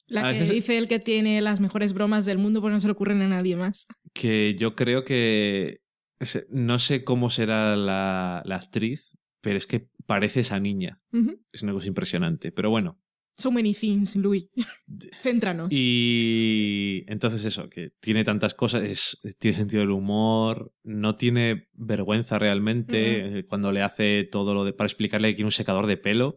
[0.06, 2.92] La que dice el que tiene las mejores bromas del mundo porque no se le
[2.92, 3.86] ocurren a nadie más.
[4.12, 5.80] Que yo creo que...
[6.50, 11.00] No sé cómo será la, la actriz, pero es que parece esa niña.
[11.52, 12.52] Es una cosa impresionante.
[12.52, 13.00] Pero bueno.
[13.38, 14.48] So many things, Louis.
[15.22, 15.68] Céntranos.
[15.70, 22.38] Y entonces eso, que tiene tantas cosas, es, tiene sentido del humor, no tiene vergüenza
[22.38, 24.74] realmente cuando le hace todo lo de...
[24.74, 26.36] para explicarle que tiene un secador de pelo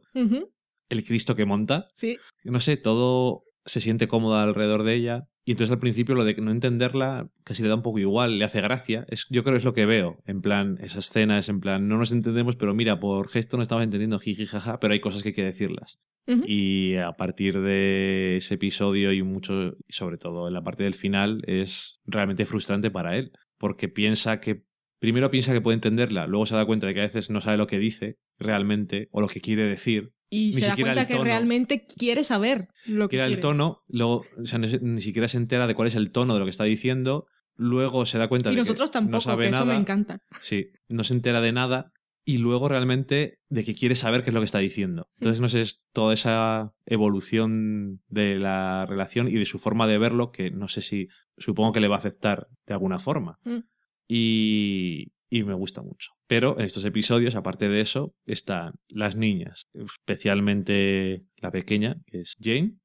[0.93, 1.89] el Cristo que monta.
[1.93, 2.17] Sí.
[2.43, 5.27] No sé, todo se siente cómodo alrededor de ella.
[5.45, 8.45] Y entonces al principio lo de no entenderla casi le da un poco igual, le
[8.45, 9.05] hace gracia.
[9.09, 10.21] Es, yo creo que es lo que veo.
[10.25, 13.63] En plan, esa escena es en plan, no nos entendemos, pero mira, por gesto no
[13.63, 15.99] estamos entendiendo jiji jaja, pero hay cosas que hay que decirlas.
[16.25, 21.43] Y a partir de ese episodio y mucho, sobre todo en la parte del final,
[21.47, 23.33] es realmente frustrante para él.
[23.57, 24.63] Porque piensa que
[24.99, 27.57] primero piensa que puede entenderla, luego se da cuenta de que a veces no sabe
[27.57, 31.85] lo que dice realmente o lo que quiere decir y se da cuenta que realmente
[31.85, 33.31] quiere saber lo que quiere.
[33.31, 36.39] el tono, luego, o sea, ni, siquiera se entera de cuál es el tono de
[36.39, 39.45] lo que está diciendo, luego se da cuenta y de nosotros que tampoco, no sabe
[39.45, 39.63] que nada.
[39.63, 40.19] eso me encanta.
[40.41, 41.91] Sí, no se entera de nada
[42.25, 45.09] y luego realmente de que quiere saber qué es lo que está diciendo.
[45.15, 49.97] Entonces, no sé, es toda esa evolución de la relación y de su forma de
[49.97, 53.39] verlo que no sé si supongo que le va a afectar de alguna forma.
[53.43, 53.59] Mm.
[54.07, 56.11] Y, y me gusta mucho.
[56.27, 62.35] Pero en estos episodios, aparte de eso, están las niñas, especialmente la pequeña, que es
[62.39, 62.75] Jane,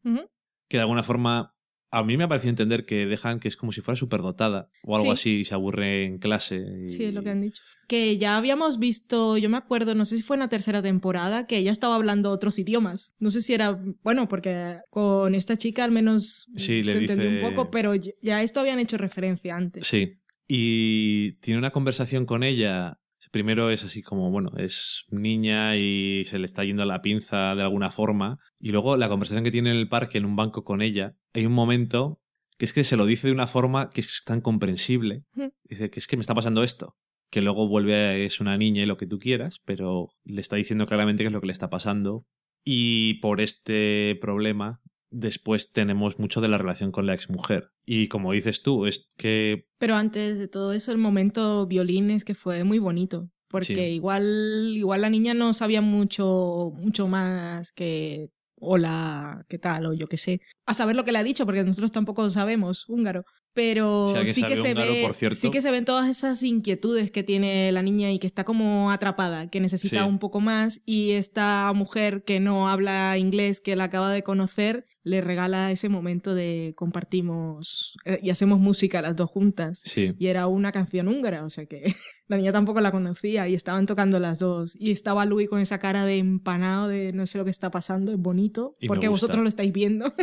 [0.66, 1.54] que de alguna forma
[1.90, 4.96] a mí me ha parecido entender que dejan que es como si fuera superdotada o
[4.96, 6.88] algo así y se aburre en clase.
[6.88, 7.62] Sí, es lo que han dicho.
[7.86, 11.46] Que ya habíamos visto, yo me acuerdo, no sé si fue en la tercera temporada,
[11.46, 13.14] que ella estaba hablando otros idiomas.
[13.18, 17.30] No sé si era, bueno, porque con esta chica al menos sí, se le entendió
[17.30, 17.44] dice...
[17.44, 19.86] un poco, pero ya esto habían hecho referencia antes.
[19.86, 20.18] Sí,
[20.48, 22.98] y tiene una conversación con ella.
[23.30, 27.62] Primero es así como, bueno, es niña y se le está yendo la pinza de
[27.62, 28.38] alguna forma.
[28.58, 31.44] Y luego la conversación que tiene en el parque, en un banco con ella, hay
[31.44, 32.22] un momento
[32.56, 35.24] que es que se lo dice de una forma que es tan comprensible.
[35.64, 36.96] Dice que es que me está pasando esto.
[37.30, 40.56] Que luego vuelve a es una niña y lo que tú quieras, pero le está
[40.56, 42.24] diciendo claramente qué es lo que le está pasando.
[42.64, 44.80] Y por este problema
[45.10, 47.70] después tenemos mucho de la relación con la exmujer.
[47.86, 49.66] Y como dices tú, es que...
[49.78, 53.30] Pero antes de todo eso, el momento violín es que fue muy bonito.
[53.48, 53.80] Porque Sí.
[53.80, 58.30] igual, igual la niña no sabía mucho, mucho más que
[58.60, 59.86] hola, ¿qué tal?
[59.86, 60.40] O yo qué sé.
[60.66, 63.24] A saber lo que le ha dicho, porque nosotros tampoco sabemos húngaro.
[63.58, 65.10] Pero Si sí que se húngaro, ve.
[65.14, 65.34] cierto.
[65.36, 68.92] Sí que se ven todas esas inquietudes que tiene la niña y que está como
[68.92, 70.08] atrapada, que necesita Sí.
[70.08, 70.80] un poco más.
[70.86, 75.88] Y esta mujer que no habla inglés, que la acaba de conocer, le regala ese
[75.88, 79.80] momento de compartimos eh, y hacemos música las dos juntas.
[79.84, 80.14] Sí.
[80.18, 81.82] Y era una canción húngara, o sea que
[82.28, 84.76] la niña tampoco la conocía y estaban tocando las dos.
[84.78, 88.12] Y estaba Louis con esa cara de empanado de no sé lo que está pasando,
[88.12, 90.12] es bonito, Y porque vosotros lo estáis viendo.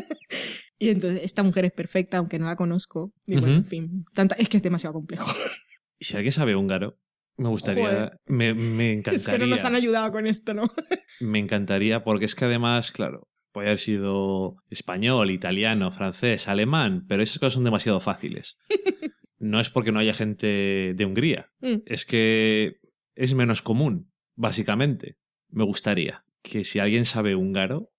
[0.80, 3.14] y entonces esta mujer es perfecta, aunque no la conozco.
[3.26, 5.26] Y bueno, en fin, tanta, es que es demasiado complejo.
[6.00, 6.98] Y si alguien sabe húngaro,
[7.38, 8.18] me gustaría...
[8.28, 9.18] Me, me encantaría.
[9.22, 10.64] es que no nos han ayudado con esto, ¿no?
[11.22, 17.24] Me encantaría porque es que además, claro, puede haber sido español, italiano, francés, alemán, pero
[17.24, 18.58] esas cosas son demasiado fáciles.
[19.38, 21.84] No es porque no haya gente de Hungría, Mm.
[21.86, 22.78] es que
[23.16, 25.18] es menos común, básicamente.
[25.50, 27.92] Me gustaría que si alguien sabe húngaro,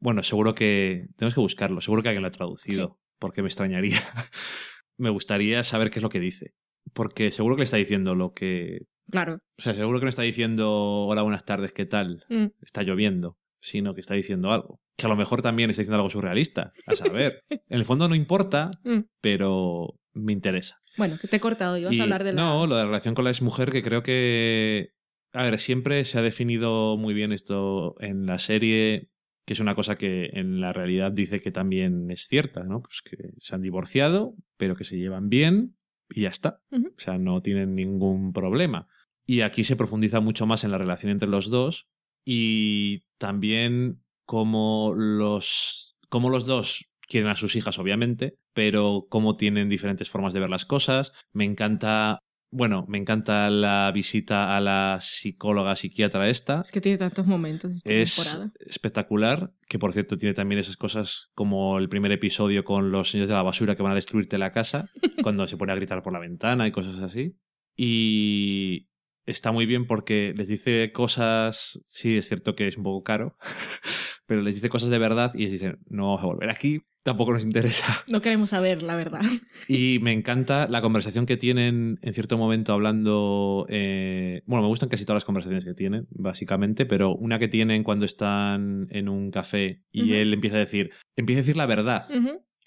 [0.00, 4.00] bueno, seguro que tenemos que buscarlo, seguro que alguien lo ha traducido, porque me extrañaría.
[4.98, 6.54] me gustaría saber qué es lo que dice,
[6.92, 8.86] porque seguro que le está diciendo lo que...
[9.10, 9.38] Claro.
[9.58, 12.24] O sea, seguro que no está diciendo hola, buenas tardes, ¿qué tal?
[12.28, 12.46] Mm.
[12.60, 13.36] Está lloviendo.
[13.60, 14.80] sino que está diciendo algo.
[14.96, 16.72] Que a lo mejor también está diciendo algo surrealista.
[16.86, 19.00] A saber, en el fondo no importa, mm.
[19.20, 20.80] pero me interesa.
[20.96, 22.42] Bueno, que te he cortado, ibas a hablar de la...
[22.42, 24.90] No, lo de la relación con la exmujer, que creo que...
[25.32, 29.11] A ver, siempre se ha definido muy bien esto en la serie,
[29.44, 32.82] que es una cosa que en la realidad dice que también es cierta, ¿no?
[32.82, 35.76] Pues que se han divorciado, pero que se llevan bien
[36.10, 36.60] y ya está.
[36.70, 38.86] O sea, no tienen ningún problema.
[39.26, 41.88] Y aquí se profundiza mucho más en la relación entre los dos
[42.24, 49.68] y también como los, como los dos quieren a sus hijas, obviamente, pero cómo tienen
[49.68, 51.12] diferentes formas de ver las cosas.
[51.32, 52.20] Me encanta
[52.52, 56.60] bueno, me encanta la visita a la psicóloga psiquiatra esta.
[56.60, 58.52] Es que tiene tantos momentos esta es temporada.
[58.66, 63.30] espectacular, que por cierto tiene también esas cosas como el primer episodio con los señores
[63.30, 64.90] de la basura que van a destruirte la casa,
[65.22, 67.38] cuando se pone a gritar por la ventana y cosas así.
[67.74, 68.90] Y
[69.24, 73.38] está muy bien porque les dice cosas, sí, es cierto que es un poco caro,
[74.32, 77.34] pero les dice cosas de verdad y les dicen, no vamos a volver aquí, tampoco
[77.34, 78.02] nos interesa.
[78.10, 79.20] No queremos saber la verdad.
[79.68, 83.66] Y me encanta la conversación que tienen en cierto momento hablando.
[83.68, 87.84] Eh, bueno, me gustan casi todas las conversaciones que tienen, básicamente, pero una que tienen
[87.84, 92.06] cuando están en un café y él empieza a decir, empieza a decir la verdad.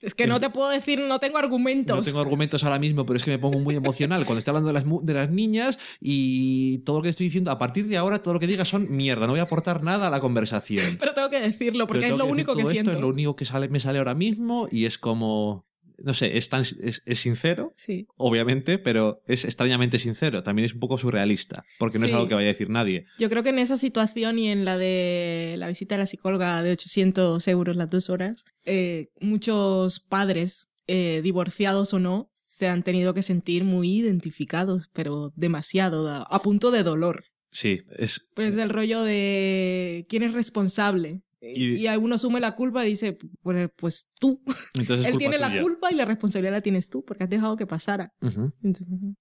[0.06, 1.98] Es que no te puedo decir, no tengo argumentos.
[1.98, 4.68] No tengo argumentos ahora mismo, pero es que me pongo muy emocional cuando estoy hablando
[4.68, 8.22] de las, de las niñas y todo lo que estoy diciendo, a partir de ahora,
[8.22, 10.98] todo lo que diga son mierda, no voy a aportar nada a la conversación.
[11.00, 12.92] Pero tengo que decirlo, porque es lo único que siento.
[12.92, 15.66] es lo único que sale, me sale ahora mismo y es como
[16.04, 18.08] no sé, es, tan, es, sincero, sí.
[18.18, 20.44] obviamente, pero es extrañamente sincero.
[20.44, 23.06] También es un poco surrealista, porque no es algo que vaya a decir nadie.
[23.18, 26.62] Yo creo que en esa situación y en la de la visita a la psicóloga
[26.62, 32.84] de 800 euros las dos horas, eh, muchos padres, eh, divorciados o no, se han
[32.84, 37.26] tenido que sentir muy identificados, pero demasiado, a punto de dolor.
[37.52, 38.32] Sí, es...
[38.34, 41.22] Pues el rollo de quién es responsable
[41.54, 44.42] y, alguno asume la culpa y dice, pues, pues tú.
[44.74, 48.14] Él tiene la culpa y la responsabilidad la tienes tú, porque has dejado que pasara.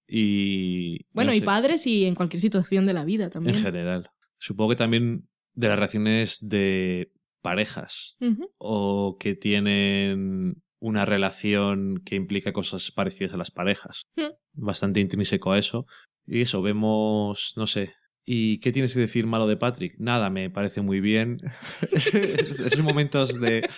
[0.08, 1.04] y.
[1.12, 3.56] Bueno, y padres y en cualquier situación de la vida también.
[3.56, 4.10] En general.
[4.38, 8.16] Supongo que también de las relaciones de parejas
[8.58, 14.06] o que tienen una relación que implica cosas parecidas a las parejas.
[14.52, 15.86] Bastante intrínseco a eso.
[16.26, 17.92] Y eso, vemos, no sé,
[18.24, 19.96] ¿Y qué tienes que decir malo de Patrick?
[19.98, 21.40] Nada, me parece muy bien.
[21.92, 23.68] Esos momentos de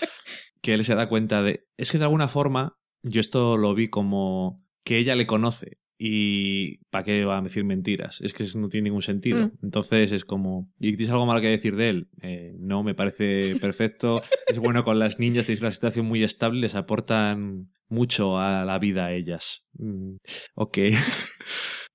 [0.61, 1.67] que él se da cuenta de...
[1.77, 6.79] Es que de alguna forma yo esto lo vi como que ella le conoce y
[6.91, 8.21] ¿para qué va a decir mentiras?
[8.21, 9.47] Es que eso no tiene ningún sentido.
[9.47, 9.53] Mm.
[9.63, 12.09] Entonces es como, ¿y tienes algo malo que decir de él?
[12.21, 14.21] Eh, no, me parece perfecto.
[14.47, 18.79] es bueno con las niñas, tenéis una situación muy estable, les aportan mucho a la
[18.79, 19.67] vida a ellas.
[19.79, 20.17] Mm,
[20.55, 20.79] ok.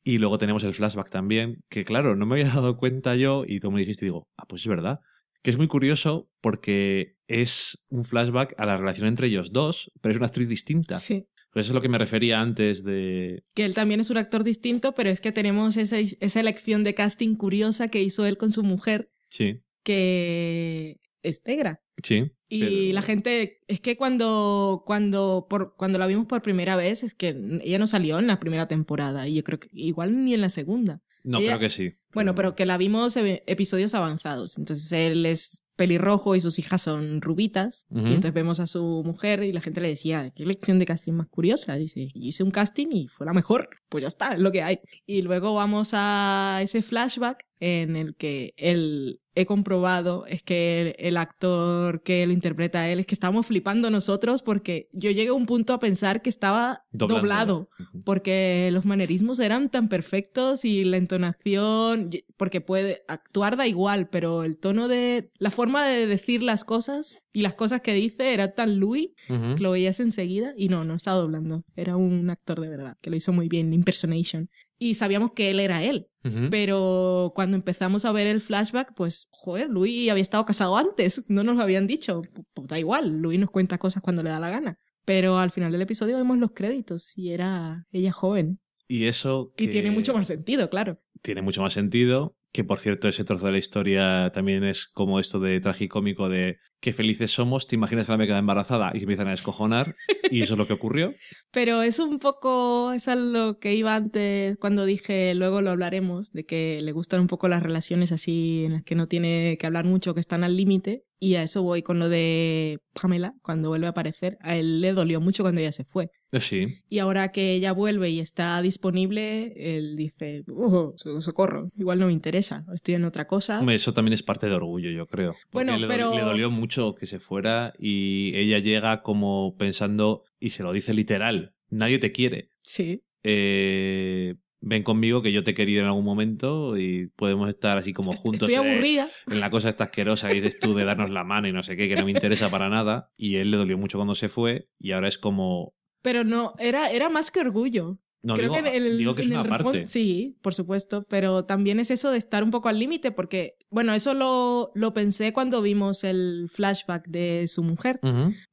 [0.04, 3.60] Y luego tenemos el flashback también, que claro, no me había dado cuenta yo y
[3.60, 5.00] tú me dijiste y digo, ah, pues es verdad.
[5.44, 10.12] Que es muy curioso porque es un flashback a la relación entre ellos dos, pero
[10.12, 11.00] es una actriz distinta.
[11.00, 11.26] Sí.
[11.52, 13.42] Pues eso es lo que me refería antes de...
[13.56, 16.94] Que él también es un actor distinto, pero es que tenemos esa, esa elección de
[16.94, 19.12] casting curiosa que hizo él con su mujer.
[19.30, 19.62] Sí.
[19.84, 21.82] Que es negra.
[22.04, 22.32] Sí.
[22.50, 27.16] Y la gente, es que cuando, cuando, por, cuando la vimos por primera vez, es
[27.16, 27.30] que
[27.62, 30.50] ella no salió en la primera temporada y yo creo que igual ni en la
[30.50, 31.02] segunda.
[31.24, 31.94] No, creo que sí.
[32.14, 34.58] Bueno, pero que la vimos episodios avanzados.
[34.58, 37.86] Entonces él es pelirrojo y sus hijas son rubitas.
[37.90, 41.14] Y entonces vemos a su mujer y la gente le decía, qué lección de casting
[41.14, 41.76] más curiosa.
[41.76, 43.70] Dice, yo hice un casting y fue la mejor.
[43.88, 44.80] Pues ya está, es lo que hay.
[45.06, 51.16] Y luego vamos a ese flashback en el que él he comprobado es que el,
[51.16, 55.34] actor que lo interpreta a él es que estábamos flipando nosotros porque yo llegué a
[55.34, 57.70] un punto a pensar que estaba doblado
[58.04, 64.44] porque los manerismos eran tan perfectos y la entonación porque puede actuar da igual pero
[64.44, 68.54] el tono de la forma de decir las cosas y las cosas que dice era
[68.54, 71.64] tan Louis que lo veías enseguida y no no estaba doblando.
[71.76, 74.50] Era un actor de verdad que lo hizo muy bien impersonation
[74.82, 76.08] y sabíamos que él era él.
[76.50, 81.44] Pero cuando empezamos a ver el flashback, pues, joder, Luis había estado casado antes, no
[81.44, 82.24] nos lo habían dicho.
[82.56, 84.80] Pues, da igual, Luis nos cuenta cosas cuando le da la gana.
[85.06, 88.60] Pero al final del episodio vemos los créditos y era ella joven.
[88.88, 89.54] Y eso...
[89.56, 91.00] Y tiene mucho más sentido, claro.
[91.22, 95.20] Tiene mucho más sentido que por cierto ese trozo de la historia también es como
[95.20, 98.98] esto de tragicómico de qué felices somos, te imaginas que la me queda embarazada y
[98.98, 99.96] se empiezan a descojonar
[100.32, 101.14] y eso es lo que ocurrió.
[101.52, 106.32] Pero es un poco, es a lo que iba antes cuando dije, luego lo hablaremos,
[106.32, 109.68] de que le gustan un poco las relaciones así en las que no tiene que
[109.68, 113.70] hablar mucho, que están al límite, Y a eso voy con lo de Pamela, cuando
[113.70, 114.40] vuelve a aparecer.
[114.42, 116.10] A él le dolió mucho cuando ella se fue.
[116.32, 116.80] Eh, sí.
[116.90, 122.14] Y ahora que ella vuelve y está disponible, él dice, oh, socorro, igual no me
[122.14, 123.64] interesa, estoy en otra cosa.
[123.72, 125.36] Eso también es parte de orgullo, yo creo.
[125.52, 126.16] bueno, le, pero...
[126.16, 130.92] le dolió mucho que se fuera y ella llega como pensando, y se lo dice
[130.96, 132.50] literal, nadie te quiere.
[132.64, 133.04] Sí.
[133.22, 137.94] Eh, ven conmigo que yo te he querido en algún momento y podemos estar así
[137.94, 138.48] como juntos.
[138.48, 139.10] Estoy aburrida.
[139.28, 141.76] En, la cosa esta asquerosa que dices tú de darnos la mano y no sé
[141.76, 143.12] qué, que no me interesa para nada.
[143.18, 145.74] Y él le dolió mucho cuando se fue y ahora es como...
[146.02, 148.00] Pero no, era, era más que orgullo.
[148.24, 149.88] No, digo, que, digo que es una parte.
[149.88, 153.94] Sí, por supuesto, pero también es eso de estar un poco al límite porque, bueno,
[153.94, 158.02] eso lo, lo pensé cuando vimos el flashback de su mujer,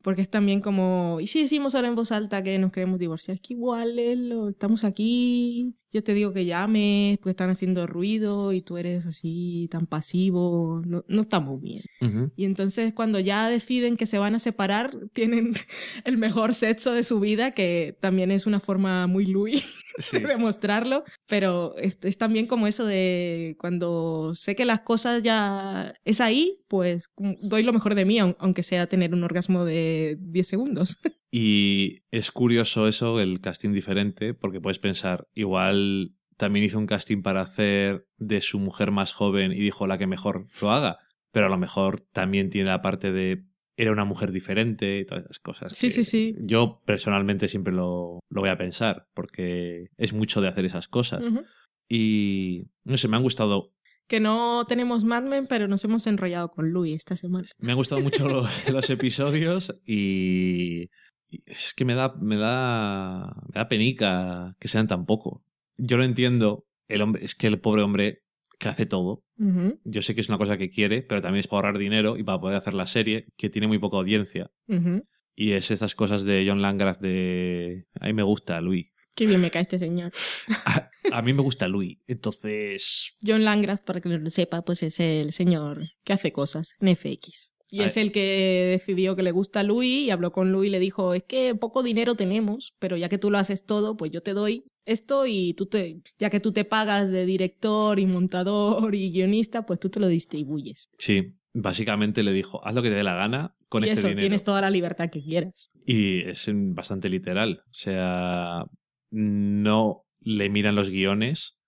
[0.00, 3.34] porque es también como, ¿y si decimos ahora en voz alta que nos queremos divorciar?
[3.34, 3.98] Es que igual
[4.48, 9.68] estamos aquí, yo te digo que llames, pues están haciendo ruido y tú eres así
[9.72, 11.82] tan pasivo, no, no estamos bien.
[12.36, 15.54] Y entonces cuando ya deciden que se van a separar, tienen
[16.04, 19.64] el mejor sexo de su vida, que también es una forma muy Louis
[20.12, 25.94] de mostrarlo, pero es, es, también como eso de cuando sé que las cosas ya
[26.04, 30.46] es ahí, pues doy lo mejor de mí, aunque sea tener un orgasmo de 10
[30.46, 30.98] segundos.
[31.30, 37.20] Y es curioso eso, el casting diferente, porque puedes pensar, igual también hizo un casting
[37.20, 40.98] para hacer de su mujer más joven y dijo la que mejor lo haga,
[41.32, 43.44] pero a lo mejor también tiene la parte de
[43.78, 45.72] era una mujer diferente y todas esas cosas.
[45.72, 46.34] Sí, sí, sí.
[46.40, 51.22] Yo personalmente siempre lo, lo, voy a pensar, porque es mucho de hacer esas cosas.
[51.88, 53.72] Y no sé, me han gustado
[54.08, 57.46] que no tenemos Mad Men, pero nos hemos enrollado con Louis esta semana.
[57.58, 60.90] Me han gustado mucho los, los episodios y
[61.46, 65.44] es que me da, me da, me da penica que sean tan poco.
[65.76, 68.22] Yo lo entiendo, el hombre, es que el pobre hombre
[68.58, 69.24] que hace todo.
[69.84, 72.24] Yo sé que es una cosa que quiere, pero también es para ahorrar dinero y
[72.24, 74.50] para poder hacer la serie, que tiene muy poca audiencia.
[75.34, 77.86] Y es esas cosas de John Langrath de...
[78.00, 78.88] A mí me gusta, Louis.
[79.14, 80.12] Qué bien me cae este señor.
[81.12, 83.12] a, mí me gusta Louis, entonces...
[83.24, 86.96] John Langrath, para que no lo sepa, pues es el señor que hace cosas en
[86.96, 87.52] FX.
[87.70, 90.70] Y es el que decidió que le gusta a Louis y habló con Louis y
[90.70, 94.10] le dijo, es que poco dinero tenemos, pero ya que tú lo haces todo, pues
[94.10, 98.06] yo te doy esto y tú te, ya que tú te pagas de director y
[98.06, 100.88] montador y guionista, pues tú te lo distribuyes.
[100.98, 104.08] Sí, básicamente le dijo, haz lo que te dé la gana con y este eso,
[104.08, 104.24] dinero.
[104.24, 105.70] Tienes toda la libertad que quieras.
[105.86, 107.62] Y es bastante literal.
[107.66, 108.64] O sea,
[109.10, 111.58] no le miran los guiones.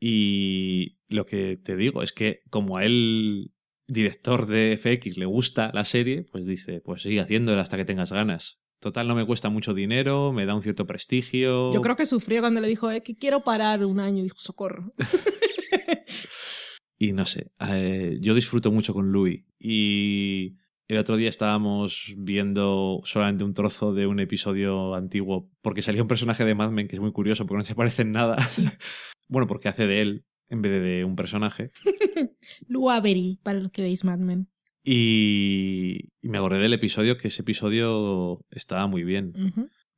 [0.00, 3.52] Y lo que te digo es que como a él
[3.86, 8.12] director de FX le gusta la serie, pues dice, pues sigue haciéndola hasta que tengas
[8.12, 8.60] ganas.
[8.80, 11.72] Total, no me cuesta mucho dinero, me da un cierto prestigio.
[11.72, 14.22] Yo creo que sufrió cuando le dijo, eh, que quiero parar un año.
[14.22, 14.90] Dijo, socorro.
[16.98, 19.44] y no sé, eh, yo disfruto mucho con Louis.
[19.58, 20.56] Y
[20.86, 26.08] el otro día estábamos viendo solamente un trozo de un episodio antiguo, porque salía un
[26.08, 28.36] personaje de Mad Men que es muy curioso, porque no se parece en nada.
[29.28, 31.70] bueno, porque hace de él en vez de, un personaje.
[32.68, 34.48] Lou Avery, para los que veis Mad Men.
[34.90, 39.34] Y, me acordé del episodio, que ese episodio estaba muy bien.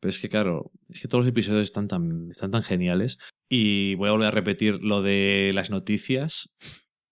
[0.01, 3.19] Pero es que, claro, es que todos los episodios están tan, están tan geniales.
[3.49, 6.53] Y voy a volver a repetir lo de las noticias.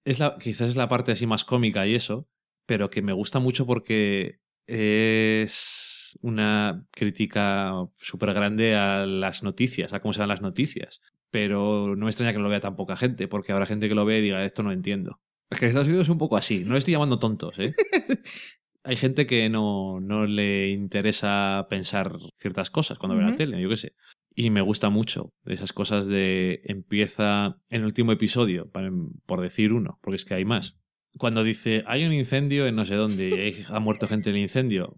[0.05, 2.29] Es la, quizás es la parte así más cómica y eso,
[2.67, 10.01] pero que me gusta mucho porque es una crítica súper grande a las noticias, a
[10.01, 11.01] cómo se dan las noticias
[11.31, 13.95] pero no me extraña que no lo vea tan poca gente, porque habrá gente que
[13.95, 15.21] lo ve y diga, esto no entiendo.
[15.51, 17.75] Es que Estados Unidos es un poco así, no le estoy llamando tontos, ¿eh?
[18.85, 23.69] Hay gente que no, no le interesa pensar ciertas cosas cuando ve la tele, yo
[23.69, 23.95] qué sé.
[24.35, 28.71] Y me gusta mucho esas cosas de empieza en el último episodio,
[29.27, 30.79] por decir uno, porque es que hay más
[31.19, 34.43] cuando dice hay un incendio en no sé dónde y ha muerto gente en el
[34.43, 34.97] incendio.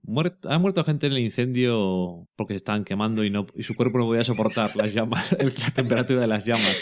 [0.48, 3.98] ha muerto gente en el incendio porque se estaban quemando y, no, y su cuerpo
[3.98, 6.76] no podía soportar las llamas, la temperatura de las llamas.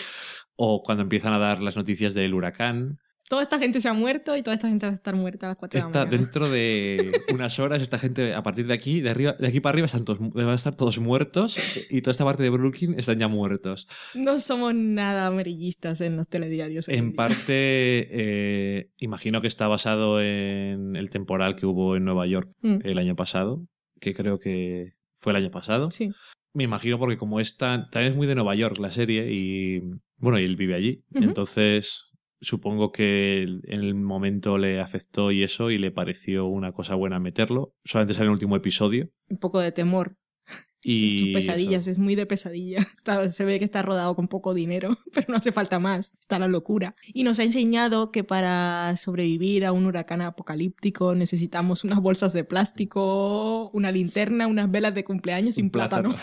[0.56, 2.98] O cuando empiezan a dar las noticias del huracán
[3.28, 5.50] toda esta gente se ha muerto y toda esta gente va a estar muerta a
[5.50, 6.10] las 4 de la mañana.
[6.10, 9.74] Dentro de unas horas, esta gente, a partir de aquí, de, arriba, de aquí para
[9.74, 11.58] arriba, están todos, van a estar todos muertos
[11.90, 13.86] y toda esta parte de Brooklyn están ya muertos.
[14.14, 16.88] No somos nada amarillistas en los telediarios.
[16.88, 22.50] En, parte, eh, imagino que está basado en el temporal que hubo en Nueva York
[22.62, 22.78] mm.
[22.84, 23.66] el año pasado,
[24.00, 25.90] que creo que fue el año pasado.
[25.90, 26.10] Sí.
[26.54, 29.82] Me imagino porque como es también es muy de Nueva York la serie y
[30.16, 31.04] bueno, y él vive allí.
[31.12, 32.07] Entonces
[32.40, 37.18] supongo que en el momento le afectó y eso y le pareció una cosa buena
[37.18, 37.74] meterlo.
[37.84, 39.10] Solamente sale el último episodio.
[39.28, 40.16] Un poco de temor.
[40.84, 42.86] Y pesadillas, es muy de pesadilla.
[43.30, 46.14] se ve que está rodado con poco dinero, pero no hace falta más.
[46.20, 46.94] Está la locura.
[47.12, 52.44] Y nos ha enseñado que para sobrevivir a un huracán apocalíptico necesitamos unas bolsas de
[52.44, 56.10] plástico, una linterna, unas velas de cumpleaños y un, plátano.
[56.12, 56.18] no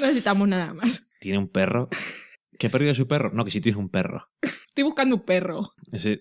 [0.00, 1.08] necesitamos nada más.
[1.20, 1.88] Tiene un perro.
[2.58, 3.30] ¿Qué perdido su perro?
[3.32, 4.28] No, que sí tiene un perro.
[4.42, 5.72] Estoy buscando un perro.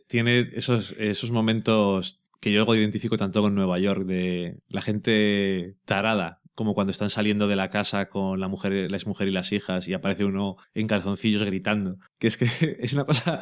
[0.07, 5.77] tiene esos, esos momentos que yo luego identifico tanto con Nueva York, de la gente
[5.85, 9.51] tarada, como cuando están saliendo de la casa con la mujer, la mujer y las
[9.51, 11.97] hijas y aparece uno en calzoncillos gritando.
[12.17, 12.45] Que es que
[12.79, 13.41] es una cosa,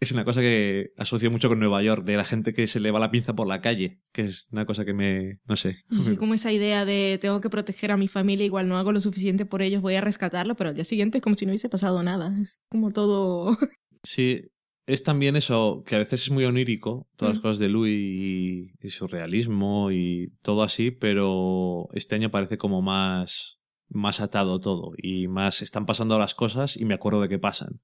[0.00, 2.90] es una cosa que asocio mucho con Nueva York, de la gente que se le
[2.90, 5.84] va la pinza por la calle, que es una cosa que me, no sé.
[5.90, 9.00] Y como esa idea de tengo que proteger a mi familia, igual no hago lo
[9.00, 11.68] suficiente por ellos, voy a rescatarlo, pero al día siguiente es como si no hubiese
[11.68, 12.36] pasado nada.
[12.40, 13.56] Es como todo...
[14.06, 14.42] Sí,
[14.86, 18.90] es también eso, que a veces es muy onírico, todas las cosas de Louis y,
[18.90, 25.26] su realismo y todo así, pero este año parece como más, más atado todo y
[25.26, 27.80] más están pasando las cosas y me acuerdo de qué pasan.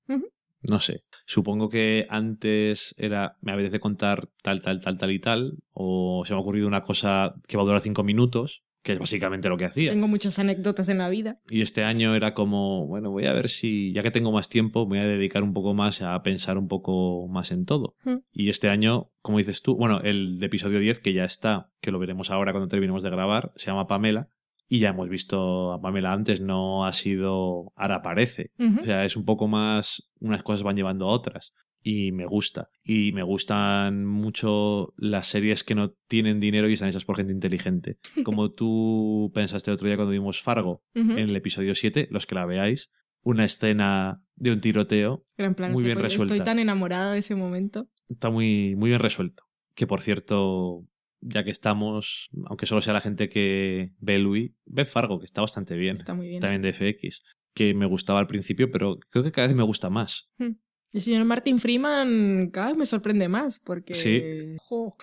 [0.69, 5.59] No sé, supongo que antes era, me apetece contar tal, tal, tal, tal y tal,
[5.73, 8.99] o se me ha ocurrido una cosa que va a durar cinco minutos, que es
[8.99, 9.93] básicamente lo que hacía.
[9.93, 11.41] Tengo muchas anécdotas en la vida.
[11.51, 14.87] Y este año era como, bueno, voy a ver si, ya que tengo más tiempo,
[14.87, 17.95] voy a dedicar un poco más a pensar un poco más en todo.
[18.05, 18.19] Hmm.
[18.33, 21.99] Y este año, como dices tú, bueno, el episodio 10 que ya está, que lo
[21.99, 24.31] veremos ahora cuando terminemos de grabar, se llama Pamela.
[24.73, 28.53] Y ya hemos visto a Pamela antes, no ha sido ahora aparece.
[28.81, 32.68] O sea, es un poco más, unas cosas van llevando a otras y me gusta.
[32.85, 37.33] Y me gustan mucho las series que no tienen dinero y están hechas por gente
[37.33, 37.99] inteligente.
[38.25, 42.37] Como tú pensaste el otro día cuando vimos Fargo en el episodio 7, los que
[42.37, 42.93] la veáis,
[43.23, 45.27] una escena de un tiroteo
[45.73, 46.35] muy bien resuelta.
[46.35, 47.89] Estoy tan enamorada de ese momento.
[48.09, 49.43] Está muy, muy bien resuelto.
[49.75, 50.87] Que por cierto,
[51.21, 55.41] ya que estamos, aunque solo sea la gente que ve Louis, ve Fargo, que está
[55.41, 55.95] bastante bien.
[55.95, 56.41] Está muy bien.
[56.41, 57.23] También de FX,
[57.55, 60.31] que me gustaba al principio, pero creo que cada vez me gusta más.
[60.39, 60.53] Hmm.
[60.93, 63.95] El señor Martin Freeman cada vez me sorprende más porque...
[63.95, 64.57] Sí.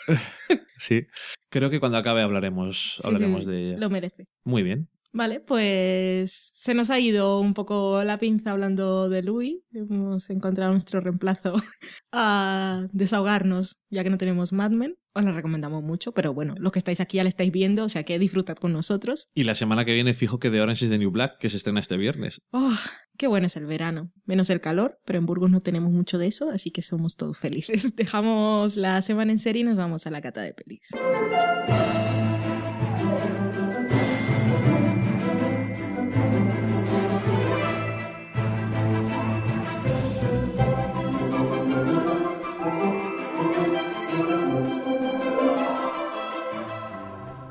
[0.77, 1.07] sí.
[1.49, 4.27] Creo que cuando acabe hablaremos, hablaremos de Lo merece.
[4.43, 4.89] Muy bien.
[5.17, 9.63] Vale, pues se nos ha ido un poco la pinza hablando de Louis.
[9.73, 11.55] Hemos encontrado nuestro reemplazo
[12.11, 14.95] a desahogarnos, ya que no tenemos Mad Men.
[15.15, 17.89] Os la recomendamos mucho, pero bueno, los que estáis aquí ya la estáis viendo, o
[17.89, 19.31] sea que disfrutad con nosotros.
[19.33, 21.57] Y la semana que viene fijo que The Orange is the New Black, que se
[21.57, 22.43] estrena este viernes.
[22.51, 22.75] Oh,
[23.17, 24.11] qué bueno es el verano.
[24.25, 27.39] Menos el calor, pero en Burgos no tenemos mucho de eso, así que somos todos
[27.39, 27.91] felices.
[27.95, 30.89] Dejamos la semana en serie y nos vamos a la cata de pelis.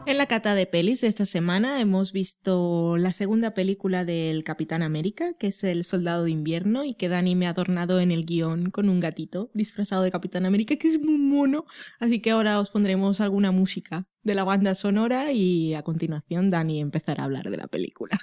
[0.06, 4.84] En la cata de pelis de esta semana hemos visto la segunda película del Capitán
[4.84, 8.24] América, que es El Soldado de Invierno, y que Dani me ha adornado en el
[8.24, 11.64] guion con un gatito disfrazado de Capitán América, que es muy mono.
[11.98, 16.78] Así que ahora os pondremos alguna música de la banda sonora y a continuación Dani
[16.78, 18.16] empezará a hablar de la película.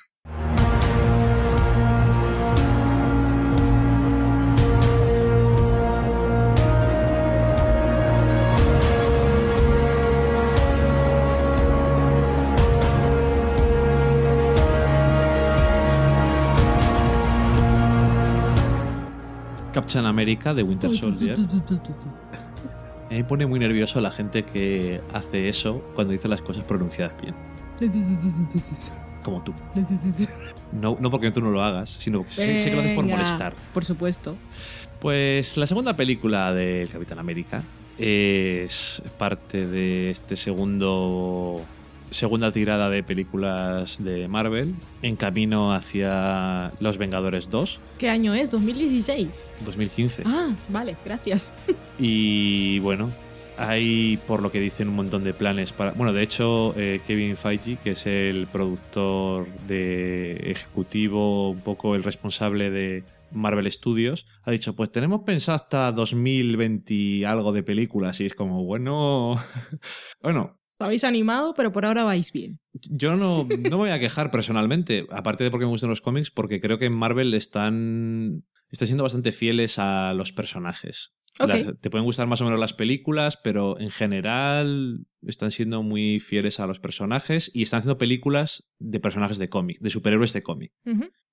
[19.73, 21.37] Captain America de Winter Soldier.
[23.09, 27.35] Me pone muy nervioso la gente que hace eso cuando dice las cosas pronunciadas bien.
[29.23, 29.53] Como tú.
[30.71, 33.53] No, no porque tú no lo hagas, sino porque sé, que lo haces por molestar.
[33.73, 34.35] Por supuesto.
[34.99, 37.61] Pues la segunda película del Capitán América
[37.97, 41.61] es parte de este segundo
[42.13, 47.79] segunda tirada de películas de Marvel en camino hacia Los Vengadores 2.
[47.97, 48.51] ¿Qué año es?
[48.51, 49.29] ¿2016?
[49.65, 50.23] 2015.
[50.25, 51.53] Ah, vale, gracias.
[51.99, 53.13] Y bueno,
[53.57, 55.91] hay por lo que dicen un montón de planes para...
[55.91, 62.03] Bueno, de hecho, eh, Kevin Feige, que es el productor de ejecutivo, un poco el
[62.03, 68.25] responsable de Marvel Studios, ha dicho, pues tenemos pensado hasta 2020 algo de películas y
[68.25, 69.35] es como, bueno,
[70.21, 72.59] bueno, habéis animado, pero por ahora vais bien.
[72.73, 76.31] Yo no, no me voy a quejar personalmente, aparte de porque me gustan los cómics,
[76.31, 81.15] porque creo que en Marvel están, están siendo bastante fieles a los personajes.
[81.81, 86.59] te pueden gustar más o menos las películas, pero en general están siendo muy fieles
[86.59, 90.73] a los personajes y están haciendo películas de personajes de cómic, de superhéroes de cómic.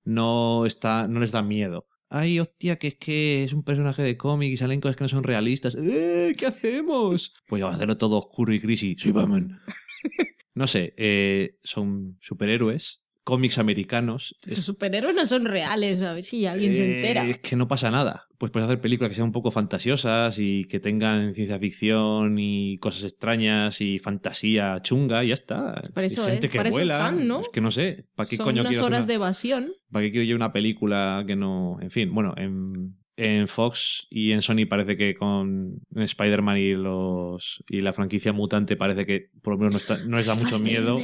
[0.03, 4.17] no, está, no les da miedo ay, hostia, que es que es un personaje de
[4.17, 5.75] cómic y salen cosas que no son realistas.
[5.75, 6.35] ¡Eh!
[6.37, 7.33] ¿Qué hacemos?
[7.47, 9.57] Pues ya va a hacerlo todo oscuro y gris y soy Batman.
[10.53, 13.01] no sé, eh, son superhéroes,
[13.31, 14.35] cómics americanos.
[14.45, 17.25] Los superhéroes no son reales, a ver si alguien se entera.
[17.25, 18.27] Es que no pasa nada.
[18.37, 22.77] Pues puedes hacer películas que sean un poco fantasiosas y que tengan ciencia ficción y
[22.79, 25.81] cosas extrañas y fantasía chunga y ya está.
[25.93, 26.97] Para eso Hay gente que para eso vuela.
[26.97, 27.39] están, ¿no?
[27.41, 29.71] Es que no sé, ¿para qué son coño unas quiero horas una- de evasión.
[29.91, 31.77] ¿Para qué quiero yo una película que no.
[31.81, 37.63] En fin, bueno, en, en Fox y en Sony parece que con Spider-Man y los
[37.69, 40.59] y la franquicia mutante parece que por lo menos no, está- no les da mucho
[40.59, 40.97] miedo.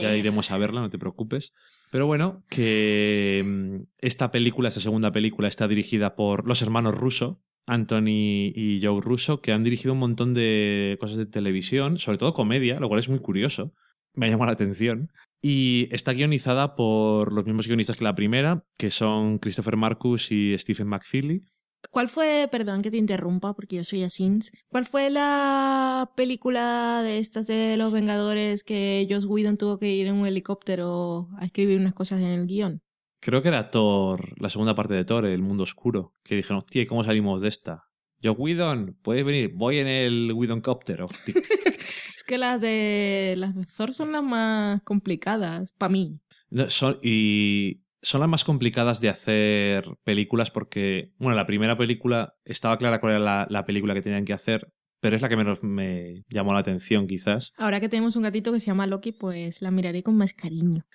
[0.00, 1.52] Ya iremos a verla, no te preocupes.
[1.90, 7.40] Pero bueno, que mm, esta película, esta segunda película, está dirigida por los hermanos Russo.
[7.66, 12.34] Anthony y Joe Russo, que han dirigido un montón de cosas de televisión, sobre todo
[12.34, 13.72] comedia, lo cual es muy curioso.
[14.12, 15.10] Me ha llamado la atención.
[15.40, 20.54] Y está guionizada por los mismos guionistas que la primera, que son Christopher Marcus y
[20.58, 21.42] Stephen McFeely.
[21.90, 27.18] ¿Cuál fue, perdón que te interrumpa porque yo soy Asins, cuál fue la película de
[27.18, 31.78] estas de los Vengadores que Joss Whedon tuvo que ir en un helicóptero a escribir
[31.78, 32.80] unas cosas en el guion?
[33.20, 36.82] Creo que era Thor, la segunda parte de Thor, El Mundo Oscuro, que dijeron, hostia,
[36.82, 37.84] ¿y cómo salimos de esta?
[38.20, 41.08] Yo, Whedon, puedes venir, voy en el Whedoncóptero.
[41.24, 41.84] Tic, tic.
[42.16, 46.20] Es que las de las de Thor son las más complicadas para mí.
[46.50, 52.36] No, son, y son las más complicadas de hacer películas porque, bueno, la primera película
[52.44, 54.72] estaba clara cuál era la, la película que tenían que hacer,
[55.04, 57.52] pero es la que menos me llamó la atención quizás.
[57.58, 60.86] Ahora que tenemos un gatito que se llama Loki, pues la miraré con más cariño.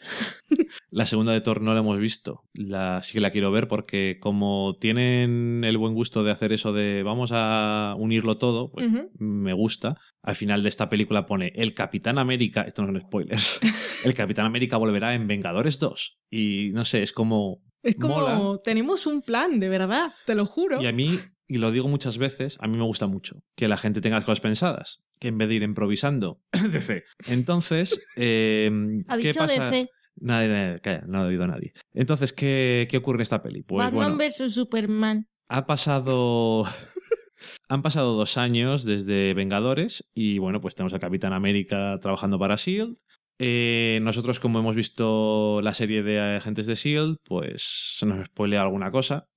[0.89, 2.41] La segunda de Thor no la hemos visto.
[2.53, 6.73] La, sí que la quiero ver porque como tienen el buen gusto de hacer eso
[6.73, 8.87] de vamos a unirlo todo, pues
[9.19, 9.97] me gusta.
[10.23, 13.59] Al final de esta película pone el Capitán América, esto no son spoilers,
[14.03, 16.19] el Capitán América volverá en Vengadores 2.
[16.31, 17.61] Y no sé, es como...
[17.83, 18.59] Es como, mola.
[18.63, 20.81] tenemos un plan, de verdad, te lo juro.
[20.81, 21.19] Y a mí,
[21.49, 24.25] y lo digo muchas veces, a mí me gusta mucho que la gente tenga las
[24.25, 26.41] cosas pensadas, que en vez de ir improvisando.
[26.71, 27.03] DC.
[27.27, 28.69] Entonces, eh,
[29.07, 29.71] ha ¿qué dicho pasa?
[29.71, 29.89] DC,
[30.21, 31.71] Nadie, nadie, calla, no ha oído a nadie.
[31.93, 33.63] Entonces, ¿qué, qué ocurre en esta peli?
[33.63, 35.27] Pues Batman bueno, vs Superman.
[35.49, 36.65] ha pasado.
[37.69, 42.57] Han pasado dos años desde Vengadores y bueno, pues tenemos a Capitán América trabajando para
[42.57, 42.97] Shield.
[43.39, 48.61] Eh, nosotros, como hemos visto la serie de agentes de Shield, pues se nos spoilea
[48.61, 49.29] alguna cosa.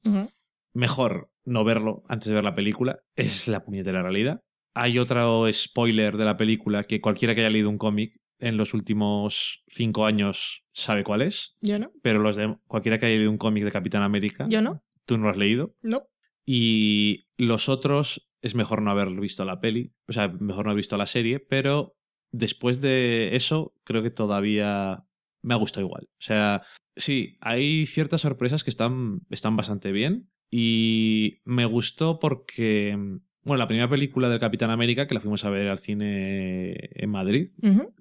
[0.75, 4.41] Mejor no verlo antes de ver la película, es la puñetera realidad.
[4.75, 8.75] Hay otro spoiler de la película que cualquiera que haya leído un cómic en los
[8.75, 13.31] últimos cinco años sabe cuál es, Yo no, pero los de cualquiera que haya leído
[13.31, 15.77] un cómic de Capitán América, yo no, tú no lo has leído.
[15.83, 16.07] no.
[16.45, 20.81] Y los otros es mejor no haber visto la peli, o sea, mejor no haber
[20.81, 21.95] visto la serie, pero
[22.33, 25.05] después de eso creo que todavía
[25.43, 26.09] me ha gustado igual.
[26.11, 26.63] O sea,
[26.97, 32.95] sí, hay ciertas sorpresas que están, están bastante bien y me gustó porque,
[33.43, 37.09] bueno, la primera película del Capitán América, que la fuimos a ver al cine en
[37.09, 37.49] Madrid,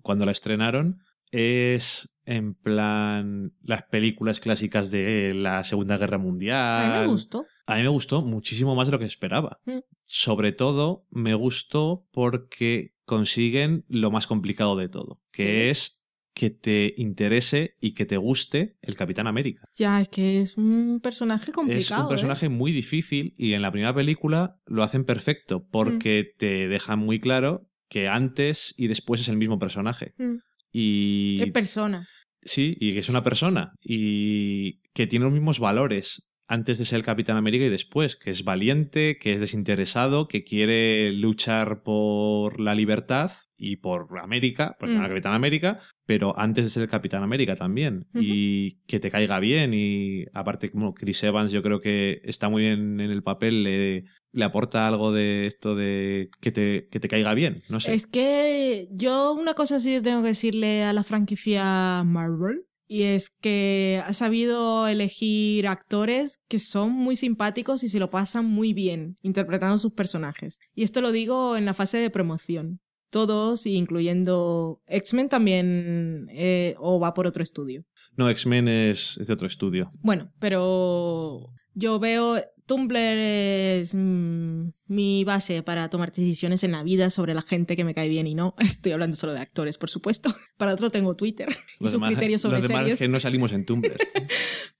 [0.01, 0.99] cuando la estrenaron,
[1.31, 6.91] es en plan las películas clásicas de la Segunda Guerra Mundial.
[6.91, 7.45] A mí me gustó.
[7.67, 9.61] A mí me gustó muchísimo más de lo que esperaba.
[9.65, 9.79] Mm.
[10.03, 16.00] Sobre todo me gustó porque consiguen lo más complicado de todo, que ¿Qué es
[16.33, 19.67] que te interese y que te guste el Capitán América.
[19.75, 21.79] Ya, es que es un personaje complicado.
[21.79, 22.09] es un ¿eh?
[22.09, 26.37] personaje muy difícil y en la primera película lo hacen perfecto porque Mm.
[26.37, 30.13] te dejan muy claro que antes y después es el mismo personaje.
[30.17, 30.35] Mm.
[30.71, 32.07] Y Qué persona.
[32.43, 36.97] Sí, y que es una persona y que tiene los mismos valores antes de ser
[36.97, 42.59] el Capitán América y después, que es valiente, que es desinteresado, que quiere luchar por
[42.59, 45.01] la libertad y por América, porque Mm.
[45.03, 48.05] el Capitán América, pero antes de ser el Capitán América también.
[48.13, 52.63] Y que te caiga bien y aparte, como Chris Evans yo creo que está muy
[52.63, 54.03] bien en el papel, le,
[54.33, 57.93] le aporta algo de esto de que te, que te caiga bien, no sé.
[57.93, 62.65] Es que yo una cosa sí tengo que decirle a la franquicia Marvel.
[62.93, 68.43] Y es que ha sabido elegir actores que son muy simpáticos y se lo pasan
[68.43, 70.59] muy bien interpretando sus personajes.
[70.75, 72.81] Y esto lo digo en la fase de promoción.
[73.09, 77.85] Todos, incluyendo X-Men, también eh, o va por otro estudio.
[78.17, 79.89] No, X-Men es, es de otro estudio.
[80.01, 87.09] Bueno, pero yo veo Tumblr es mm, mi base para tomar decisiones en la vida
[87.09, 88.55] sobre la gente que me cae bien y no.
[88.59, 90.35] Estoy hablando solo de actores, por supuesto.
[90.57, 91.47] Para otro tengo Twitter
[91.79, 92.99] y Los sus demás- criterios sobre los demás series.
[92.99, 93.95] que no salimos en Tumblr.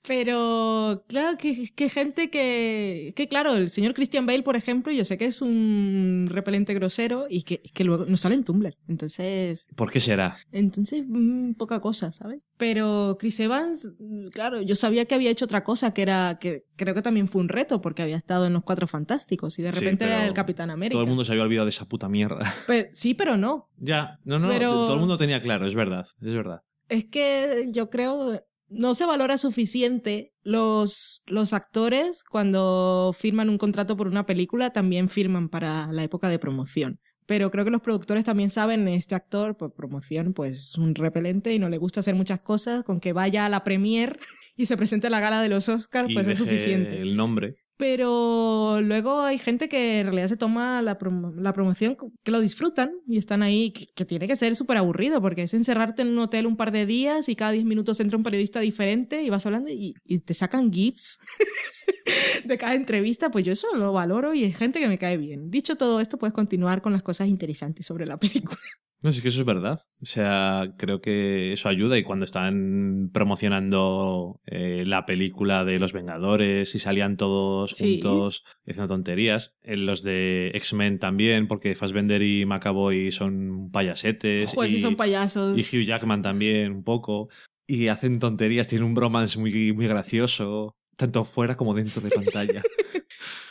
[0.03, 5.05] Pero claro que, que gente que, que claro, el señor Christian Bale, por ejemplo, yo
[5.05, 8.75] sé que es un repelente grosero y que, que luego no sale en Tumblr.
[8.87, 10.37] Entonces, ¿Por qué será?
[10.51, 12.43] entonces, mm, poca cosa, ¿sabes?
[12.57, 16.65] Pero Chris Evans, mm, claro, yo sabía que había hecho otra cosa que era, que
[16.75, 19.71] creo que también fue un reto porque había estado en Los Cuatro Fantásticos y de
[19.71, 19.79] Sí.
[20.03, 20.93] Era el Capitán América.
[20.93, 22.53] Todo el mundo se había olvidado de esa puta mierda.
[22.93, 23.69] sí, pero no.
[23.77, 26.61] Ya, no, no, todo el mundo tenía claro, es verdad, es verdad.
[26.89, 28.41] Es que yo creo
[28.71, 35.09] no se valora suficiente los, los actores cuando firman un contrato por una película, también
[35.09, 36.99] firman para la época de promoción.
[37.25, 41.53] Pero creo que los productores también saben, este actor por promoción pues es un repelente
[41.53, 44.19] y no le gusta hacer muchas cosas, con que vaya a la premier
[44.55, 47.01] y se presente a la gala de los Oscars, pues es suficiente.
[47.01, 47.57] El nombre.
[47.81, 53.17] Pero luego hay gente que en realidad se toma la, promoción, que lo disfrutan y
[53.17, 56.57] están ahí, que, tiene que ser súper aburrido, porque es encerrarte en un hotel un
[56.57, 59.95] par de días y cada 10 minutos entra un periodista diferente y vas hablando y,
[60.05, 61.17] y te sacan GIFs
[62.45, 63.31] de cada entrevista.
[63.31, 65.49] Pues yo eso lo valoro y hay gente que me cae bien.
[65.49, 68.61] Dicho todo esto, puedes continuar con las cosas interesantes sobre la película.
[69.03, 69.81] No, sí que eso es verdad.
[69.99, 75.91] O sea, creo que eso ayuda y cuando están promocionando eh, la película de Los
[75.91, 82.45] Vengadores y salían todos juntos haciendo tonterías, en los de X-Men también, porque Fassbender y
[82.45, 84.53] McAvoy son payasetes.
[84.53, 85.57] y, sí son payasos.
[85.57, 87.29] Y Hugh Jackman también, un poco.
[87.65, 92.61] Y hacen tonterías, tienen un bromance muy, muy gracioso, tanto fuera como dentro de pantalla.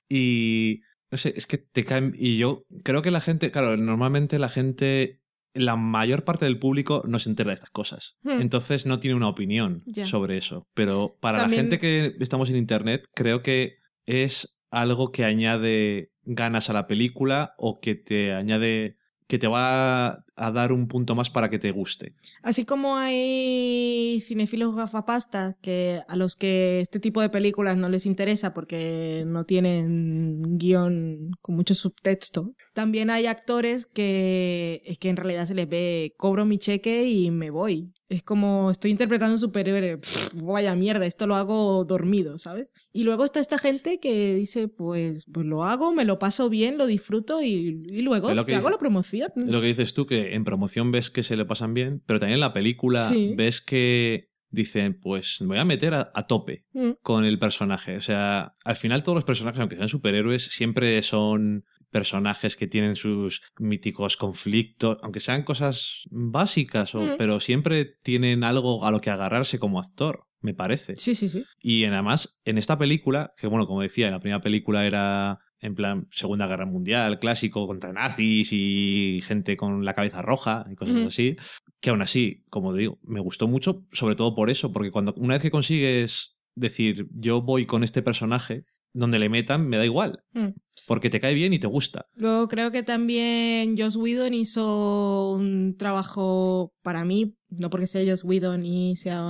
[0.08, 2.12] y no sé, es que te caen.
[2.16, 5.19] Y yo creo que la gente, claro, normalmente la gente
[5.54, 8.18] la mayor parte del público no se entera de estas cosas.
[8.22, 8.40] Hmm.
[8.40, 10.66] Entonces no tiene una opinión sobre eso.
[10.74, 16.70] Pero para la gente que estamos en Internet, creo que es algo que añade ganas
[16.70, 18.96] a la película o que te añade
[19.26, 22.14] que te va a dar un punto más para que te guste.
[22.42, 28.06] Así como hay cinefilos gafapasta que a los que este tipo de películas no les
[28.06, 35.16] interesa porque no tienen guion con mucho subtexto, también hay actores que es que en
[35.16, 37.92] realidad se les ve cobro mi cheque y me voy.
[38.08, 39.98] Es como estoy interpretando un superhéroe,
[40.42, 42.68] vaya mierda, esto lo hago dormido, ¿sabes?
[42.92, 46.78] Y luego está esta gente que dice, pues, pues lo hago, me lo paso bien,
[46.78, 47.72] lo disfruto y,
[48.02, 49.28] luego te hago la promoción.
[49.36, 52.34] Lo que dices tú, que en promoción ves que se le pasan bien, pero también
[52.34, 56.90] en la película ves que dicen, pues me voy a meter a, tope mm.
[57.02, 57.96] con el personaje.
[57.96, 62.96] O sea, al final todos los personajes, aunque sean superhéroes, siempre son personajes que tienen
[62.96, 67.14] sus míticos conflictos, aunque sean cosas básicas, o, mm.
[67.18, 70.96] pero siempre tienen algo a lo que agarrarse como actor, me parece.
[70.96, 71.44] Sí, sí, sí.
[71.58, 75.74] Y además, en esta película, que bueno, como decía, en la primera película era en
[75.74, 81.06] plan Segunda Guerra Mundial, clásico contra nazis y gente con la cabeza roja y cosas
[81.06, 81.36] así,
[81.80, 85.34] que aún así, como digo, me gustó mucho, sobre todo por eso, porque cuando una
[85.34, 90.24] vez que consigues decir yo voy con este personaje, donde le metan me da igual.
[90.32, 90.48] Mm.
[90.86, 92.06] Porque te cae bien y te gusta.
[92.14, 98.24] Luego creo que también Joss Whedon hizo un trabajo para mí, no porque sea Joss
[98.24, 99.22] Whedon y sea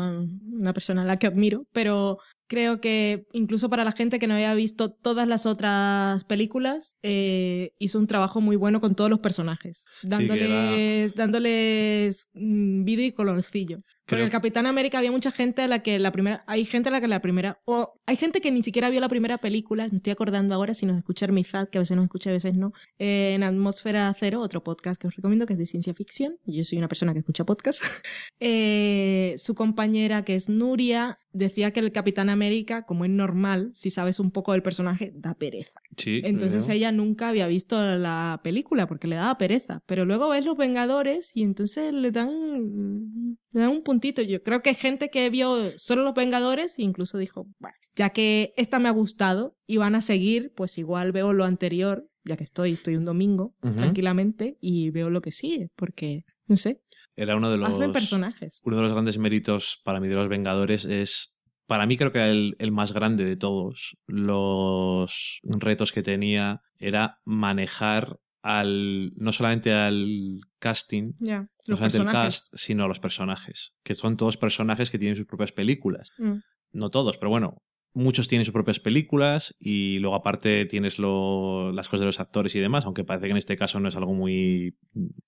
[0.53, 2.19] una persona a la que admiro, pero
[2.51, 7.75] creo que incluso para la gente que no había visto todas las otras películas, eh,
[7.79, 13.79] hizo un trabajo muy bueno con todos los personajes, dándoles, dándoles mm, vida y colorcillo.
[14.11, 16.93] Porque el Capitán América había mucha gente a la que la primera, hay gente a
[16.93, 19.97] la que la primera, o hay gente que ni siquiera vio la primera película, me
[19.97, 22.73] estoy acordando ahora si nos escucha Hermizad, que a veces nos escucha, a veces no,
[22.99, 26.65] eh, en Atmósfera Cero, otro podcast que os recomiendo que es de ciencia ficción, yo
[26.65, 27.83] soy una persona que escucha podcast,
[28.41, 33.71] eh, su compañera que es Nuria decía que el Capitán América América, como es normal,
[33.75, 35.81] si sabes un poco del personaje, da pereza.
[35.97, 39.83] Sí, entonces ella nunca había visto la película porque le daba pereza.
[39.87, 44.23] Pero luego ves Los Vengadores y entonces le dan, le dan un puntito.
[44.23, 48.11] Yo creo que hay gente que vio solo Los Vengadores e incluso dijo, bueno, ya
[48.11, 52.37] que esta me ha gustado y van a seguir, pues igual veo lo anterior, ya
[52.37, 56.83] que estoy, estoy un domingo tranquilamente y veo lo que sigue, porque no sé.
[57.17, 58.61] Era uno de los personajes.
[58.65, 61.37] Uno de los grandes méritos para mí de los Vengadores es
[61.71, 63.97] para mí creo que era el, más grande de todos.
[64.07, 72.49] Los retos que tenía era manejar al no solamente al casting, no solamente el cast,
[72.55, 76.13] sino a los personajes, que son todos personajes que tienen sus propias películas.
[76.19, 76.37] Mm.
[76.73, 77.63] No todos, pero bueno,
[77.93, 82.61] muchos tienen sus propias películas y luego aparte tienes las cosas de los actores y
[82.61, 84.77] demás, aunque parece que en este caso no es algo muy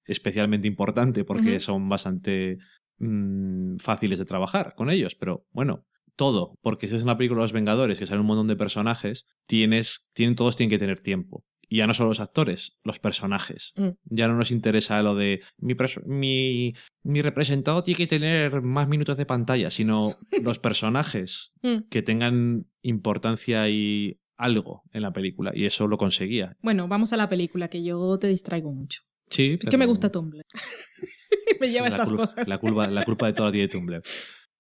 [0.05, 2.59] especialmente importante porque son bastante
[2.99, 5.85] mm, fáciles de trabajar con ellos, pero bueno,
[6.17, 9.27] todo, porque si es una película de los Vengadores, que sale un montón de personajes,
[9.47, 11.45] tienes, tienen, todos tienen que tener tiempo.
[11.73, 13.73] Y ya no solo los actores, los personajes.
[13.77, 13.89] Mm.
[14.05, 15.75] Ya no nos interesa lo de mi,
[16.05, 21.89] mi, mi, representado tiene que tener más minutos de pantalla, sino los personajes mm.
[21.89, 25.51] que tengan importancia y algo en la película.
[25.55, 26.59] Y eso lo conseguía.
[26.61, 29.01] Bueno, vamos a la película, que yo te distraigo mucho.
[29.31, 29.57] Sí.
[29.59, 30.45] Es que me gusta Tumblr.
[31.59, 32.47] me lleva estas cosas.
[32.47, 34.03] La culpa, la culpa de todo la tiene Tumblr.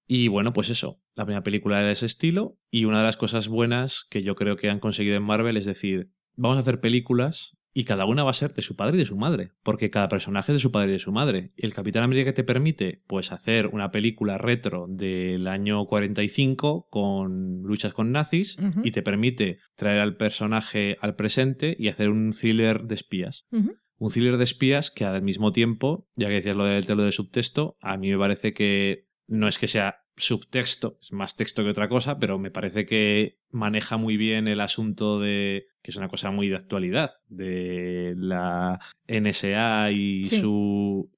[0.06, 3.18] Y bueno, pues eso, la primera película era de ese estilo y una de las
[3.18, 6.80] cosas buenas que yo creo que han conseguido en Marvel es decir, vamos a hacer
[6.80, 9.90] películas y cada una va a ser de su padre y de su madre, porque
[9.90, 11.52] cada personaje es de su padre y de su madre.
[11.56, 17.62] Y el Capitán América te permite pues hacer una película retro del año 45 con
[17.62, 22.82] luchas con nazis y te permite traer al personaje al presente y hacer un thriller
[22.84, 23.46] de espías.
[23.50, 27.12] Un thriller de espías que al mismo tiempo, ya que decías lo del telo de
[27.12, 31.70] subtexto, a mí me parece que no es que sea subtexto, es más texto que
[31.70, 36.08] otra cosa, pero me parece que maneja muy bien el asunto de, que es una
[36.08, 41.10] cosa muy de actualidad, de la NSA y su...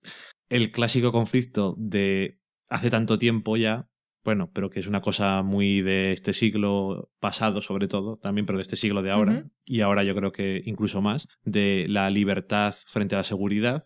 [0.48, 2.38] el clásico conflicto de
[2.68, 3.88] hace tanto tiempo ya,
[4.24, 8.58] bueno, pero que es una cosa muy de este siglo pasado sobre todo, también, pero
[8.58, 12.74] de este siglo de ahora, y ahora yo creo que incluso más, de la libertad
[12.86, 13.82] frente a la seguridad.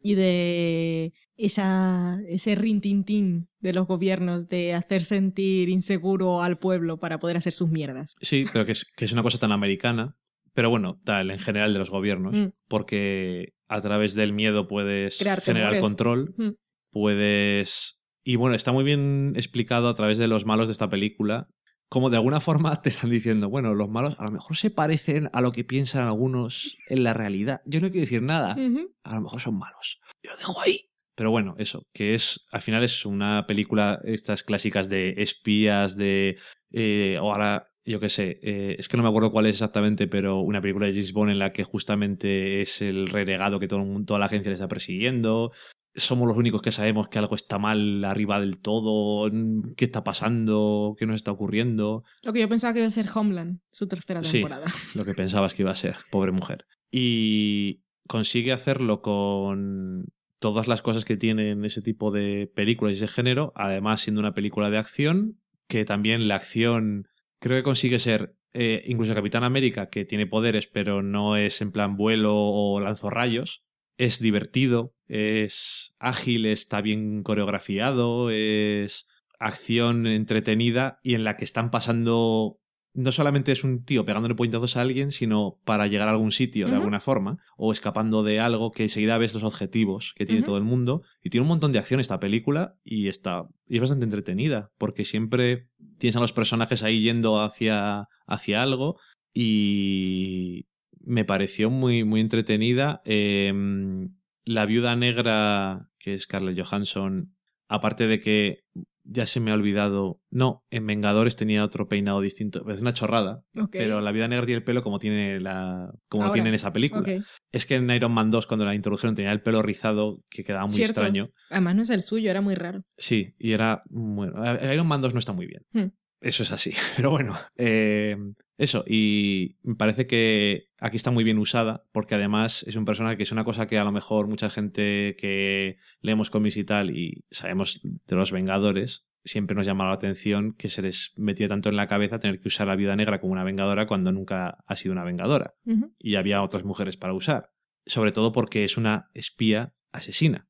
[0.00, 7.18] Y de esa, ese rintintín de los gobiernos de hacer sentir inseguro al pueblo para
[7.18, 8.16] poder hacer sus mierdas.
[8.20, 10.16] Sí, creo que es, que es una cosa tan americana,
[10.52, 12.48] pero bueno, tal en general de los gobiernos, mm.
[12.66, 16.50] porque a través del miedo puedes generar control, mm.
[16.90, 18.02] puedes...
[18.24, 21.48] Y bueno, está muy bien explicado a través de los malos de esta película,
[21.88, 25.30] como de alguna forma te están diciendo, bueno, los malos a lo mejor se parecen
[25.32, 27.62] a lo que piensan algunos en la realidad.
[27.64, 28.56] Yo no quiero decir nada,
[29.04, 30.00] a lo mejor son malos.
[30.22, 30.87] Yo lo dejo ahí.
[31.18, 36.38] Pero bueno, eso, que es, al final es una película, estas clásicas de espías, de,
[36.70, 40.38] eh, ahora, yo qué sé, eh, es que no me acuerdo cuál es exactamente, pero
[40.38, 44.20] una película de James Bond en la que justamente es el renegado que todo toda
[44.20, 45.50] la agencia le está persiguiendo.
[45.96, 49.28] Somos los únicos que sabemos que algo está mal arriba del todo,
[49.76, 52.04] qué está pasando, qué nos está ocurriendo.
[52.22, 54.68] Lo que yo pensaba que iba a ser Homeland, su tercera temporada.
[54.68, 56.64] Sí, lo que pensabas que iba a ser, pobre mujer.
[56.92, 60.06] Y consigue hacerlo con
[60.38, 64.34] todas las cosas que tienen ese tipo de películas y ese género, además siendo una
[64.34, 67.08] película de acción, que también la acción
[67.38, 71.72] creo que consigue ser eh, incluso Capitán América, que tiene poderes, pero no es en
[71.72, 73.64] plan vuelo o lanzo rayos,
[73.98, 79.06] es divertido, es ágil, está bien coreografiado, es
[79.38, 82.60] acción entretenida y en la que están pasando
[82.98, 86.66] no solamente es un tío pegándole puñetazos a alguien, sino para llegar a algún sitio
[86.66, 90.56] de alguna forma, o escapando de algo que enseguida ves los objetivos que tiene todo
[90.56, 91.02] el mundo.
[91.22, 95.04] Y tiene un montón de acción esta película y está y es bastante entretenida, porque
[95.04, 95.68] siempre
[95.98, 98.98] tienes a los personajes ahí yendo hacia, hacia algo
[99.32, 100.66] y
[101.00, 103.00] me pareció muy, muy entretenida.
[103.04, 107.36] Em, la viuda negra, que es Scarlett Johansson,
[107.68, 108.64] aparte de que
[109.10, 110.20] ya se me ha olvidado.
[110.30, 112.68] No, en Vengadores tenía otro peinado distinto.
[112.68, 113.42] Es una chorrada.
[113.72, 115.90] Pero la vida negra tiene el pelo como tiene la.
[116.08, 117.04] como lo tiene en esa película.
[117.50, 120.66] Es que en Iron Man 2, cuando la introdujeron, tenía el pelo rizado, que quedaba
[120.66, 121.30] muy extraño.
[121.50, 122.82] Además, no es el suyo, era muy raro.
[122.96, 123.80] Sí, y era.
[123.88, 125.62] Bueno, Iron Man 2 no está muy bien.
[125.72, 125.92] Hmm.
[126.20, 126.72] Eso es así.
[126.96, 128.16] Pero bueno, eh,
[128.58, 128.84] eso.
[128.86, 133.22] Y me parece que aquí está muy bien usada, porque además es un personaje que
[133.22, 137.24] es una cosa que a lo mejor mucha gente que leemos cómics y tal y
[137.30, 141.76] sabemos de los Vengadores, siempre nos llama la atención que se les metía tanto en
[141.76, 144.76] la cabeza tener que usar a la Viuda Negra como una Vengadora cuando nunca ha
[144.76, 145.54] sido una Vengadora.
[145.98, 147.52] Y había otras mujeres para usar.
[147.86, 150.48] Sobre todo porque es una espía asesina.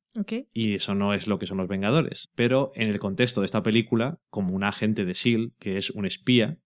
[0.53, 2.31] Y eso no es lo que son los Vengadores.
[2.35, 6.05] Pero en el contexto de esta película, como un agente de SHIELD, que es un
[6.05, 6.57] espía,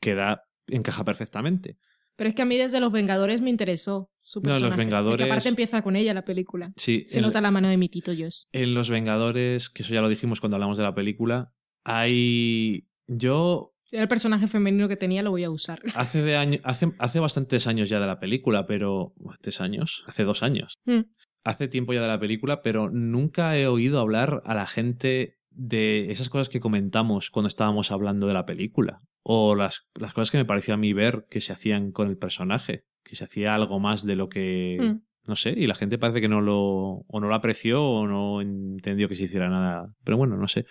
[0.00, 1.78] queda, encaja perfectamente.
[2.16, 4.62] Pero es que a mí desde Los Vengadores me interesó su personaje.
[4.62, 5.26] No, Los Vengadores...
[5.26, 6.72] aparte empieza con ella la película.
[6.76, 7.04] Sí.
[7.06, 8.42] Se nota la mano de mi tito Josh.
[8.52, 11.52] En Los Vengadores, que eso ya lo dijimos cuando hablamos de la película,
[11.84, 12.86] hay...
[13.06, 15.82] Yo el personaje femenino que tenía lo voy a usar.
[15.94, 19.12] Hace, de año, hace, hace bastantes años ya de la película, pero.
[19.42, 20.02] ¿Tres años?
[20.06, 20.78] Hace dos años.
[20.86, 21.02] Mm
[21.44, 26.10] hace tiempo ya de la película, pero nunca he oído hablar a la gente de
[26.10, 29.02] esas cosas que comentamos cuando estábamos hablando de la película.
[29.22, 32.18] O las, las cosas que me pareció a mí ver que se hacían con el
[32.18, 32.84] personaje.
[33.04, 34.78] Que se hacía algo más de lo que.
[34.80, 35.02] Mm.
[35.24, 36.58] No sé, y la gente parece que no lo.
[36.60, 39.94] o no lo apreció o no entendió que se hiciera nada.
[40.04, 40.66] Pero bueno, no sé.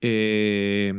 [0.00, 0.92] Eh,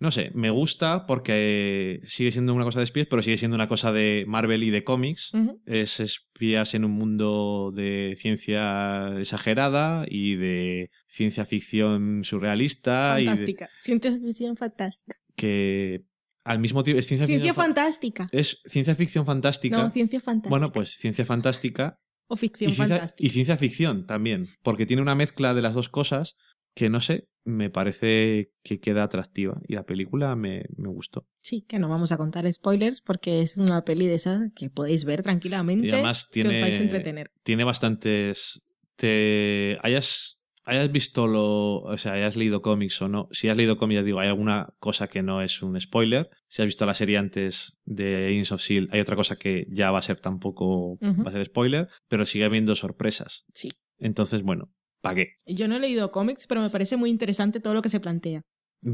[0.00, 3.68] no sé, me gusta porque sigue siendo una cosa de espías, pero sigue siendo una
[3.68, 5.32] cosa de Marvel y de cómics.
[5.66, 13.14] Es espías en un mundo de ciencia exagerada y de ciencia ficción surrealista.
[13.16, 13.68] Fantástica.
[13.80, 15.18] Ciencia ficción fantástica.
[15.34, 16.04] Que
[16.44, 18.28] al mismo tiempo es ciencia, ciencia fantástica.
[18.30, 19.82] Es ciencia ficción fantástica.
[19.82, 20.50] No, ciencia fantástica.
[20.50, 22.00] Bueno, pues ciencia fantástica.
[22.28, 23.26] O ficción fantástica.
[23.26, 26.36] Y ciencia ficción también, porque tiene una mezcla de las dos cosas
[26.78, 31.26] que no sé, me parece que queda atractiva y la película me, gustó.
[31.36, 35.04] Sí, que no vamos a contar spoilers porque es una peli de esas que podéis
[35.04, 37.32] ver tranquilamente y además tiene, que os vais a entretener.
[37.42, 38.62] Tiene bastantes...
[38.94, 43.76] Te hayas hayas visto lo, o sea, hayas leído cómics o no, si has leído
[43.76, 46.30] cómics, digo, hay alguna cosa que no es un spoiler.
[46.46, 49.90] Si has visto la serie antes de Agents of Shield, hay otra cosa que ya
[49.90, 53.46] va a ser tampoco, va a ser spoiler, pero sigue habiendo sorpresas.
[53.52, 53.70] Sí.
[53.96, 55.34] Entonces, bueno, ¿para qué?
[55.46, 58.42] Yo no he leído cómics, pero me parece muy interesante todo lo que se plantea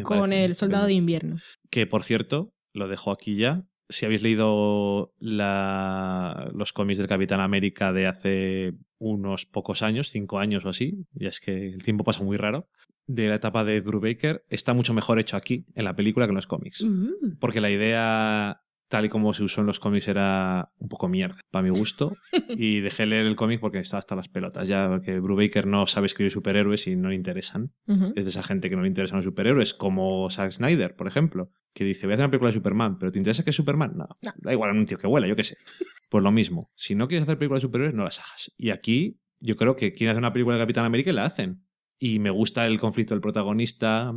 [0.02, 1.36] con el Soldado de Invierno.
[1.70, 3.66] Que, por cierto, lo dejo aquí ya.
[3.90, 6.51] Si habéis leído la...
[6.55, 11.28] los cómics del Capitán América de hace unos pocos años, cinco años o así, ya
[11.28, 12.68] es que el tiempo pasa muy raro,
[13.06, 16.31] de la etapa de Drew Baker, está mucho mejor hecho aquí, en la película, que
[16.31, 16.81] en los cómics.
[16.81, 17.36] Uh.
[17.39, 21.40] Porque la idea, tal y como se usó en los cómics, era un poco mierda,
[21.51, 22.16] para mi gusto.
[22.48, 26.06] y dejé leer el cómic porque estaba hasta las pelotas, ya porque Brubaker no sabe
[26.06, 27.73] escribir superhéroes y no le interesan.
[28.15, 31.51] Es de esa gente que no le interesan los superhéroes, como Zack Snyder, por ejemplo,
[31.73, 33.93] que dice, voy a hacer una película de Superman, pero ¿te interesa que es Superman?
[33.97, 34.32] No, No.
[34.36, 35.56] da igual, a un tío que vuela, yo qué sé.
[36.11, 38.52] Pues lo mismo, si no quieres hacer películas de superhéroes, no las hagas.
[38.56, 41.65] Y aquí yo creo que quieren hacer una película de Capitán América y la hacen.
[41.98, 44.12] Y me gusta el conflicto del protagonista,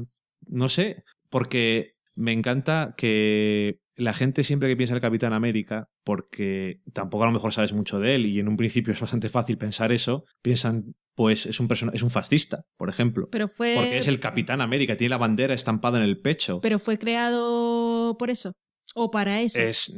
[0.45, 5.89] no sé, porque me encanta que la gente siempre que piensa en el Capitán América,
[6.03, 9.27] porque tampoco a lo mejor sabes mucho de él y en un principio es bastante
[9.27, 13.27] fácil pensar eso, piensan, pues es un, persona es un fascista, por ejemplo.
[13.31, 13.73] Pero fue.
[13.75, 16.61] Porque es el Capitán América, tiene la bandera estampada en el pecho.
[16.61, 18.53] Pero fue creado por eso.
[18.99, 19.61] O para eso.
[19.61, 19.95] Es,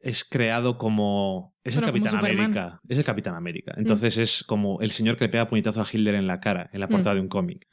[0.00, 1.54] es creado como.
[1.62, 2.18] Es Bueno, el Capitán.
[2.18, 2.80] América.
[2.88, 3.72] Es el Capitán América.
[3.76, 6.80] Entonces es como el señor que le pega puñetazo a Hitler en la cara, en
[6.80, 7.66] la portada de un cómic.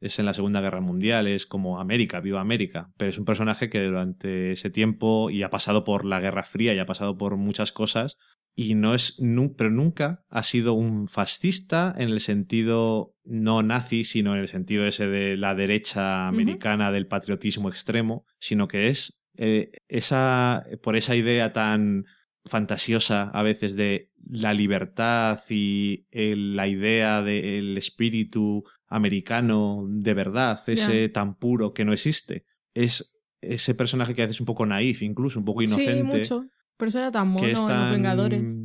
[0.00, 2.90] Es en la Segunda Guerra Mundial, es como América, viva América.
[2.96, 6.74] Pero es un personaje que durante ese tiempo y ha pasado por la Guerra Fría
[6.74, 8.16] y ha pasado por muchas cosas.
[8.54, 9.20] Y no es.
[9.20, 14.48] nu- pero nunca ha sido un fascista en el sentido no nazi, sino en el
[14.48, 20.62] sentido ese de la derecha americana del patriotismo extremo, sino que es eh, esa.
[20.82, 22.04] por esa idea tan
[22.44, 30.60] fantasiosa a veces de la libertad y el- la idea del espíritu americano de verdad,
[30.66, 32.44] ese tan puro que no existe.
[32.74, 36.24] Es ese personaje que a veces es un poco naif, incluso un poco inocente.
[36.24, 36.50] Sí, mucho.
[36.76, 38.62] Por eso era tan mono en los Vengadores.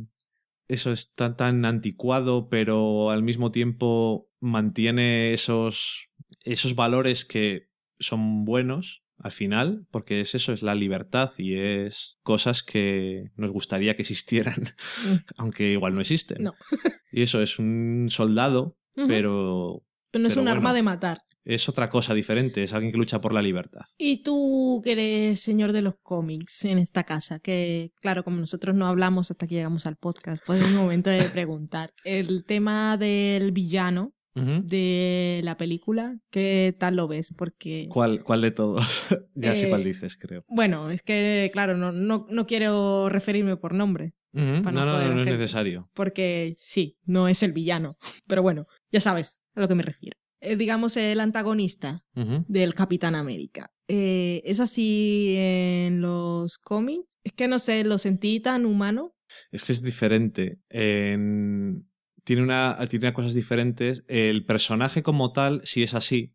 [0.66, 6.08] Eso está tan anticuado, pero al mismo tiempo mantiene esos,
[6.42, 7.68] esos valores que
[7.98, 13.50] son buenos al final, porque es eso, es la libertad y es cosas que nos
[13.50, 14.74] gustaría que existieran,
[15.04, 15.14] Mm.
[15.36, 16.42] aunque igual no existen.
[16.42, 16.52] No.
[17.16, 21.18] Y eso es un soldado, pero Pero no es pero un arma de matar.
[21.44, 23.82] es otra cosa diferente, es alguien que lucha por la libertad.
[23.98, 28.74] Y tú, que eres señor de los cómics en esta casa, que claro, como nosotros
[28.74, 31.92] no hablamos hasta que llegamos al podcast, pues es el momento de preguntar.
[32.04, 37.32] El tema del villano De la película, ¿qué tal lo ves?
[37.36, 38.84] Porque, ¿Cuál, ¿Cuál de todos?
[39.34, 40.44] ya sé Eh, cuál dices, creo.
[40.48, 45.26] bueno, es que, claro, no, no, no quiero referirme por nombre, No, no no, es
[45.26, 45.88] necesario.
[45.94, 47.96] porque sí, no es el villano.
[48.26, 50.18] Pero bueno, ya sabes a lo que me refiero.
[50.40, 53.70] Eh, digamos, el antagonista del Capitán América.
[53.88, 57.16] Eh, ¿Es así en los cómics?
[57.22, 59.14] Es que no sé, lo sentí tan humano.
[59.52, 60.58] Es que es diferente.
[60.68, 61.88] En-
[62.24, 64.04] Tiene, una, tiene cosas diferentes.
[64.08, 66.34] El personaje como tal sí es así,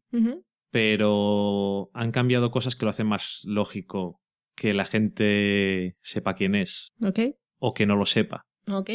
[0.72, 4.22] pero han cambiado cosas que lo hacen más lógico
[4.56, 7.20] que la gente sepa quién es Ok,
[7.60, 8.46] o que no lo sepa.
[8.68, 8.90] ok,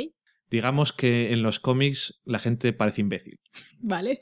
[0.50, 3.40] Digamos que en los cómics la gente parece imbécil,
[3.80, 4.20] vale.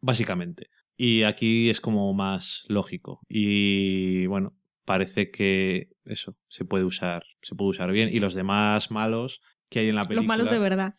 [0.00, 0.68] básicamente.
[0.96, 3.20] Y aquí es como más lógico.
[3.28, 8.10] Y bueno, parece que eso se puede usar, se puede usar bien.
[8.12, 9.40] Y los demás malos
[9.70, 10.22] que hay en la película.
[10.22, 10.94] Los malos de verdad.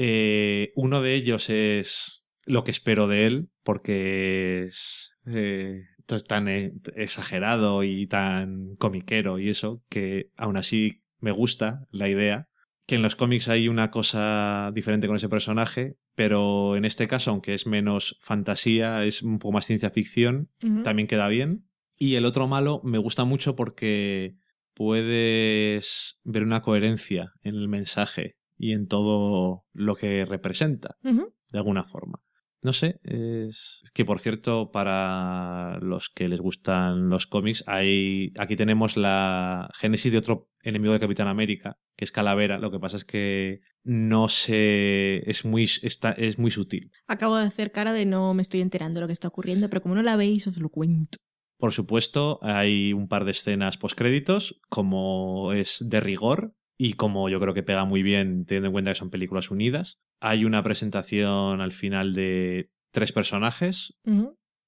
[0.00, 6.46] Eh, uno de ellos es lo que espero de él, porque es, eh, es tan
[6.46, 12.46] eh, exagerado y tan comiquero y eso, que aún así me gusta la idea.
[12.86, 17.32] Que en los cómics hay una cosa diferente con ese personaje, pero en este caso,
[17.32, 20.48] aunque es menos fantasía, es un poco más ciencia ficción,
[20.84, 21.68] también queda bien.
[21.96, 24.36] Y el otro malo me gusta mucho porque
[24.74, 31.84] puedes ver una coherencia en el mensaje y en todo lo que representa, de alguna
[31.84, 32.20] forma.
[32.60, 38.56] No sé, es que por cierto, para los que les gustan los cómics, hay aquí
[38.56, 42.58] tenemos la génesis de otro enemigo de Capitán América, que es Calavera.
[42.58, 46.90] Lo que pasa es que no se es muy está, es muy sutil.
[47.06, 49.80] Acabo de hacer cara de no me estoy enterando de lo que está ocurriendo, pero
[49.80, 51.18] como no la veis, os lo cuento.
[51.58, 57.40] Por supuesto, hay un par de escenas postcréditos, como es de rigor y como yo
[57.40, 60.00] creo que pega muy bien teniendo en cuenta que son películas unidas.
[60.20, 63.98] Hay una presentación al final de tres personajes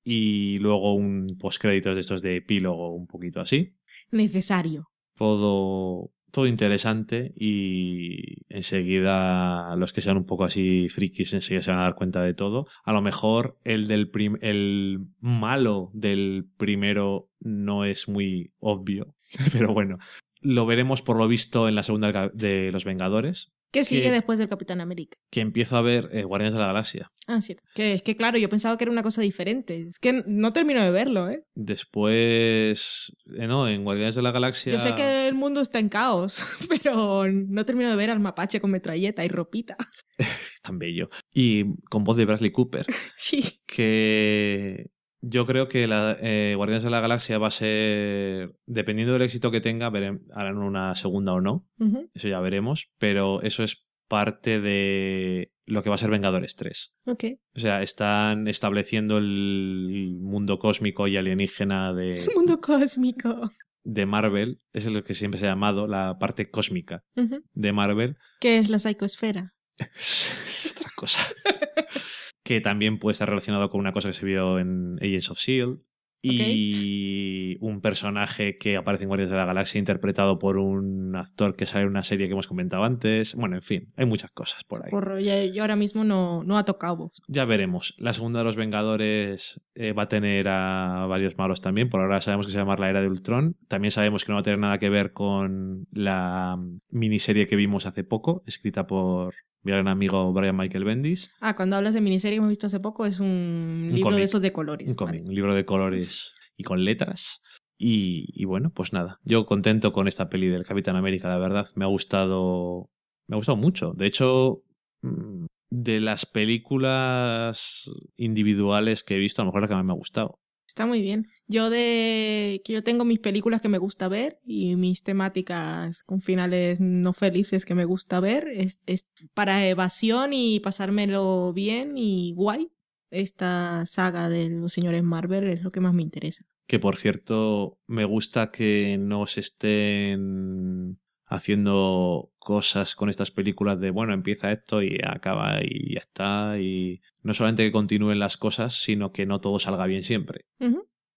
[0.03, 3.77] y luego un postcréditos de estos de epílogo un poquito así.
[4.11, 4.91] Necesario.
[5.17, 11.81] Todo todo interesante y enseguida los que sean un poco así frikis enseguida se van
[11.81, 12.67] a dar cuenta de todo.
[12.85, 14.11] A lo mejor el del
[14.41, 19.15] el malo del primero no es muy obvio,
[19.53, 19.99] pero bueno,
[20.41, 24.49] lo veremos por lo visto en la segunda de Los Vengadores, ¿Qué sigue después del
[24.49, 25.17] Capitán América?
[25.31, 27.13] Que empiezo a ver eh, Guardianes de la Galaxia.
[27.29, 27.63] Ah, cierto.
[27.75, 29.81] Que es que claro, yo pensaba que era una cosa diferente.
[29.89, 31.45] Es que no termino de verlo, ¿eh?
[31.55, 34.73] Después, eh, no, en Guardianes de la Galaxia...
[34.73, 38.61] Yo sé que el mundo está en caos, pero no termino de ver al mapache
[38.61, 39.77] con metralleta y ropita.
[40.63, 41.09] Tan bello.
[41.33, 42.87] Y con voz de Bradley Cooper.
[43.17, 43.61] sí.
[43.67, 44.91] Que
[45.23, 49.51] yo creo que la, eh, Guardianes de la Galaxia va a ser, dependiendo del éxito
[49.51, 51.67] que tenga, harán una segunda o no.
[52.15, 52.91] Eso ya veremos.
[52.99, 56.95] Pero eso es parte de lo que va a ser Vengadores 3.
[57.07, 57.25] Ok.
[57.55, 62.25] O sea, están estableciendo el mundo cósmico y alienígena de...
[62.25, 63.51] El mundo cósmico.
[63.85, 64.59] De Marvel.
[64.73, 68.17] Es lo que siempre se ha llamado la parte cósmica de Marvel.
[68.41, 69.55] ¿Qué es la psicosfera?
[69.95, 71.21] es otra cosa.
[72.51, 75.79] que también puede estar relacionado con una cosa que se vio en Agents of Shield.
[76.21, 81.65] Y un personaje que aparece en Guardias de la Galaxia interpretado por un actor que
[81.65, 83.37] sale en una serie que hemos comentado antes.
[83.37, 85.53] Bueno, en fin, hay muchas cosas por ahí.
[85.53, 87.13] yo ahora mismo no, no ha tocado.
[87.29, 87.95] Ya veremos.
[87.99, 91.89] La segunda de los Vengadores eh, va a tener a varios malos también.
[91.89, 93.57] Por ahora sabemos que se llama La Era de Ultron.
[93.69, 96.59] También sabemos que no va a tener nada que ver con la
[96.89, 101.33] miniserie que vimos hace poco, escrita por mi gran amigo Brian Michael Bendis.
[101.41, 104.43] Ah, cuando hablas de miniserie que hemos visto hace poco, es un, libro de esos
[104.43, 104.97] de colores.
[104.99, 107.43] Un libro de colores y con letras.
[107.83, 111.67] Y, bueno, pues nada, yo contento con esta peli del Capitán América, la verdad.
[111.77, 112.91] Me ha gustado,
[113.27, 113.95] me ha gustado mucho.
[113.95, 114.65] De hecho,
[115.01, 119.93] mm, de las películas individuales que he visto, a lo mejor la que más me
[119.93, 120.40] ha gustado.
[120.71, 121.27] Está muy bien.
[121.49, 126.21] Yo de que yo tengo mis películas que me gusta ver y mis temáticas con
[126.21, 132.35] finales no felices que me gusta ver es, es para evasión y pasármelo bien y
[132.37, 132.71] guay.
[133.11, 136.47] Esta saga de los señores Marvel es lo que más me interesa.
[136.69, 141.01] Que por cierto, me gusta que no se estén
[141.31, 146.59] haciendo cosas con estas películas de, bueno, empieza esto y acaba y ya está.
[146.59, 150.47] Y no solamente que continúen las cosas, sino que no todo salga bien siempre.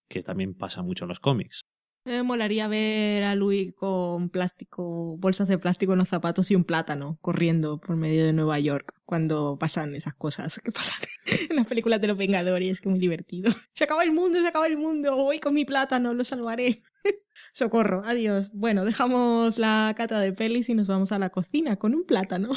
[0.07, 1.65] Que también pasa mucho en los cómics.
[2.05, 6.65] Me molaría ver a Louis con plástico, bolsas de plástico en los zapatos y un
[6.65, 10.99] plátano corriendo por medio de Nueva York cuando pasan esas cosas que pasan
[11.49, 13.51] en las películas de los Vengadores, que es muy divertido.
[13.71, 16.83] Se acaba el mundo, se acaba el mundo, voy con mi plátano, lo salvaré.
[17.55, 18.49] Socorro, adiós.
[18.51, 22.49] Bueno, dejamos la cata de pelis y nos vamos a la cocina con un plátano.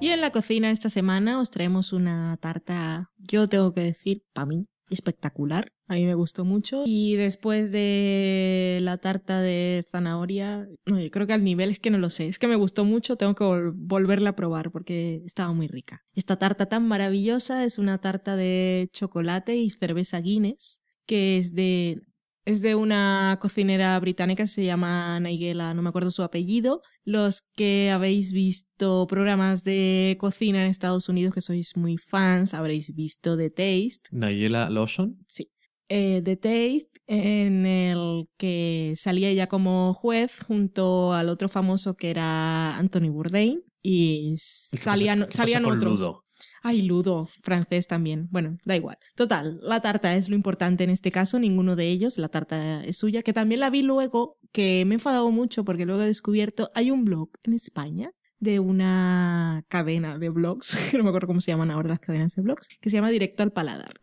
[0.00, 4.46] Y en la cocina esta semana os traemos una tarta, yo tengo que decir, para
[4.46, 5.70] mí, espectacular.
[5.90, 6.84] A mí me gustó mucho.
[6.86, 11.90] Y después de la tarta de zanahoria, no, yo creo que al nivel es que
[11.90, 12.28] no lo sé.
[12.28, 16.04] Es que me gustó mucho, tengo que volverla a probar porque estaba muy rica.
[16.14, 22.00] Esta tarta tan maravillosa es una tarta de chocolate y cerveza Guinness, que es de
[22.44, 26.82] es de una cocinera británica, se llama Nigella, no me acuerdo su apellido.
[27.04, 32.94] Los que habéis visto programas de cocina en Estados Unidos, que sois muy fans, habréis
[32.94, 34.08] visto The Taste.
[34.12, 35.18] ¿Nigella Lawson?
[35.26, 35.50] Sí.
[35.92, 42.10] Eh, The Taste, en el que salía ella como juez junto al otro famoso que
[42.10, 43.64] era Anthony Bourdain.
[43.82, 46.22] Y salían, salían otros.
[46.62, 48.28] Ay, ludo, francés también.
[48.30, 48.98] Bueno, da igual.
[49.16, 52.98] Total, la tarta es lo importante en este caso, ninguno de ellos, la tarta es
[52.98, 56.70] suya, que también la vi luego, que me he enfadado mucho porque luego he descubierto,
[56.74, 61.52] hay un blog en España de una cadena de blogs, no me acuerdo cómo se
[61.52, 63.94] llaman ahora las cadenas de blogs, que se llama Directo al Paladar.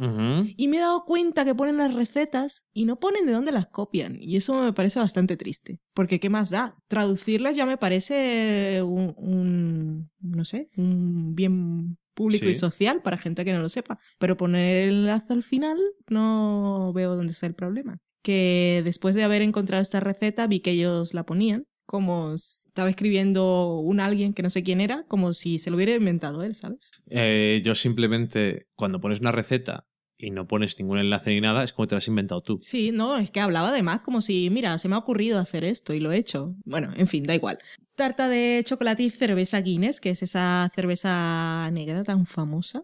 [0.56, 3.68] Y me he dado cuenta que ponen las recetas y no ponen de dónde las
[3.68, 4.18] copian.
[4.22, 5.82] Y eso me parece bastante triste.
[5.94, 6.78] Porque ¿qué más da?
[6.88, 13.44] Traducirlas ya me parece un, un no sé, un bien público y social para gente
[13.44, 14.00] que no lo sepa.
[14.20, 15.78] Pero poner el enlace al final
[16.10, 18.00] no veo dónde está el problema.
[18.22, 23.80] Que después de haber encontrado esta receta vi que ellos la ponían como estaba escribiendo
[23.80, 27.02] un alguien que no sé quién era, como si se lo hubiera inventado él, ¿sabes?
[27.10, 29.88] Eh, yo simplemente, cuando pones una receta
[30.18, 32.60] y no pones ningún enlace ni nada, es como te lo has inventado tú.
[32.62, 35.94] Sí, no, es que hablaba además como si, mira, se me ha ocurrido hacer esto
[35.94, 36.56] y lo he hecho.
[36.66, 37.60] Bueno, en fin, da igual.
[37.96, 42.84] Tarta de chocolate y cerveza Guinness, que es esa cerveza negra tan famosa,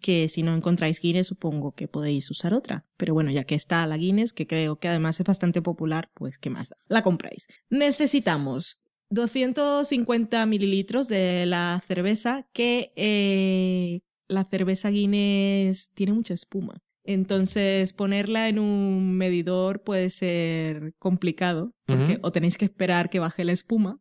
[0.00, 2.84] que si no encontráis Guinness supongo que podéis usar otra.
[2.96, 6.38] Pero bueno, ya que está la Guinness, que creo que además es bastante popular, pues
[6.38, 7.46] qué más, la compráis.
[7.68, 14.00] Necesitamos 250 mililitros de la cerveza, que eh,
[14.30, 16.82] la cerveza Guinness tiene mucha espuma.
[17.02, 23.42] Entonces, ponerla en un medidor puede ser complicado, porque o tenéis que esperar que baje
[23.44, 24.00] la espuma.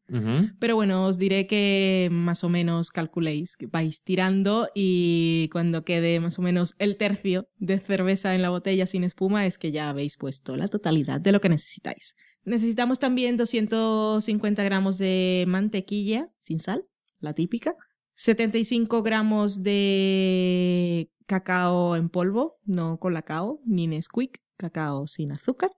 [0.60, 6.20] Pero bueno, os diré que más o menos calculéis, que vais tirando y cuando quede
[6.20, 9.90] más o menos el tercio de cerveza en la botella sin espuma es que ya
[9.90, 12.16] habéis puesto la totalidad de lo que necesitáis.
[12.44, 16.86] Necesitamos también 250 gramos de mantequilla sin sal,
[17.20, 17.76] la típica.
[18.20, 25.72] 75 gramos de cacao en polvo, no con colacao ni Nesquik, cacao sin azúcar.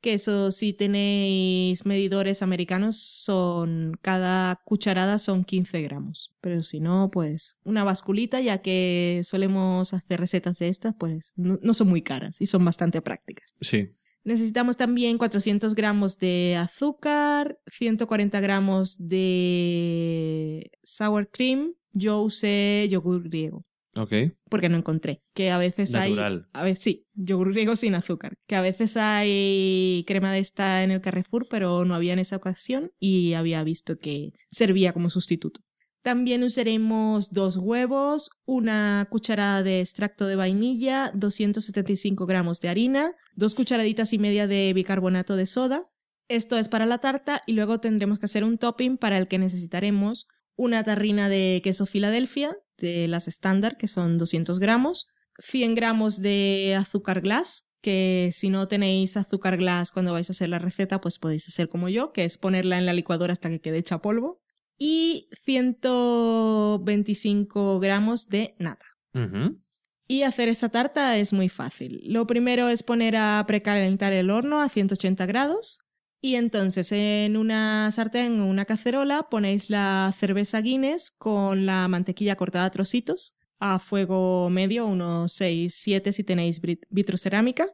[0.00, 6.32] Que eso, si tenéis medidores americanos, son cada cucharada son 15 gramos.
[6.40, 11.58] Pero si no, pues una basculita, ya que solemos hacer recetas de estas, pues no,
[11.62, 13.56] no son muy caras y son bastante prácticas.
[13.60, 13.90] Sí.
[14.24, 21.74] Necesitamos también 400 gramos de azúcar, 140 gramos de sour cream.
[21.92, 23.66] Yo usé yogur griego.
[23.94, 24.12] Ok.
[24.48, 25.22] Porque no encontré.
[25.34, 26.16] Que a veces hay.
[26.52, 28.34] A veces sí, yogur griego sin azúcar.
[28.46, 32.36] Que a veces hay crema de esta en el Carrefour, pero no había en esa
[32.36, 35.60] ocasión y había visto que servía como sustituto.
[36.02, 43.54] También usaremos dos huevos, una cucharada de extracto de vainilla, 275 gramos de harina, dos
[43.54, 45.88] cucharaditas y media de bicarbonato de soda.
[46.28, 49.38] Esto es para la tarta y luego tendremos que hacer un topping para el que
[49.38, 50.26] necesitaremos
[50.56, 55.06] una tarrina de queso Filadelfia, de las estándar, que son 200 gramos,
[55.38, 60.48] 100 gramos de azúcar glass, que si no tenéis azúcar glass cuando vais a hacer
[60.48, 63.60] la receta, pues podéis hacer como yo, que es ponerla en la licuadora hasta que
[63.60, 64.41] quede hecha polvo,
[64.78, 68.86] y 125 gramos de nata.
[70.08, 72.02] Y hacer esta tarta es muy fácil.
[72.06, 75.78] Lo primero es poner a precalentar el horno a 180 grados,
[76.20, 82.36] y entonces en una sartén o una cacerola ponéis la cerveza Guinness con la mantequilla
[82.36, 87.66] cortada a trocitos a fuego medio, unos 6, 7 si tenéis vitrocerámica.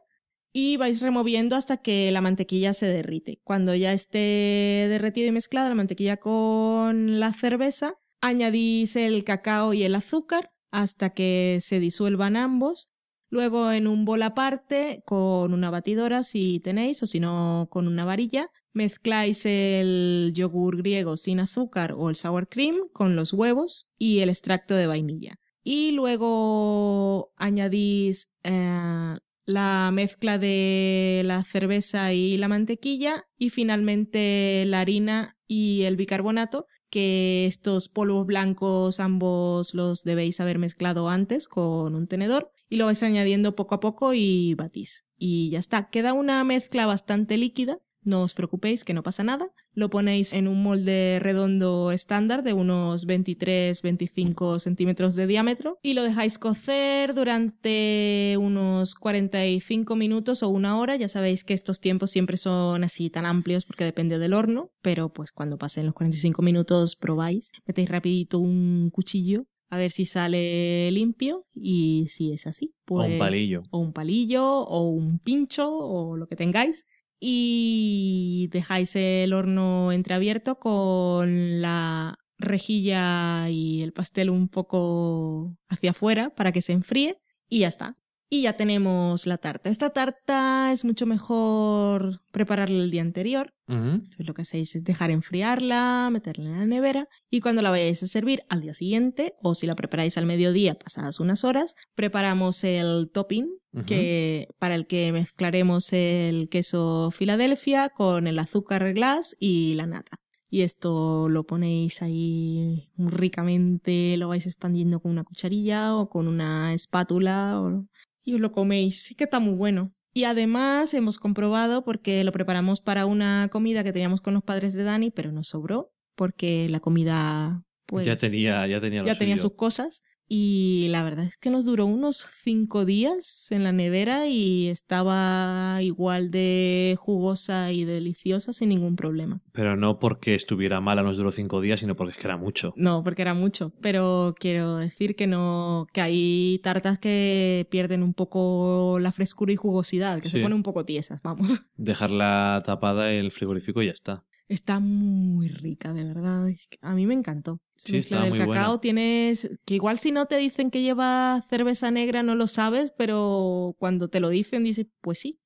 [0.51, 3.39] Y vais removiendo hasta que la mantequilla se derrite.
[3.43, 9.83] Cuando ya esté derretida y mezclada la mantequilla con la cerveza, añadís el cacao y
[9.83, 12.93] el azúcar hasta que se disuelvan ambos
[13.31, 18.03] Luego en un bol aparte, con una batidora si tenéis, o si no con una
[18.03, 24.19] varilla, mezcláis el yogur griego sin azúcar o el sour cream con los huevos y
[24.19, 25.39] el extracto de vainilla.
[25.63, 29.17] Y luego añadís eh,
[29.49, 36.67] la mezcla de la cerveza y la mantequilla y finalmente la harina y el bicarbonato
[36.91, 42.85] que estos polvos blancos ambos los debéis haber mezclado antes con un tenedor y lo
[42.85, 45.05] vais añadiendo poco a poco y batís.
[45.17, 49.51] Y ya está, queda una mezcla bastante líquida, no os preocupéis que no pasa nada.
[49.73, 56.03] Lo ponéis en un molde redondo estándar de unos 23-25 centímetros de diámetro y lo
[56.03, 60.95] dejáis cocer durante unos 45 minutos o una hora.
[60.95, 65.11] Ya sabéis que estos tiempos siempre son así tan amplios porque depende del horno, pero
[65.11, 70.89] pues cuando pasen los 45 minutos probáis, metéis rapidito un cuchillo a ver si sale
[70.91, 73.07] limpio y si es así, pues...
[73.07, 73.63] O un palillo.
[73.69, 76.87] O un palillo, o un pincho, o lo que tengáis.
[77.19, 86.29] Y dejáis el horno entreabierto con la rejilla y el pastel un poco hacia afuera
[86.35, 87.98] para que se enfríe y ya está.
[88.31, 89.69] Y ya tenemos la tarta.
[89.69, 93.53] Esta tarta es mucho mejor prepararla el día anterior.
[93.65, 98.07] lo que hacéis es dejar enfriarla, meterla en la nevera y cuando la vayáis a
[98.07, 103.09] servir al día siguiente o si la preparáis al mediodía pasadas unas horas, preparamos el
[103.11, 103.47] topping
[103.87, 110.17] que, para el que mezclaremos el queso Filadelfia con el azúcar glass y la nata.
[110.51, 116.73] Y esto lo ponéis ahí ricamente, lo vais expandiendo con una cucharilla o con una
[116.73, 117.85] espátula o
[118.29, 119.93] y os lo coméis, que está muy bueno.
[120.13, 124.73] Y además hemos comprobado, porque lo preparamos para una comida que teníamos con los padres
[124.73, 129.37] de Dani, pero nos sobró, porque la comida pues ya tenía ya tenía, ya tenía
[129.37, 134.27] sus cosas y la verdad es que nos duró unos cinco días en la nevera
[134.27, 139.39] y estaba igual de jugosa y deliciosa sin ningún problema.
[139.51, 142.73] Pero no porque estuviera mala nos duró cinco días, sino porque es que era mucho.
[142.77, 143.73] No, porque era mucho.
[143.81, 149.55] Pero quiero decir que no, que hay tartas que pierden un poco la frescura y
[149.55, 151.63] jugosidad, que se ponen un poco tiesas, vamos.
[151.75, 154.25] Dejarla tapada en el frigorífico y ya está.
[154.49, 156.49] Está muy rica, de verdad.
[156.81, 157.61] A mí me encantó.
[157.75, 162.23] Sí, está del cacao tienes que igual si no te dicen que lleva cerveza negra
[162.23, 165.39] no lo sabes, pero cuando te lo dicen dices, pues sí.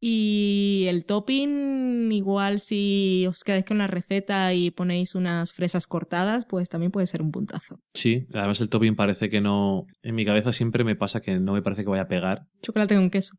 [0.00, 6.44] Y el topping, igual si os quedáis con la receta y ponéis unas fresas cortadas,
[6.44, 7.80] pues también puede ser un puntazo.
[7.94, 9.86] Sí, además el topping parece que no.
[10.02, 12.46] En mi cabeza siempre me pasa que no me parece que vaya a pegar.
[12.62, 13.36] Chocolate con queso.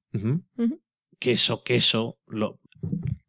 [1.19, 2.19] Queso, queso.
[2.27, 2.59] Lo,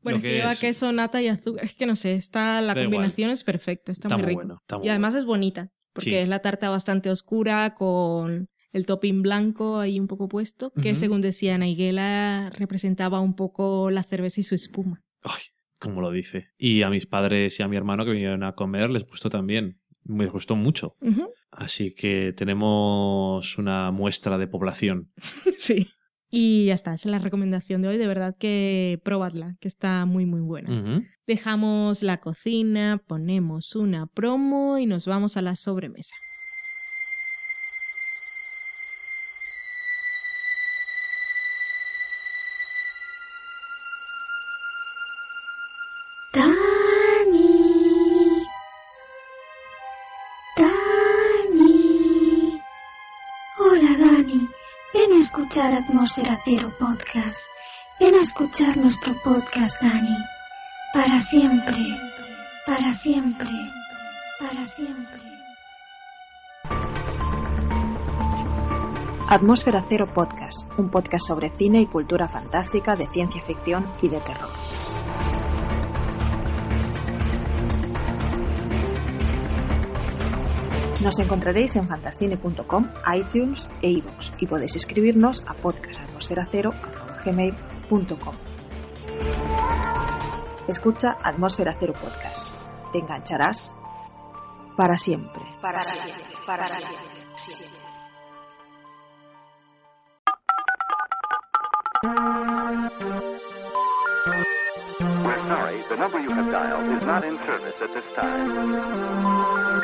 [0.03, 1.65] bueno, es que, lleva queso, nata y azúcar.
[1.65, 4.63] Es que no sé, está, la combinación es perfecta, está, muy rico.
[4.83, 9.99] y además es bonita, porque es la tarta bastante oscura con el topping blanco ahí
[9.99, 15.03] un poco puesto, que según decía Naiguela representaba un poco la cerveza y su espuma.
[15.23, 15.43] Ay,
[15.79, 16.49] como lo dice.
[16.57, 19.81] Y a mis padres y a mi hermano que vinieron a comer les gustó también.
[20.03, 20.97] Me gustó mucho.
[21.51, 25.13] Así que tenemos una muestra de población.
[25.59, 25.89] sí.
[26.31, 27.99] Y ya está, esa es la recomendación de hoy.
[27.99, 31.03] De verdad que probadla, que está muy, muy buena.
[31.27, 36.15] Dejamos la cocina, ponemos una promo y nos vamos a la sobremesa.
[55.51, 57.41] Escuchar Atmósfera Cero Podcast.
[57.99, 60.17] Ven a escuchar nuestro podcast, Dani.
[60.95, 61.99] Para siempre,
[62.65, 63.49] para siempre,
[64.39, 65.21] para siempre.
[69.29, 74.21] Atmósfera Cero Podcast, un podcast sobre cine y cultura fantástica, de ciencia ficción y de
[74.21, 74.51] terror.
[81.03, 88.35] Nos encontraréis en fantastine.com, iTunes e iVoox y podéis escribirnos a podcastatmosferacero.gmail.com
[90.69, 92.55] Escucha Atmósfera Cero Podcast.
[92.93, 93.73] Te engancharás
[94.77, 95.43] para siempre.
[95.61, 96.23] Para, siempre.
[96.47, 97.21] Para siempre.
[105.25, 109.81] We're sorry, the number you have dialed is not in service at this time.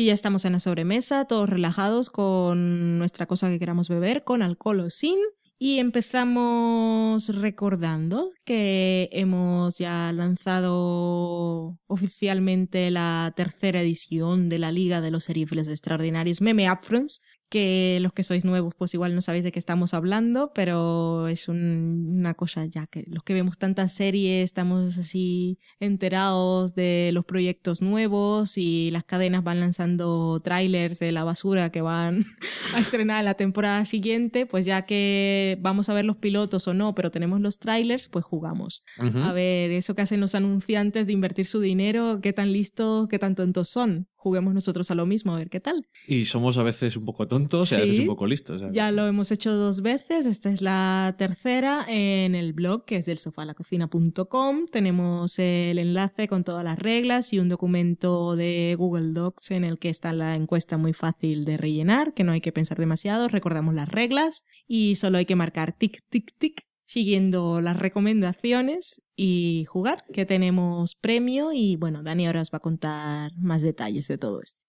[0.00, 4.40] Y ya estamos en la sobremesa, todos relajados con nuestra cosa que queramos beber, con
[4.40, 5.18] alcohol o sin.
[5.58, 15.10] Y empezamos recordando que hemos ya lanzado oficialmente la tercera edición de la Liga de
[15.10, 17.20] los Serifles Extraordinarios Meme Upfronts,
[17.50, 21.48] que los que sois nuevos pues igual no sabéis de qué estamos hablando, pero es
[21.48, 27.82] una cosa ya que los que vemos tantas series estamos así enterados de los proyectos
[27.82, 32.24] nuevos y las cadenas van lanzando trailers de la basura que van
[32.74, 36.94] a estrenar la temporada siguiente, pues ya que vamos a ver los pilotos o no,
[36.94, 38.84] pero tenemos los trailers, pues jugamos.
[38.96, 43.18] A ver, eso que hacen los anunciantes de invertir su dinero, qué tan listos, qué
[43.18, 45.86] tan tontos son juguemos nosotros a lo mismo, a ver qué tal.
[46.06, 48.62] Y somos a veces un poco tontos y a veces un poco listos.
[48.70, 53.06] Ya lo hemos hecho dos veces, esta es la tercera en el blog que es
[53.06, 54.66] del sofalacocina.com.
[54.70, 59.78] Tenemos el enlace con todas las reglas y un documento de Google Docs en el
[59.78, 63.74] que está la encuesta muy fácil de rellenar, que no hay que pensar demasiado, recordamos
[63.74, 70.04] las reglas y solo hay que marcar tic, tic, tic siguiendo las recomendaciones y jugar,
[70.12, 74.40] que tenemos premio y bueno, Dani ahora os va a contar más detalles de todo
[74.42, 74.60] esto.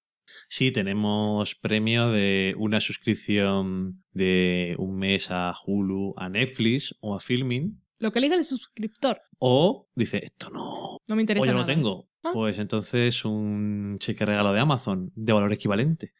[0.47, 7.19] Sí, tenemos premio de una suscripción de un mes a Hulu, a Netflix o a
[7.19, 7.81] Filming.
[7.97, 9.19] Lo que elija el suscriptor.
[9.39, 10.99] O dice, esto no.
[11.07, 11.43] No me interesa.
[11.43, 12.07] O yo lo tengo.
[12.23, 12.29] Ah.
[12.33, 16.13] Pues entonces un cheque regalo de Amazon de valor equivalente.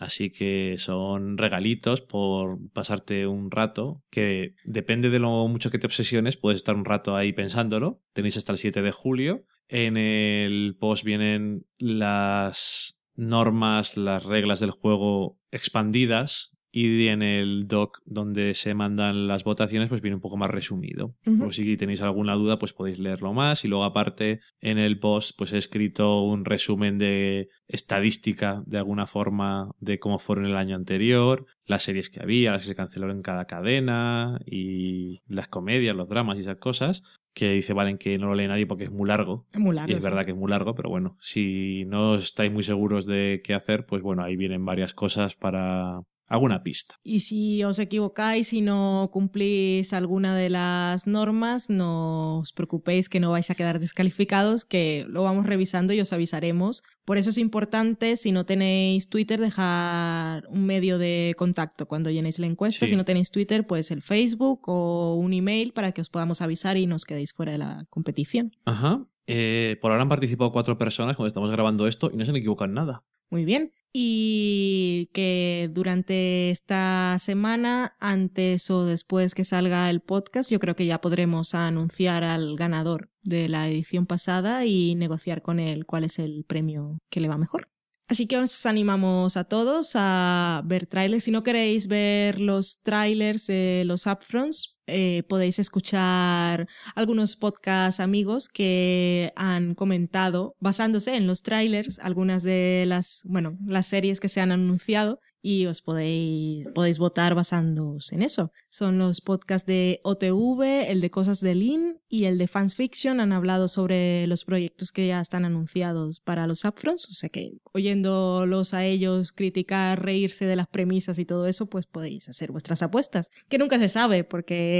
[0.00, 5.86] Así que son regalitos por pasarte un rato, que depende de lo mucho que te
[5.86, 8.02] obsesiones, puedes estar un rato ahí pensándolo.
[8.14, 9.44] Tenéis hasta el 7 de julio.
[9.68, 18.00] En el post vienen las normas, las reglas del juego expandidas y en el doc
[18.04, 21.14] donde se mandan las votaciones pues viene un poco más resumido.
[21.38, 25.32] Por si tenéis alguna duda pues podéis leerlo más y luego aparte en el post
[25.36, 30.76] pues he escrito un resumen de estadística de alguna forma de cómo fueron el año
[30.76, 35.96] anterior, las series que había, las que se cancelaron en cada cadena y las comedias,
[35.96, 37.02] los dramas y esas cosas
[37.32, 39.46] que dice Valen que no lo lee nadie porque es muy largo.
[39.52, 39.92] Es muy largo.
[39.92, 43.40] Y es verdad que es muy largo, pero bueno, si no estáis muy seguros de
[43.44, 46.94] qué hacer, pues bueno, ahí vienen varias cosas para alguna pista.
[47.02, 53.20] Y si os equivocáis y no cumplís alguna de las normas, no os preocupéis que
[53.20, 56.84] no vais a quedar descalificados, que lo vamos revisando y os avisaremos.
[57.04, 62.38] Por eso es importante, si no tenéis Twitter, dejar un medio de contacto cuando llenéis
[62.38, 62.86] la encuesta.
[62.86, 62.90] Sí.
[62.90, 66.76] Si no tenéis Twitter, pues el Facebook o un email para que os podamos avisar
[66.76, 68.56] y nos quedéis fuera de la competición.
[68.64, 69.04] Ajá.
[69.26, 72.36] Eh, por ahora han participado cuatro personas cuando estamos grabando esto y no se han
[72.36, 73.04] equivocado en nada.
[73.30, 73.72] Muy bien.
[73.92, 80.86] Y que durante esta semana, antes o después que salga el podcast, yo creo que
[80.86, 86.18] ya podremos anunciar al ganador de la edición pasada y negociar con él cuál es
[86.18, 87.66] el premio que le va mejor.
[88.10, 91.22] Así que os animamos a todos a ver trailers.
[91.22, 98.48] Si no queréis ver los trailers de los upfronts, eh, podéis escuchar algunos podcast amigos
[98.48, 104.40] que han comentado, basándose en los trailers, algunas de las, bueno, las series que se
[104.40, 108.52] han anunciado y os podéis, podéis votar basándoos en eso.
[108.68, 113.20] Son los podcasts de OTV, el de Cosas de Lin y el de Fans Fiction.
[113.20, 117.52] Han hablado sobre los proyectos que ya están anunciados para los upfronts, o sea que
[117.72, 122.82] oyéndolos a ellos criticar, reírse de las premisas y todo eso, pues podéis hacer vuestras
[122.82, 124.79] apuestas, que nunca se sabe, porque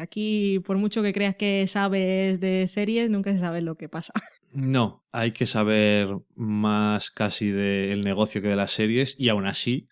[0.00, 4.12] aquí, por mucho que creas que sabes de series, nunca se sabe lo que pasa.
[4.52, 9.86] No, hay que saber más casi del negocio que de las series y aún así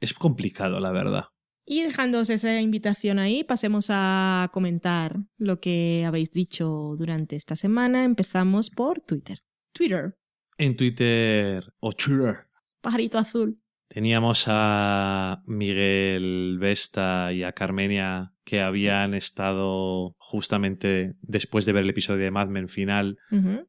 [0.00, 1.26] es complicado, la verdad.
[1.64, 8.02] Y dejándoos esa invitación ahí, pasemos a comentar lo que habéis dicho durante esta semana.
[8.02, 9.38] Empezamos por Twitter.
[9.72, 10.18] Twitter,
[10.58, 12.46] En Twitter o Twitter
[12.80, 13.60] pajarito azul.
[13.88, 21.90] teníamos a Miguel Vesta y a Carmenia que habían estado justamente después de ver el
[21.90, 23.18] episodio de Mad Men final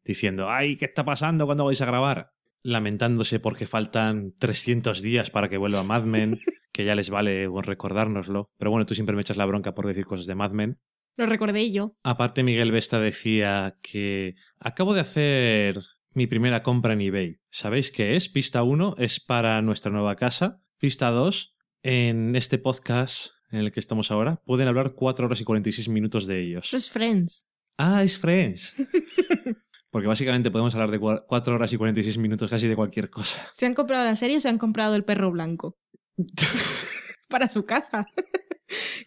[0.05, 2.29] diciendo, ay, ¿qué está pasando cuando vais a grabar?
[2.61, 6.39] Lamentándose porque faltan 300 días para que vuelva Mad Men,
[6.71, 8.51] que ya les vale recordárnoslo.
[8.59, 10.77] Pero bueno, tú siempre me echas la bronca por decir cosas de Mad Men.
[11.15, 11.95] Lo recordé yo.
[12.03, 15.81] Aparte, Miguel Vesta decía que acabo de hacer
[16.11, 17.39] mi primera compra en eBay.
[17.49, 18.29] ¿Sabéis qué es?
[18.29, 20.61] Pista 1 es para nuestra nueva casa.
[20.77, 25.43] Pista 2, en este podcast en el que estamos ahora, pueden hablar 4 horas y
[25.43, 26.65] 46 minutos de ellos.
[26.65, 27.47] Eso es Friends.
[27.77, 28.75] Ah, es Friends.
[29.89, 33.47] Porque básicamente podemos hablar de 4 horas y 46 minutos casi de cualquier cosa.
[33.53, 35.77] ¿Se han comprado la serie o se han comprado el perro blanco?
[37.29, 38.05] para su casa.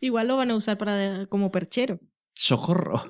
[0.00, 2.00] Igual lo van a usar para como perchero.
[2.34, 3.04] ¡Socorro!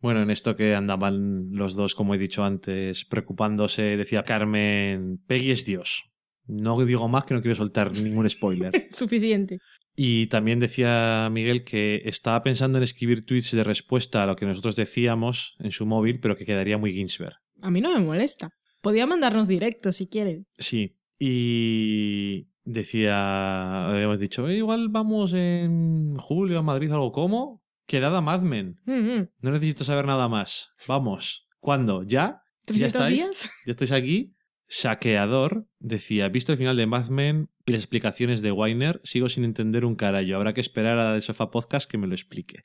[0.00, 5.50] Bueno, en esto que andaban los dos, como he dicho antes, preocupándose, decía Carmen, Peggy
[5.50, 6.10] es Dios.
[6.46, 8.72] No digo más que no quiero soltar ningún spoiler.
[8.90, 9.58] Suficiente.
[10.00, 14.46] Y también decía Miguel que estaba pensando en escribir tweets de respuesta a lo que
[14.46, 17.34] nosotros decíamos en su móvil, pero que quedaría muy Ginsberg.
[17.62, 18.50] A mí no me molesta.
[18.80, 20.44] Podía mandarnos directo si quiere.
[20.56, 20.96] Sí.
[21.18, 27.64] Y decía, habíamos dicho, "Eh, igual vamos en julio a Madrid, algo como.
[27.88, 28.76] Quedada Mad Men.
[28.84, 29.28] Mm, mm.
[29.40, 30.70] No necesito saber nada más.
[30.86, 31.48] Vamos.
[31.58, 32.04] ¿Cuándo?
[32.04, 32.42] ¿Ya?
[32.68, 33.16] ¿Ya ¿300 estáis?
[33.16, 33.50] días?
[33.66, 34.36] ¿Ya estáis aquí?
[34.68, 39.44] Saqueador decía, visto el final de Mad Men y las explicaciones de Weiner, sigo sin
[39.44, 40.36] entender un carallo.
[40.36, 42.64] Habrá que esperar a The Sofa Podcast que me lo explique.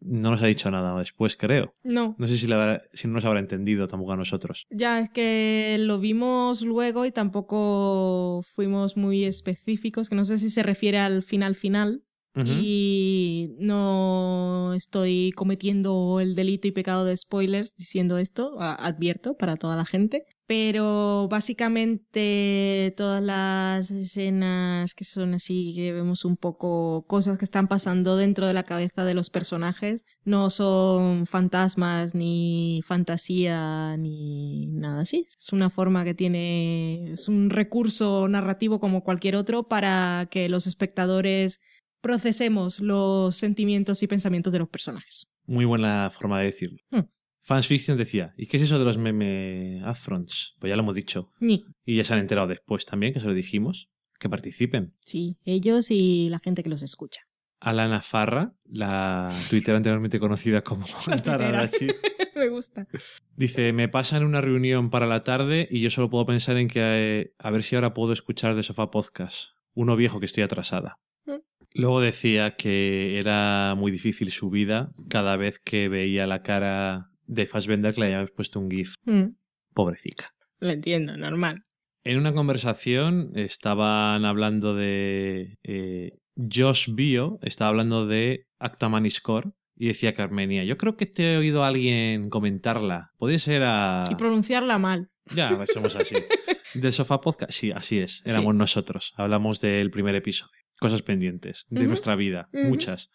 [0.00, 1.74] No nos ha dicho nada después, creo.
[1.82, 2.14] No.
[2.18, 2.78] No sé si, no
[3.14, 4.66] nos habrá entendido tampoco a nosotros.
[4.70, 10.50] Ya es que lo vimos luego y tampoco fuimos muy específicos, que no sé si
[10.50, 12.04] se refiere al final final.
[12.42, 19.76] Y no estoy cometiendo el delito y pecado de spoilers diciendo esto, advierto para toda
[19.76, 20.24] la gente.
[20.50, 27.68] Pero básicamente todas las escenas que son así, que vemos un poco cosas que están
[27.68, 35.02] pasando dentro de la cabeza de los personajes, no son fantasmas ni fantasía ni nada
[35.02, 35.24] así.
[35.38, 40.66] Es una forma que tiene, es un recurso narrativo como cualquier otro para que los
[40.66, 41.60] espectadores
[42.00, 45.30] procesemos los sentimientos y pensamientos de los personajes.
[45.46, 46.78] Muy buena forma de decirlo.
[46.90, 47.02] Hmm.
[47.50, 50.54] Fans Fiction decía, ¿y qué es eso de los meme upfronts?
[50.60, 51.32] Pues ya lo hemos dicho.
[51.40, 53.90] Ni, Y ya se han enterado después también, que se lo dijimos.
[54.20, 54.94] Que participen.
[55.00, 57.22] sí, ellos y la gente que los escucha.
[57.58, 61.88] Alana Farra, la Twitter anteriormente conocida como La Taradachi,
[62.36, 62.86] Me gusta.
[63.34, 66.80] dice, me pasan una reunión para la tarde y yo solo puedo pensar en que
[66.80, 69.48] eh, a ver si ahora puedo escuchar de Sofá Podcast.
[69.74, 71.00] Uno viejo que estoy atrasada.
[71.26, 71.40] Mm.
[71.74, 77.46] Luego decía que era muy difícil su vida cada vez que veía la cara de
[77.46, 78.94] Fassbender que le habíamos puesto un GIF.
[79.04, 79.34] Mm,
[79.74, 80.30] Pobrecita.
[80.58, 81.64] lo entiendo, normal.
[82.04, 89.86] En una conversación estaban hablando de eh, Josh Bio, estaba hablando de Actaman Score y
[89.88, 93.10] decía Carmenia, yo creo que te he oído a alguien comentarla.
[93.16, 94.04] Puede ser a...
[94.10, 95.10] Y pronunciarla mal.
[95.34, 96.16] Ya, pues somos así.
[96.74, 97.52] ¿Del Sofá Podcast?
[97.52, 98.22] Sí, así es.
[98.24, 98.58] Éramos Sí.
[98.58, 99.12] nosotros.
[99.16, 100.52] Hablamos del primer episodio.
[100.78, 102.48] Cosas pendientes de nuestra vida.
[102.52, 103.10] Muchas.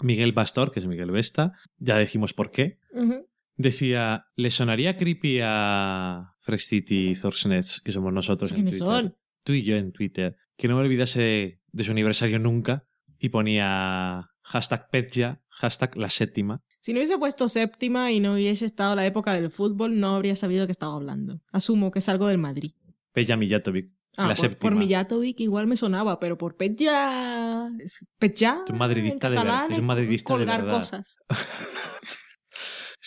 [0.00, 2.78] Miguel Pastor, que es Miguel Vesta, ya dijimos por qué.
[2.92, 3.28] Ujú.
[3.60, 8.86] Decía, ¿le sonaría creepy a Fresh City Zorsnets, que somos nosotros en ¿Quiénes Twitter?
[9.02, 9.16] son?
[9.44, 10.36] Tú y yo en Twitter.
[10.56, 12.86] Que no me olvidase de su aniversario nunca.
[13.18, 16.62] Y ponía hashtag Petja, hashtag la séptima.
[16.80, 20.36] Si no hubiese puesto séptima y no hubiese estado la época del fútbol, no habría
[20.36, 21.42] sabido que estaba hablando.
[21.52, 22.72] Asumo que es algo del Madrid.
[23.12, 24.58] Peja Mijatovic, Ah, la por, séptima.
[24.70, 27.68] por Mijatovic igual me sonaba, pero por Petja...
[27.78, 28.62] es- Petja...
[28.64, 30.78] Es un madridista en de ver- catalán es un madridista de verdad.
[30.78, 31.18] cosas.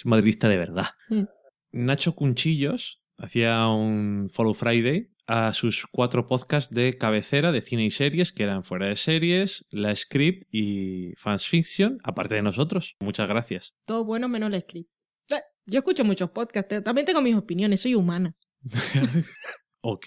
[0.03, 0.87] Es madridista de verdad.
[1.07, 1.23] Mm.
[1.71, 7.91] Nacho Cunchillos hacía un Follow Friday a sus cuatro podcasts de cabecera de cine y
[7.91, 12.97] series, que eran Fuera de Series, La Script y Fans Fiction, aparte de nosotros.
[12.99, 13.75] Muchas gracias.
[13.85, 14.89] Todo bueno menos el script.
[15.29, 18.35] Eh, Yo escucho muchos podcasts, también tengo mis opiniones, soy humana.
[19.85, 20.05] Ok,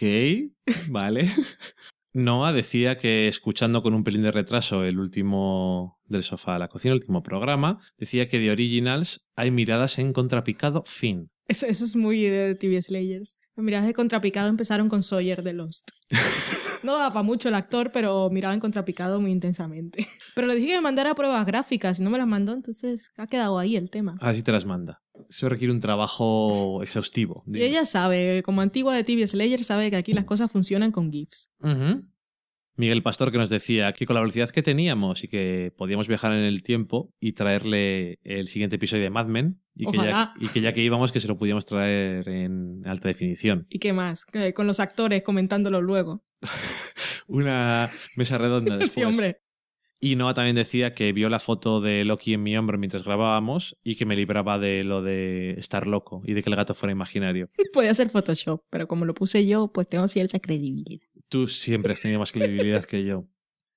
[0.89, 1.29] vale.
[2.17, 6.69] Noah decía que escuchando con un pelín de retraso el último del sofá a la
[6.69, 11.31] cocina, el último programa, decía que de Originals hay miradas en contrapicado fin.
[11.47, 13.39] Eso, eso es muy de TV Slayers.
[13.55, 15.91] Las miradas de contrapicado empezaron con Sawyer de Lost.
[16.87, 20.07] No daba para mucho el actor, pero miraba en contrapicado muy intensamente.
[20.37, 23.27] Pero le dije que me mandara pruebas gráficas y no me las mandó, entonces ha
[23.27, 24.15] quedado ahí el tema.
[24.21, 25.03] Así te las manda.
[25.29, 27.43] Eso requiere un trabajo exhaustivo.
[27.47, 31.11] Y ella sabe, como antigua de TV Slayer, sabe que aquí las cosas funcionan con
[31.11, 31.51] GIFs.
[32.77, 36.33] Miguel Pastor que nos decía que con la velocidad que teníamos y que podíamos viajar
[36.33, 40.35] en el tiempo y traerle el siguiente episodio de Mad Men y que, ya, Ojalá.
[40.41, 43.67] y que ya que íbamos que se lo pudiéramos traer en alta definición.
[43.71, 44.25] ¿Y qué más?
[44.25, 46.25] Que Con los actores comentándolo luego.
[47.27, 48.93] Una mesa redonda después.
[48.93, 49.41] Sí, hombre.
[49.99, 53.79] Y Noah también decía que vio la foto de Loki en mi hombro mientras grabábamos
[53.83, 56.93] y que me libraba de lo de estar loco y de que el gato fuera
[56.93, 57.49] imaginario.
[57.73, 61.07] Podía ser Photoshop, pero como lo puse yo, pues tengo cierta credibilidad.
[61.29, 63.25] Tú siempre has tenido más credibilidad que yo.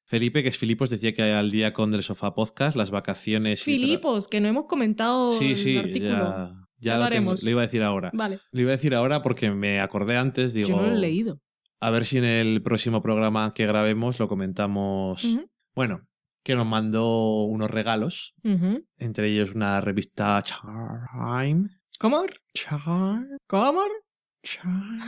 [0.06, 3.62] Felipe, que es Filipos, decía que al día con Del Sofá Podcast, las vacaciones...
[3.62, 6.10] y Filipos, que no hemos comentado Sí, el sí, artículo.
[6.10, 7.36] ya, ya lo lo.
[7.44, 8.10] Lo iba a decir ahora.
[8.14, 10.70] Vale, Lo iba a decir ahora porque me acordé antes, digo...
[10.70, 11.42] yo no lo he leído.
[11.80, 15.26] A ver si en el próximo programa que grabemos lo comentamos.
[15.76, 16.08] Bueno,
[16.44, 18.34] que nos mandó unos regalos,
[18.98, 21.70] entre ellos una revista Charm.
[22.00, 22.26] ¿Cómo?
[22.54, 23.28] Charm.
[23.48, 23.84] ¿Cómo?
[24.44, 25.00] Charm.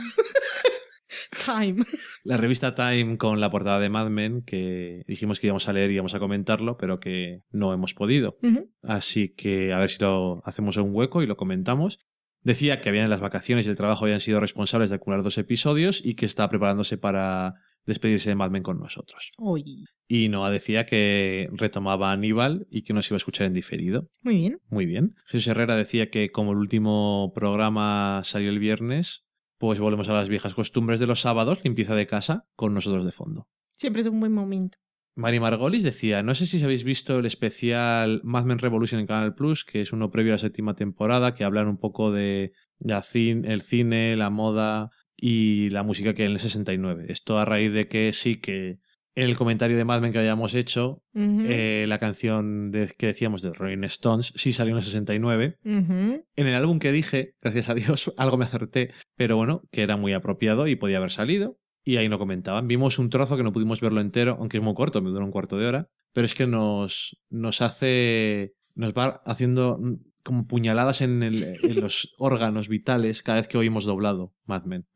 [1.44, 1.84] Time.
[2.24, 5.90] La revista Time con la portada de Mad Men, que dijimos que íbamos a leer
[5.90, 8.38] y íbamos a comentarlo, pero que no hemos podido.
[8.82, 11.98] Así que a ver si lo hacemos en un hueco y lo comentamos.
[12.42, 16.04] Decía que habían las vacaciones y el trabajo habían sido responsables de acumular dos episodios
[16.04, 17.54] y que está preparándose para
[17.86, 19.30] despedirse de Mad Men con nosotros.
[19.38, 23.54] Uy, Y Noah decía que retomaba a Aníbal y que nos iba a escuchar en
[23.54, 24.08] diferido.
[24.22, 24.58] muy bien.
[24.70, 25.14] Muy bien.
[25.26, 29.24] Jesús Herrera decía que como el último programa salió el viernes,
[29.62, 33.12] pues volvemos a las viejas costumbres de los sábados, limpieza de casa, con nosotros de
[33.12, 33.46] fondo.
[33.70, 34.78] Siempre es un buen momento.
[35.14, 39.36] Mari Margolis decía, no sé si habéis visto el especial Mad Men Revolution en Canal
[39.36, 43.02] Plus, que es uno previo a la séptima temporada, que hablan un poco de la
[43.02, 47.04] cin- el cine, la moda y la música que hay en el 69.
[47.10, 48.80] Esto a raíz de que sí que
[49.14, 51.02] el comentario de Mad Men que habíamos hecho,
[51.48, 55.58] eh, la canción de- que decíamos de Rolling Stones sí salió en el 69.
[55.64, 56.24] ujú.
[56.36, 59.96] En el álbum que dije, gracias a Dios, algo me acerté, pero bueno, que era
[59.96, 61.58] muy apropiado y podía haber salido.
[61.84, 62.68] Y ahí no comentaban.
[62.68, 65.32] Vimos un trozo que no pudimos verlo entero, aunque es muy corto, me dura un
[65.32, 71.00] cuarto de hora, pero es que nos, nos hace, nos va haciendo mm, como puñaladas
[71.00, 74.86] en, el- en los órganos vitales cada vez que oímos doblado Mad Men.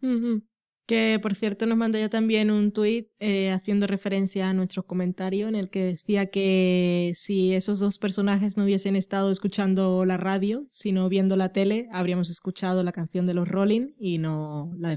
[0.87, 5.49] Que por cierto nos mandó ya también un tuit eh, haciendo referencia a nuestro comentario
[5.49, 10.67] en el que decía que si esos dos personajes no hubiesen estado escuchando la radio,
[10.71, 14.97] sino viendo la tele, habríamos escuchado la canción de los Rolling y no la de.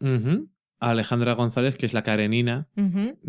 [0.00, 0.48] Ujú.
[0.80, 2.68] Alejandra González, que es la Karenina,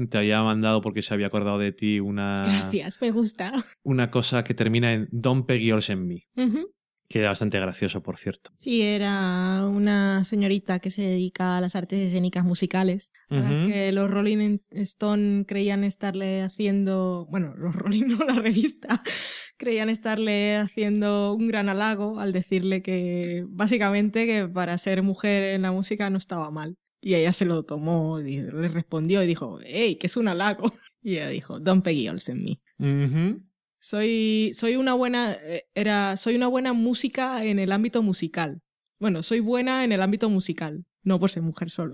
[0.10, 3.52] te había mandado porque se había acordado de ti una, Gracias, me gusta.
[3.84, 6.72] una cosa que termina en Don't Peggy Olsen Me, Ujú.
[7.08, 8.52] Que era bastante gracioso, por cierto.
[8.56, 13.92] Sí, era una señorita que se dedica a las artes escénicas musicales, a las que
[13.92, 19.04] los Rolling Stone creían estarle haciendo, bueno, los Rolling no, la revista,
[19.58, 25.62] creían estarle haciendo un gran halago al decirle que básicamente que para ser mujer en
[25.62, 26.78] la música no estaba mal.
[27.02, 30.74] Y ella se lo tomó, y le respondió y dijo, hey, que es un halago.
[31.04, 32.60] Y ella dijo, don't Peggy Olsen me.
[32.80, 33.44] Ujú.
[33.86, 38.64] Soy, soy una buena, eh, era, soy una buena música en el ámbito musical.
[39.00, 41.94] Bueno, soy buena en el ámbito musical, no por ser mujer solo.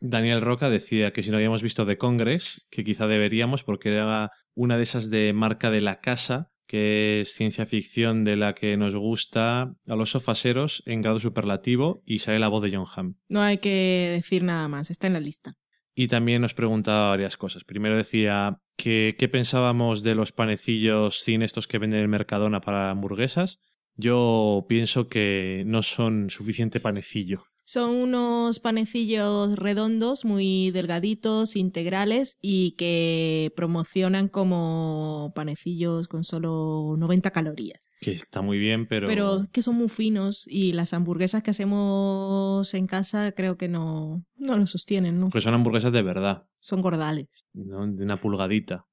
[0.00, 4.30] Daniel Roca decía que si no habíamos visto The Congress, que quizá deberíamos porque era
[4.52, 8.76] una de esas de marca de la casa que es ciencia ficción de la que
[8.76, 13.14] nos gusta a los sofaseros en grado superlativo y sale la voz de John Hamm.
[13.30, 15.54] No hay que decir nada más, está en la lista.
[15.94, 17.64] Y también nos preguntaba varias cosas.
[17.64, 22.60] Primero decía que qué pensábamos de los panecillos sin estos que venden en el Mercadona
[22.60, 23.60] para hamburguesas.
[23.94, 27.46] Yo pienso que no son suficiente panecillo.
[27.68, 37.32] Son unos panecillos redondos, muy delgaditos, integrales y que promocionan como panecillos con solo 90
[37.32, 37.90] calorías.
[38.00, 39.08] Que está muy bien, pero...
[39.08, 44.24] Pero que son muy finos y las hamburguesas que hacemos en casa creo que no,
[44.36, 45.26] no lo sostienen, ¿no?
[45.26, 46.46] Porque son hamburguesas de verdad.
[46.60, 47.26] Son gordales.
[47.52, 47.84] ¿no?
[47.88, 48.86] De una pulgadita.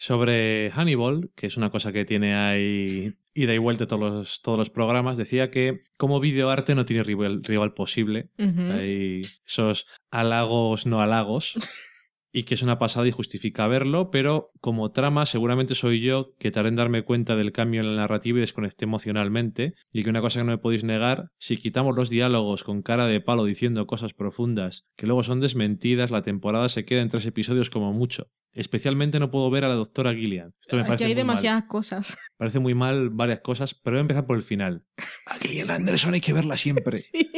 [0.00, 4.58] Sobre Hannibal, que es una cosa que tiene ahí ida y vuelta todos los, todos
[4.58, 8.30] los programas, decía que como videoarte no tiene rival, rival posible.
[8.38, 11.54] Hay esos halagos no halagos.
[12.30, 16.50] Y que es una pasada y justifica verlo, pero como trama seguramente soy yo que
[16.50, 19.74] tardé en darme cuenta del cambio en la narrativa y desconecté emocionalmente.
[19.92, 23.06] Y que una cosa que no me podéis negar, si quitamos los diálogos con cara
[23.06, 27.24] de palo diciendo cosas profundas que luego son desmentidas, la temporada se queda en tres
[27.26, 28.30] episodios como mucho.
[28.52, 30.54] Especialmente no puedo ver a la doctora Gillian.
[30.60, 31.26] Esto me Aquí parece hay muy mal.
[31.26, 32.18] demasiadas cosas.
[32.38, 34.84] Parece muy mal varias cosas, pero voy a empezar por el final.
[35.26, 36.98] A Gillian Anderson hay que verla siempre.
[37.12, 37.30] Sí,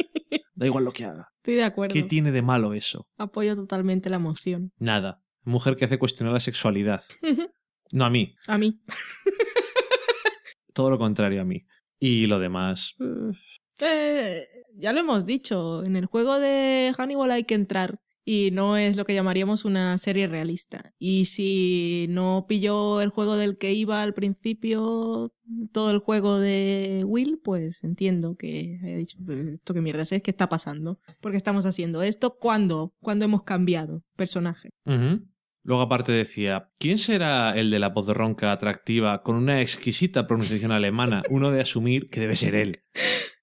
[0.61, 1.25] Da igual lo que haga.
[1.37, 1.91] estoy de acuerdo.
[1.91, 3.07] ¿Qué tiene de malo eso?
[3.17, 4.71] Apoyo totalmente la emoción.
[4.77, 5.23] Nada.
[5.43, 7.03] Mujer que hace cuestionar la sexualidad.
[7.93, 8.35] No a mí.
[8.47, 8.79] A mí.
[10.73, 11.65] Todo lo contrario a mí.
[11.99, 12.95] Y lo demás.
[13.79, 14.47] Eh,
[14.77, 18.95] ya lo hemos dicho, en el juego de Hannibal hay que entrar y no es
[18.97, 20.93] lo que llamaríamos una serie realista.
[20.99, 25.33] Y si no pilló el juego del que iba al principio,
[25.71, 30.09] todo el juego de Will, pues entiendo que haya dicho, "Pero esto qué mierda es,
[30.09, 30.99] ¿qué está pasando?
[31.19, 32.37] ¿Por qué estamos haciendo esto?
[32.39, 32.93] ¿Cuándo?
[32.99, 34.69] ¿Cuándo hemos cambiado personaje?
[35.63, 40.71] Luego aparte decía, ¿quién será el de la voz ronca atractiva con una exquisita pronunciación
[40.71, 41.21] alemana?
[41.29, 42.83] Uno de asumir que debe ser él,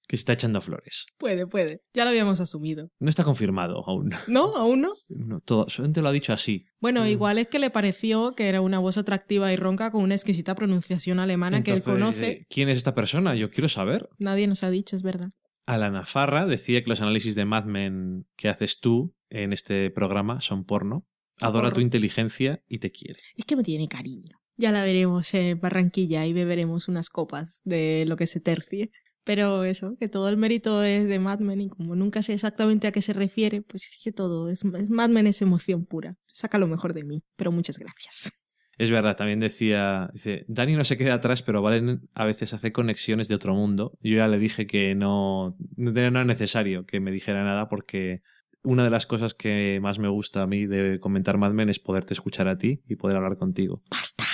[0.08, 1.06] que se está echando flores.
[1.18, 1.82] Puede, puede.
[1.94, 2.90] Ya lo habíamos asumido.
[2.98, 4.10] No está confirmado aún.
[4.26, 4.56] ¿No?
[4.56, 4.94] ¿Aún no?
[5.08, 6.66] No, todo, solamente lo ha dicho así.
[6.80, 7.08] Bueno, Mm.
[7.08, 10.54] igual es que le pareció que era una voz atractiva y ronca con una exquisita
[10.56, 12.26] pronunciación alemana que él conoce.
[12.28, 13.34] eh, ¿Quién es esta persona?
[13.36, 14.08] Yo quiero saber.
[14.18, 15.30] Nadie nos ha dicho, es verdad.
[15.66, 20.40] Alana Farra decía que los análisis de Mad Men que haces tú en este programa
[20.40, 21.06] son porno.
[21.40, 21.74] Adora Porno.
[21.74, 23.20] tu inteligencia y te quiere.
[23.36, 24.40] Es que me tiene cariño.
[24.56, 28.90] Ya la veremos en Barranquilla y beberemos unas copas de lo que se tercie.
[29.28, 32.86] Pero eso, que todo el mérito es de Mad Men y como nunca sé exactamente
[32.86, 36.16] a qué se refiere, pues es que todo es, es Mad Men es emoción pura.
[36.24, 38.32] Saca lo mejor de mí, pero muchas gracias.
[38.78, 42.72] Es verdad, también decía, dice, Dani no se queda atrás, pero Valen a veces hace
[42.72, 43.98] conexiones de otro mundo.
[44.00, 47.68] Yo ya le dije que no, no era no era necesario que me dijera nada
[47.68, 48.22] porque
[48.62, 51.80] una de las cosas que más me gusta a mí de comentar Mad Men es
[51.80, 53.82] poderte escuchar a ti y poder hablar contigo.
[53.90, 54.27] ¡Basta!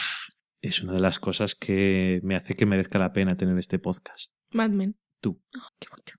[0.64, 4.32] Es una de las cosas que me hace que merezca la pena tener este podcast.
[4.54, 4.94] Mad Men.
[5.20, 5.42] Tú.
[5.58, 6.12] Oh, qué bonito.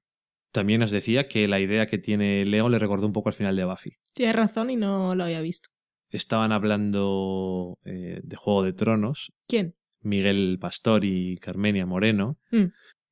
[0.51, 3.55] También nos decía que la idea que tiene Leo le recordó un poco al final
[3.55, 3.97] de Buffy.
[4.13, 5.69] Tienes razón y no lo había visto.
[6.11, 9.77] Estaban hablando eh, de Juego de Tronos, ¿Quién?
[10.01, 12.37] Miguel Pastor y Carmenia Moreno.
[12.51, 12.65] Mm.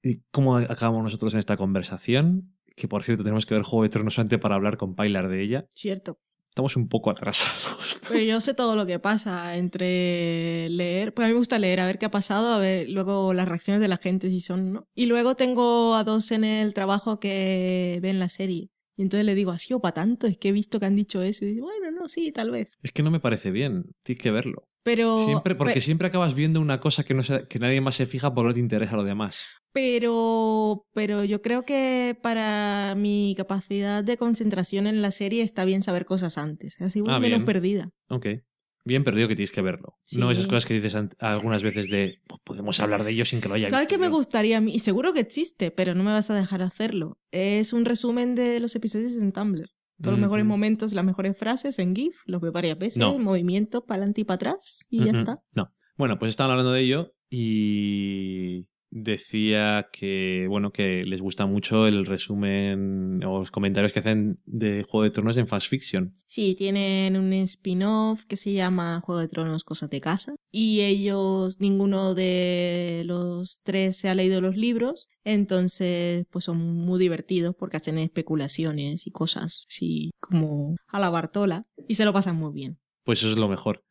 [0.04, 2.56] ¿Y cómo acabamos nosotros en esta conversación?
[2.76, 5.42] Que por cierto tenemos que ver Juego de Tronos antes para hablar con Pilar de
[5.42, 5.66] ella.
[5.72, 6.20] Cierto.
[6.54, 8.00] Estamos un poco atrasados.
[8.08, 11.80] Pero yo sé todo lo que pasa entre leer, pues a mí me gusta leer,
[11.80, 14.72] a ver qué ha pasado, a ver luego las reacciones de la gente si son,
[14.72, 14.88] ¿no?
[14.94, 18.70] Y luego tengo a dos en el trabajo que ven la serie.
[18.96, 20.28] Y entonces le digo, ¿ha sido para tanto?
[20.28, 21.44] Es que he visto que han dicho eso.
[21.44, 22.78] Y dice, bueno, no, sí, tal vez.
[22.84, 23.86] Es que no me parece bien.
[24.04, 24.68] Tienes que verlo.
[24.84, 25.18] Pero.
[25.26, 28.06] Siempre, porque pe- siempre acabas viendo una cosa que, no se- que nadie más se
[28.06, 29.44] fija porque no te interesa lo demás.
[29.72, 30.86] Pero.
[30.94, 36.06] Pero yo creo que para mi capacidad de concentración en la serie está bien saber
[36.06, 36.80] cosas antes.
[36.82, 37.90] Así voy Ah, menos perdida.
[38.10, 38.28] Ok.
[38.86, 39.96] Bien perdido que tienes que verlo.
[40.12, 40.34] No Sí.
[40.34, 43.56] esas cosas que dices algunas veces de "Pues podemos hablar de ello sin que lo
[43.56, 44.12] haya ¿Sabes visto qué me yo".
[44.18, 44.74] gustaría a mí?
[44.76, 47.18] Y seguro que existe, pero no me vas a dejar hacerlo.
[47.32, 49.70] Es un resumen de los episodios en Tumblr.
[50.04, 53.18] Todos los mejores momentos, las mejores frases en GIF, los veo varias veces, No.
[53.18, 55.42] movimiento para adelante y para atrás, y ya está.
[55.54, 55.72] No.
[55.98, 62.06] Bueno, pues estaban hablando de ello y decía que, bueno, que les gusta mucho el
[62.06, 66.14] resumen o los comentarios que hacen de Juego de Tronos en Fast Fiction.
[66.28, 70.36] Sí, tienen un spin-off que se llama Juego de Tronos, Cosas de Casa.
[70.52, 77.00] Y ellos, ninguno de los tres se ha leído los libros, entonces pues son muy
[77.00, 82.36] divertidos porque hacen especulaciones y cosas así como a la Bartola y se lo pasan
[82.36, 82.78] muy bien.
[83.04, 83.84] Pues eso es lo mejor.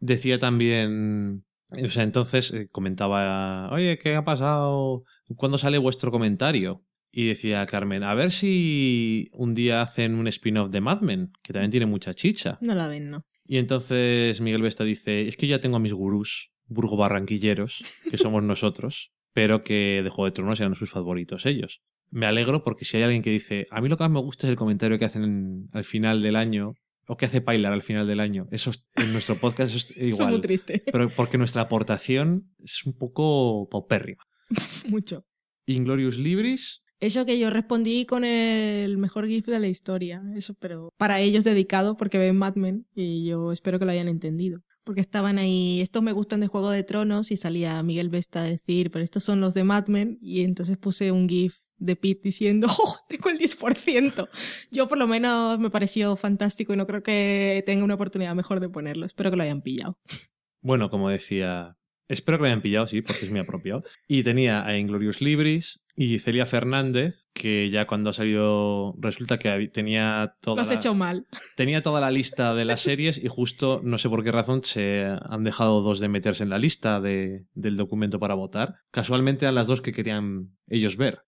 [0.00, 1.46] Decía también,
[1.82, 5.04] o sea, entonces eh, comentaba, oye, ¿qué ha pasado?
[5.36, 6.84] ¿Cuándo sale vuestro comentario?
[7.10, 11.52] Y decía Carmen, a ver si un día hacen un spin-off de Mad Men, que
[11.52, 12.58] también tiene mucha chicha.
[12.60, 13.24] No la ven, ¿no?
[13.46, 16.50] Y entonces Miguel Vesta dice, es que ya tengo a mis gurús.
[16.66, 21.82] burgo barranquilleros, que somos nosotros, pero que de Juego de Tronos eran sus favoritos ellos.
[22.10, 24.46] Me alegro porque si hay alguien que dice, a mí lo que más me gusta
[24.46, 26.74] es el comentario que hacen al final del año,
[27.06, 30.28] o que hace Pailar al final del año, eso es- en nuestro podcast es igual.
[30.28, 30.82] Es muy triste.
[30.90, 34.22] Pero porque nuestra aportación es un poco paupérrima.
[34.88, 35.24] Mucho.
[35.66, 40.22] Inglorious Libris, Eso que yo respondí con el mejor GIF de la historia.
[40.36, 44.08] Eso, pero para ellos dedicado porque ven Mad Men y yo espero que lo hayan
[44.08, 44.60] entendido.
[44.84, 48.44] Porque estaban ahí, estos me gustan de Juego de Tronos y salía Miguel Vesta a
[48.44, 52.20] decir, pero estos son los de Mad Men y entonces puse un GIF de Pete
[52.24, 54.28] diciendo, oh, tengo el 10%.
[54.70, 58.60] Yo por lo menos me pareció fantástico y no creo que tenga una oportunidad mejor
[58.60, 59.06] de ponerlo.
[59.06, 59.98] Espero que lo hayan pillado.
[60.60, 61.76] bueno, como decía,
[62.08, 63.84] espero que lo hayan pillado, sí, porque es muy apropiado.
[64.06, 69.68] Y tenía a Inglorious Libris y Celia Fernández, que ya cuando ha salido resulta que
[69.68, 71.26] tenía Lo toda, has la, hecho mal.
[71.56, 75.06] tenía toda la lista de las series y justo, no sé por qué razón, se
[75.22, 78.76] han dejado dos de meterse en la lista de- del documento para votar.
[78.90, 81.20] Casualmente eran las dos que querían ellos ver.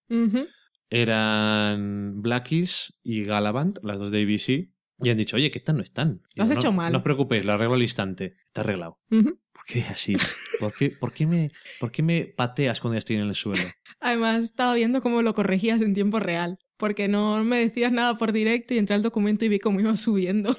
[0.89, 4.71] Eran Blackies y Galavant, las dos de ABC,
[5.05, 6.23] y han dicho, oye, que estas no están.
[6.37, 6.91] Lo has no, hecho mal.
[6.93, 8.37] No os preocupéis, lo arreglo al instante.
[8.47, 8.99] Está arreglado.
[9.11, 9.25] Ujú.
[9.25, 10.17] ¿Por qué así?
[10.61, 13.65] ¿Por qué, por, qué me, ¿Por qué me pateas cuando ya estoy en el suelo?
[14.01, 18.33] Además, estaba viendo cómo lo corregías en tiempo real, porque no me decías nada por
[18.33, 20.57] directo y entré al documento y vi cómo iba subiendo,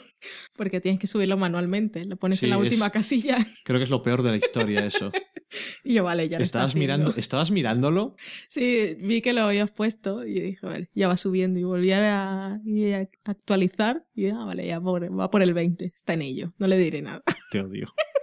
[0.55, 3.83] porque tienes que subirlo manualmente, lo pones Sí, en la es- última casilla Creo que
[3.85, 5.11] es lo peor de la historia eso.
[5.83, 6.79] y yo, vale, ya lo ¿Estabas, haciendo.
[6.97, 8.15] mirando, ¿Estabas mirándolo?
[8.49, 12.59] Sí, vi que lo habías puesto y dije, vale, ya va subiendo y volví a,
[12.65, 16.53] y a actualizar y ah, vale, ya por- va por el 20, está en ello,
[16.57, 17.23] no le diré nada.
[17.51, 17.87] Te odio.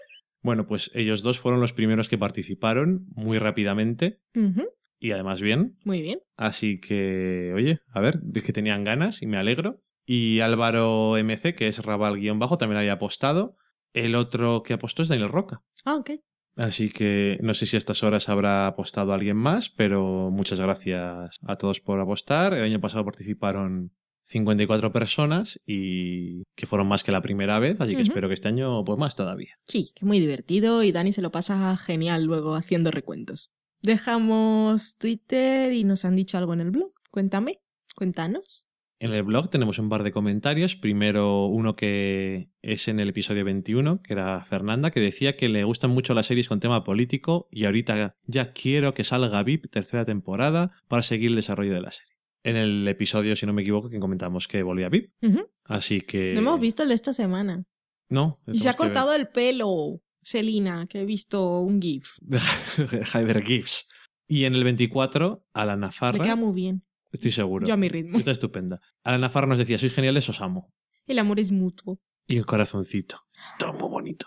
[0.45, 4.21] Bueno, pues ellos dos fueron los primeros que participaron muy rápidamente
[5.01, 5.73] y además bien.
[5.87, 6.21] Muy bien.
[6.37, 9.81] Así que, oye, a ver, vi que tenían ganas y me alegro.
[10.05, 13.57] Y Álvaro MC, que es Raval guion bajo, también había apostado.
[13.95, 15.63] El otro que apostó es Daniel Roca.
[15.87, 16.11] Ah, ok.
[16.57, 21.39] Así que no sé si a estas horas habrá apostado alguien más, pero muchas gracias
[21.43, 22.53] a todos por apostar.
[22.53, 23.95] El año pasado participaron
[24.25, 28.49] 54 personas y que fueron más que la primera vez, así que espero que este
[28.49, 29.55] año pues más todavía.
[29.69, 33.53] Sí, que es muy divertido y Dani se lo pasa genial luego haciendo recuentos.
[33.83, 36.93] Dejamos Twitter y nos han dicho algo en el blog.
[37.11, 37.61] Cuéntame,
[37.95, 38.67] cuéntanos.
[38.99, 40.77] En el blog tenemos un par de comentarios.
[40.77, 45.65] Primero uno que es en el episodio 21, que era Fernanda, que decía que le
[45.65, 50.07] gustan mucho las series con tema político y ahorita ya quiero que salga VIP tercera
[50.07, 52.14] temporada para seguir el desarrollo de la serie.
[52.45, 55.13] En el episodio, si no me equivoco, que comentamos que volvía VIP.
[55.23, 55.51] Ujú.
[55.65, 56.35] Así que...
[56.35, 57.65] No hemos visto el de esta semana.
[58.11, 58.41] No.
[58.47, 58.77] Y se ha ver.
[58.77, 62.19] cortado el pelo, Selina, que he visto un GIF.
[63.15, 63.89] Ver GIFs.
[64.29, 66.23] Y en el 24, Alana Le Farra.
[66.23, 66.85] queda muy bien.
[67.13, 67.67] Estoy seguro.
[67.67, 68.19] Yo a mi ritmo.
[68.19, 68.81] Está estupenda.
[69.03, 70.73] Alana Farra nos decía, sois geniales, os amo.
[71.07, 72.01] El amor es mutuo.
[72.27, 73.21] Y un corazoncito.
[73.59, 74.27] Todo muy bonito.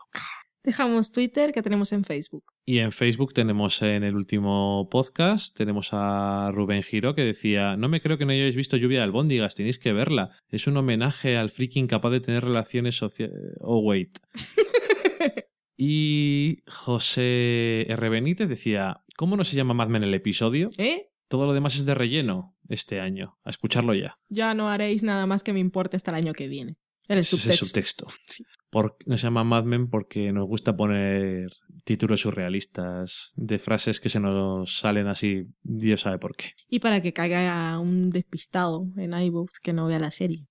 [0.63, 2.45] Dejamos Twitter que tenemos en Facebook.
[2.69, 7.87] Y en Facebook tenemos en el último podcast, tenemos a Rubén Giro que decía, no
[7.87, 10.31] me creo que no hayáis visto Lluvia de Albóndigas, tenéis que verla.
[10.49, 13.33] Es un homenaje al friki incapaz de tener relaciones sociales...
[13.61, 14.19] Oh, wait.
[15.77, 18.09] y José R.
[18.09, 20.69] Benítez decía, ¿cómo no se llama Mad Men el episodio?
[20.77, 21.07] ¿Eh?
[21.29, 23.39] Todo lo demás es de relleno este año.
[23.45, 24.19] A escucharlo ya.
[24.27, 26.75] Ya no haréis nada más que me importe hasta el año que viene.
[27.07, 28.09] El Ese es el subtexto.
[28.09, 28.23] subtexto.
[28.27, 28.43] Sí.
[28.69, 31.51] Por- se llama Mad Men porque nos gusta poner
[31.85, 36.51] títulos surrealistas de frases que se nos salen así, Dios sabe por qué.
[36.69, 40.47] Y para que caiga un despistado en iVoox que no vea la serie,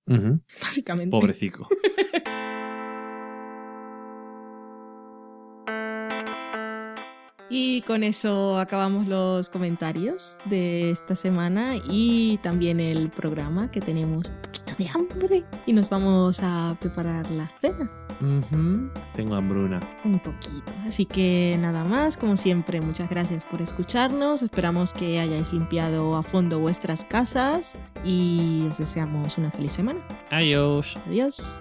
[0.61, 1.11] básicamente.
[1.11, 1.69] Pobrecico.
[7.49, 14.29] Y con eso acabamos los comentarios de esta semana y también el programa que tenemos
[14.29, 17.91] un poquito de hambre y nos vamos a preparar la cena
[18.21, 18.91] Ujú.
[19.15, 19.81] Tengo hambruna.
[20.05, 20.73] un poquito.
[20.87, 24.43] Así que nada más, como siempre, muchas gracias por escucharnos.
[24.43, 30.01] Esperamos que hayáis limpiado a fondo vuestras casas y os deseamos una feliz semana.
[30.31, 30.97] Adiós.
[31.07, 31.61] Adiós.